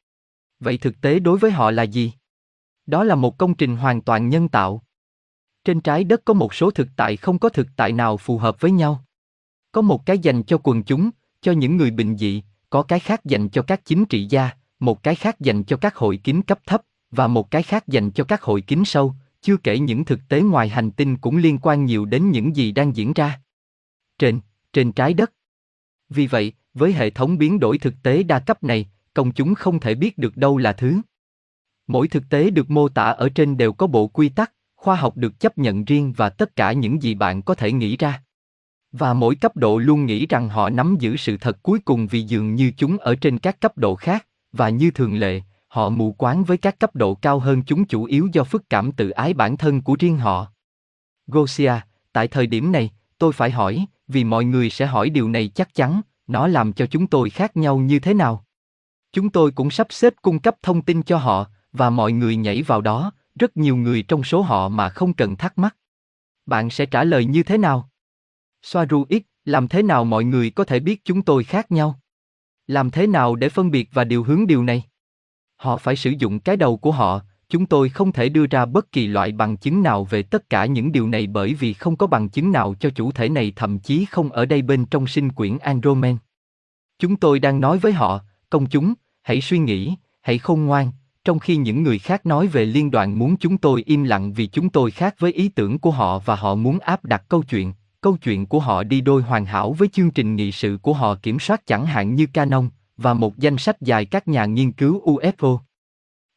Vậy 0.60 0.78
thực 0.78 1.01
tế 1.01 1.20
đối 1.20 1.38
với 1.38 1.51
họ 1.51 1.72
là 1.72 1.84
gì? 1.84 2.14
Đó 2.86 3.03
là 3.03 3.16
một 3.16 3.38
công 3.38 3.55
trình 3.55 3.78
hoàn 3.78 4.01
toàn 4.01 4.30
nhân 4.30 4.49
tạo. 4.49 4.84
Trên 5.64 5.82
trái 5.82 6.03
đất 6.03 6.22
có 6.26 6.34
một 6.34 6.53
số 6.53 6.72
thực 6.72 6.88
tại 6.95 7.18
không 7.18 7.39
có 7.39 7.49
thực 7.49 7.68
tại 7.76 7.91
nào 7.91 8.18
phù 8.18 8.38
hợp 8.38 8.62
với 8.62 8.72
nhau. 8.72 9.03
Có 9.72 9.82
một 9.82 10.05
cái 10.05 10.20
dành 10.20 10.43
cho 10.43 10.57
quần 10.64 10.84
chúng, 10.84 11.10
cho 11.41 11.51
những 11.51 11.78
người 11.78 11.91
bình 11.91 12.18
dị, 12.18 12.43
có 12.70 12.84
cái 12.84 12.99
khác 12.99 13.26
dành 13.26 13.49
cho 13.49 13.62
các 13.62 13.86
chính 13.86 14.05
trị 14.05 14.28
gia, 14.30 14.49
một 14.80 15.03
cái 15.03 15.16
khác 15.16 15.39
dành 15.39 15.64
cho 15.64 15.78
các 15.78 15.95
hội 15.95 16.18
kín 16.18 16.41
cấp 16.41 16.60
thấp, 16.66 16.82
và 17.12 17.28
một 17.28 17.51
cái 17.51 17.64
khác 17.64 17.88
dành 17.88 18.12
cho 18.12 18.24
các 18.24 18.41
hội 18.41 18.62
kín 18.62 18.86
sâu, 18.86 19.14
chưa 19.41 19.57
kể 19.57 19.80
những 19.80 20.05
thực 20.05 20.20
tế 20.30 20.41
ngoài 20.41 20.70
hành 20.70 20.91
tinh 20.91 21.18
cũng 21.18 21.38
liên 21.38 21.57
quan 21.62 21.86
nhiều 21.86 22.05
đến 22.05 22.32
những 22.32 22.55
gì 22.55 22.72
đang 22.72 22.95
diễn 22.95 23.14
ra. 23.14 23.41
Trên, 24.18 24.39
trên 24.74 24.91
trái 24.91 25.14
đất. 25.14 25.32
Vì 26.10 26.28
vậy, 26.28 26.53
với 26.74 26.93
hệ 26.93 27.10
thống 27.10 27.38
biến 27.38 27.60
đổi 27.60 27.78
thực 27.78 27.93
tế 28.03 28.24
đa 28.24 28.39
cấp 28.39 28.64
này, 28.64 28.89
công 29.14 29.32
chúng 29.32 29.55
không 29.55 29.80
thể 29.80 29.95
biết 29.95 30.18
được 30.18 30.38
đâu 30.38 30.57
là 30.57 30.74
thứ. 30.74 31.01
Mỗi 31.88 32.07
thực 32.07 32.24
tế 32.30 32.49
được 32.49 32.70
mô 32.70 32.89
tả 32.89 33.03
ở 33.03 33.30
trên 33.30 33.57
đều 33.57 33.74
có 33.74 33.88
bộ 33.88 34.07
quy 34.07 34.30
tắc, 34.30 34.53
khoa 34.76 34.95
học 34.95 35.18
được 35.18 35.39
chấp 35.39 35.57
nhận 35.57 35.86
riêng 35.86 36.14
và 36.18 36.30
tất 36.30 36.55
cả 36.55 36.72
những 36.72 37.03
gì 37.03 37.16
bạn 37.16 37.41
có 37.41 37.55
thể 37.55 37.72
nghĩ 37.72 37.97
ra. 37.97 38.24
Và 38.91 39.14
mỗi 39.14 39.36
cấp 39.36 39.55
độ 39.55 39.78
luôn 39.78 40.05
nghĩ 40.05 40.26
rằng 40.26 40.49
họ 40.49 40.70
nắm 40.70 40.95
giữ 40.99 41.18
sự 41.18 41.38
thật 41.38 41.64
cuối 41.64 41.80
cùng 41.80 42.07
vì 42.07 42.22
dường 42.22 42.55
như 42.55 42.72
chúng 42.78 42.97
ở 42.97 43.16
trên 43.16 43.39
các 43.39 43.62
cấp 43.62 43.78
độ 43.78 43.95
khác, 43.95 44.26
và 44.51 44.70
như 44.70 44.91
thường 44.91 45.20
lệ, 45.20 45.41
họ 45.68 45.89
mù 45.89 46.12
quáng 46.12 46.43
với 46.43 46.57
các 46.57 46.80
cấp 46.80 46.95
độ 46.95 47.16
cao 47.16 47.39
hơn 47.39 47.64
chúng 47.64 47.86
chủ 47.86 48.03
yếu 48.03 48.28
do 48.34 48.43
phức 48.43 48.70
cảm 48.70 48.91
tự 48.91 49.10
ái 49.10 49.34
bản 49.34 49.57
thân 49.57 49.82
của 49.82 49.95
riêng 49.99 50.18
họ. 50.18 50.47
Gosia, 51.28 51.74
tại 52.14 52.28
thời 52.28 52.47
điểm 52.47 52.72
này, 52.72 52.91
tôi 53.18 53.34
phải 53.34 53.51
hỏi, 53.51 53.86
vì 54.07 54.24
mọi 54.24 54.45
người 54.45 54.70
sẽ 54.70 54.86
hỏi 54.86 55.10
điều 55.10 55.30
này 55.30 55.47
chắc 55.47 55.76
chắn, 55.76 56.01
nó 56.28 56.47
làm 56.47 56.74
cho 56.74 56.86
chúng 56.86 57.07
tôi 57.07 57.30
khác 57.30 57.57
nhau 57.57 57.78
như 57.78 57.99
thế 57.99 58.14
nào? 58.14 58.45
Chúng 59.12 59.30
tôi 59.30 59.51
cũng 59.51 59.72
sắp 59.72 59.88
xếp 59.89 60.14
cung 60.22 60.39
cấp 60.39 60.55
thông 60.62 60.82
tin 60.82 61.03
cho 61.03 61.18
họ, 61.18 61.47
và 61.72 61.89
mọi 61.89 62.12
người 62.12 62.36
nhảy 62.36 62.64
vào 62.64 62.82
đó, 62.82 63.12
rất 63.39 63.57
nhiều 63.57 63.76
người 63.76 64.03
trong 64.03 64.24
số 64.24 64.41
họ 64.41 64.70
mà 64.70 64.89
không 64.89 65.14
cần 65.14 65.36
thắc 65.36 65.57
mắc. 65.57 65.76
Bạn 66.45 66.70
sẽ 66.70 66.86
trả 66.86 67.03
lời 67.03 67.26
như 67.26 67.43
thế 67.43 67.57
nào? 67.57 67.89
Soaru 68.62 69.05
X, 69.10 69.22
làm 69.45 69.68
thế 69.68 69.84
nào 69.84 70.05
mọi 70.05 70.24
người 70.24 70.49
có 70.49 70.64
thể 70.64 70.80
biết 70.80 71.01
chúng 71.05 71.22
tôi 71.22 71.43
khác 71.43 71.72
nhau? 71.72 71.99
Làm 72.68 72.91
thế 72.91 73.07
nào 73.07 73.36
để 73.36 73.49
phân 73.49 73.72
biệt 73.72 73.89
và 73.93 74.03
điều 74.03 74.24
hướng 74.24 74.47
điều 74.47 74.64
này? 74.64 74.84
Họ 75.55 75.78
phải 75.78 75.95
sử 75.95 76.10
dụng 76.10 76.39
cái 76.39 76.57
đầu 76.57 76.78
của 76.78 76.91
họ, 76.91 77.22
chúng 77.49 77.66
tôi 77.66 77.89
không 77.89 78.12
thể 78.12 78.30
đưa 78.30 78.45
ra 78.45 78.66
bất 78.66 78.91
kỳ 78.91 79.07
loại 79.07 79.32
bằng 79.32 79.57
chứng 79.57 79.84
nào 79.84 80.03
về 80.03 80.24
tất 80.24 80.49
cả 80.49 80.66
những 80.66 80.91
điều 80.91 81.07
này 81.07 81.28
bởi 81.28 81.53
vì 81.53 81.74
không 81.74 81.95
có 81.95 82.07
bằng 82.07 82.30
chứng 82.30 82.51
nào 82.51 82.76
cho 82.80 82.89
chủ 82.89 83.12
thể 83.12 83.30
này 83.30 83.53
thậm 83.55 83.80
chí 83.80 84.05
không 84.05 84.32
ở 84.32 84.45
đây 84.45 84.62
bên 84.62 84.86
trong 84.86 85.07
sinh 85.07 85.32
quyển 85.32 85.57
Andromen. 85.57 86.18
Chúng 86.99 87.16
tôi 87.16 87.39
đang 87.39 87.60
nói 87.60 87.78
với 87.78 87.91
họ, 87.91 88.22
công 88.49 88.65
chúng, 88.65 88.93
hãy 89.21 89.41
suy 89.41 89.57
nghĩ, 89.57 89.95
hãy 90.21 90.37
khôn 90.37 90.65
ngoan, 90.65 90.91
trong 91.25 91.39
khi 91.39 91.55
những 91.55 91.83
người 91.83 91.99
khác 91.99 92.25
nói 92.25 92.47
về 92.47 92.65
liên 92.65 92.91
đoàn 92.91 93.19
muốn 93.19 93.37
chúng 93.37 93.57
tôi 93.57 93.83
im 93.85 94.03
lặng 94.03 94.33
vì 94.33 94.47
chúng 94.47 94.69
tôi 94.69 94.91
khác 94.91 95.15
với 95.19 95.33
ý 95.33 95.49
tưởng 95.49 95.79
của 95.79 95.91
họ 95.91 96.19
và 96.19 96.35
họ 96.35 96.55
muốn 96.55 96.79
áp 96.79 97.05
đặt 97.05 97.23
câu 97.29 97.43
chuyện, 97.43 97.73
câu 98.01 98.17
chuyện 98.17 98.45
của 98.45 98.59
họ 98.59 98.83
đi 98.83 99.01
đôi 99.01 99.21
hoàn 99.21 99.45
hảo 99.45 99.73
với 99.73 99.87
chương 99.87 100.11
trình 100.11 100.35
nghị 100.35 100.51
sự 100.51 100.77
của 100.81 100.93
họ 100.93 101.15
kiểm 101.15 101.39
soát 101.39 101.65
chẳng 101.65 101.85
hạn 101.85 102.15
như 102.15 102.25
Canon, 102.25 102.69
và 102.97 103.13
một 103.13 103.37
danh 103.37 103.57
sách 103.57 103.81
dài 103.81 104.05
các 104.05 104.27
nhà 104.27 104.45
nghiên 104.45 104.71
cứu 104.71 105.01
UFO. 105.05 105.59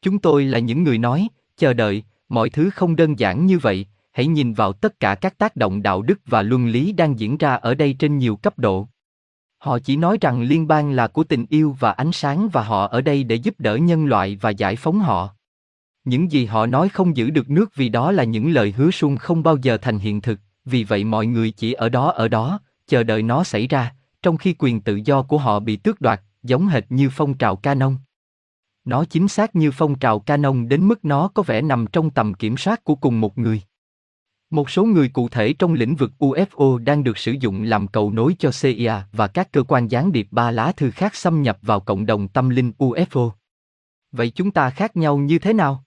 Chúng 0.02 0.18
tôi 0.18 0.44
là 0.44 0.58
những 0.58 0.82
người 0.82 0.98
nói, 0.98 1.28
chờ 1.56 1.72
đợi, 1.72 2.02
mọi 2.28 2.50
thứ 2.50 2.70
không 2.70 2.96
đơn 2.96 3.18
giản 3.18 3.46
như 3.46 3.58
vậy, 3.58 3.86
hãy 4.12 4.26
nhìn 4.26 4.52
vào 4.52 4.72
tất 4.72 5.00
cả 5.00 5.14
các 5.14 5.38
tác 5.38 5.56
động 5.56 5.82
đạo 5.82 6.02
đức 6.02 6.20
và 6.26 6.42
luân 6.42 6.68
lý 6.68 6.92
đang 6.92 7.18
diễn 7.18 7.36
ra 7.36 7.54
ở 7.54 7.74
đây 7.74 7.96
trên 7.98 8.18
nhiều 8.18 8.36
cấp 8.36 8.58
độ. 8.58 8.88
Họ 9.62 9.78
chỉ 9.78 9.96
nói 9.96 10.18
rằng 10.20 10.42
liên 10.42 10.68
bang 10.68 10.90
là 10.90 11.08
của 11.08 11.24
tình 11.24 11.46
yêu 11.48 11.76
và 11.78 11.92
ánh 11.92 12.12
sáng 12.12 12.48
và 12.48 12.62
họ 12.62 12.86
ở 12.86 13.00
đây 13.00 13.24
để 13.24 13.36
giúp 13.36 13.54
đỡ 13.58 13.76
nhân 13.76 14.06
loại 14.06 14.38
và 14.40 14.50
giải 14.50 14.76
phóng 14.76 15.00
họ. 15.00 15.28
Những 16.04 16.32
gì 16.32 16.44
họ 16.46 16.66
nói 16.66 16.88
không 16.88 17.16
giữ 17.16 17.30
được 17.30 17.50
nước 17.50 17.74
vì 17.74 17.88
đó 17.88 18.12
là 18.12 18.24
những 18.24 18.50
lời 18.50 18.74
hứa 18.76 18.90
suông 18.90 19.16
không 19.16 19.42
bao 19.42 19.56
giờ 19.56 19.76
thành 19.76 19.98
hiện 19.98 20.20
thực, 20.20 20.40
vì 20.64 20.84
vậy 20.84 21.04
mọi 21.04 21.26
người 21.26 21.50
chỉ 21.50 21.72
ở 21.72 21.88
đó 21.88 22.10
ở 22.10 22.28
đó, 22.28 22.60
chờ 22.86 23.02
đợi 23.02 23.22
nó 23.22 23.44
xảy 23.44 23.66
ra, 23.66 23.94
trong 24.22 24.36
khi 24.36 24.54
quyền 24.58 24.80
tự 24.80 25.00
do 25.04 25.22
của 25.22 25.38
họ 25.38 25.60
bị 25.60 25.76
tước 25.76 26.00
đoạt, 26.00 26.20
giống 26.42 26.66
hệt 26.66 26.84
như 26.88 27.10
phong 27.12 27.34
trào 27.34 27.56
Canon. 27.56 27.96
Nó 28.84 29.04
chính 29.04 29.28
xác 29.28 29.56
như 29.56 29.70
phong 29.70 29.98
trào 29.98 30.20
Canon 30.20 30.68
đến 30.68 30.88
mức 30.88 31.04
nó 31.04 31.28
có 31.28 31.42
vẻ 31.42 31.62
nằm 31.62 31.86
trong 31.86 32.10
tầm 32.10 32.34
kiểm 32.34 32.56
soát 32.56 32.84
của 32.84 32.94
cùng 32.94 33.20
một 33.20 33.38
người. 33.38 33.62
Một 34.52 34.70
số 34.70 34.84
người 34.84 35.08
cụ 35.08 35.28
thể 35.28 35.52
trong 35.52 35.74
lĩnh 35.74 35.94
vực 35.94 36.12
UFO 36.18 36.78
đang 36.78 37.04
được 37.04 37.18
sử 37.18 37.32
dụng 37.32 37.62
làm 37.62 37.88
cầu 37.88 38.10
nối 38.10 38.36
cho 38.38 38.50
CIA 38.62 39.02
và 39.12 39.26
các 39.26 39.52
cơ 39.52 39.62
quan 39.62 39.88
gián 39.88 40.12
điệp 40.12 40.28
ba 40.30 40.50
lá 40.50 40.72
thư 40.72 40.90
khác 40.90 41.14
xâm 41.14 41.42
nhập 41.42 41.58
vào 41.62 41.80
cộng 41.80 42.06
đồng 42.06 42.28
tâm 42.28 42.48
linh 42.48 42.72
UFO. 42.78 43.30
Vậy 44.12 44.30
chúng 44.30 44.50
ta 44.50 44.70
khác 44.70 44.96
nhau 44.96 45.16
như 45.16 45.38
thế 45.38 45.52
nào? 45.52 45.84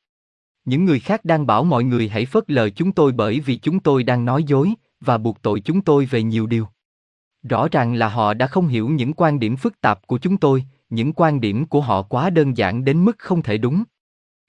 Những 0.65 0.85
người 0.85 0.99
khác 0.99 1.25
đang 1.25 1.45
bảo 1.45 1.63
mọi 1.63 1.83
người 1.83 2.09
hãy 2.09 2.25
phớt 2.25 2.51
lờ 2.51 2.69
chúng 2.69 2.91
tôi 2.91 3.11
bởi 3.11 3.39
vì 3.39 3.57
chúng 3.57 3.79
tôi 3.79 4.03
đang 4.03 4.25
nói 4.25 4.43
dối 4.43 4.73
và 4.99 5.17
buộc 5.17 5.41
tội 5.41 5.59
chúng 5.59 5.81
tôi 5.81 6.05
về 6.05 6.23
nhiều 6.23 6.47
điều. 6.47 6.67
Rõ 7.49 7.67
ràng 7.71 7.93
là 7.93 8.09
họ 8.09 8.33
đã 8.33 8.47
không 8.47 8.67
hiểu 8.67 8.89
những 8.89 9.13
quan 9.13 9.39
điểm 9.39 9.55
phức 9.55 9.81
tạp 9.81 10.07
của 10.07 10.17
chúng 10.17 10.37
tôi, 10.37 10.65
những 10.89 11.13
quan 11.13 11.41
điểm 11.41 11.65
của 11.65 11.81
họ 11.81 12.01
quá 12.01 12.29
đơn 12.29 12.57
giản 12.57 12.85
đến 12.85 13.05
mức 13.05 13.19
không 13.19 13.41
thể 13.41 13.57
đúng. 13.57 13.83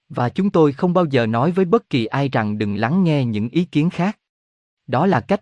Và 0.09 0.28
chúng 0.28 0.50
tôi 0.50 0.72
không 0.72 0.94
bao 0.94 1.04
giờ 1.04 1.26
nói 1.26 1.50
với 1.50 1.64
bất 1.64 1.90
kỳ 1.90 2.07
ai 2.07 2.28
rằng 2.28 2.59
đừng 2.59 2.76
lắng 2.76 3.04
nghe 3.04 3.24
những 3.24 3.48
ý 3.48 3.64
kiến 3.64 3.90
khác. 3.90 4.18
Đó 4.86 5.07
là 5.07 5.20
cách. 5.20 5.40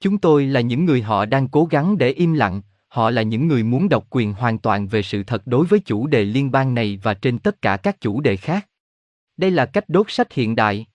Chúng 0.00 0.18
tôi 0.18 0.46
là 0.46 0.60
những 0.60 0.84
người 0.84 1.02
họ 1.02 1.24
đang 1.26 1.48
cố 1.48 1.64
gắng 1.64 1.98
để 1.98 2.10
im 2.10 2.32
lặng, 2.32 2.62
họ 2.88 3.10
là 3.10 3.22
những 3.22 3.48
người 3.48 3.62
muốn 3.62 3.88
độc 3.88 4.06
quyền 4.10 4.32
hoàn 4.32 4.58
toàn 4.58 4.88
về 4.88 5.02
sự 5.02 5.22
thật 5.22 5.42
đối 5.46 5.66
với 5.66 5.80
chủ 5.80 6.06
đề 6.06 6.24
liên 6.24 6.50
bang 6.50 6.74
này 6.74 7.00
và 7.02 7.14
trên 7.14 7.38
tất 7.38 7.62
cả 7.62 7.76
các 7.76 8.00
chủ 8.00 8.20
đề 8.20 8.36
khác. 8.36 8.68
Đây 9.36 9.50
là 9.50 9.66
cách 9.66 9.84
đốt 9.88 10.06
sách 10.08 10.32
hiện 10.32 10.56
đại. 10.56 10.86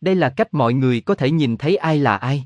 Đây 0.00 0.14
là 0.14 0.30
cách 0.30 0.54
mọi 0.54 0.74
người 0.74 1.00
có 1.00 1.14
thể 1.14 1.30
nhìn 1.30 1.56
thấy 1.56 1.76
ai 1.76 1.98
là 1.98 2.16
ai. 2.16 2.44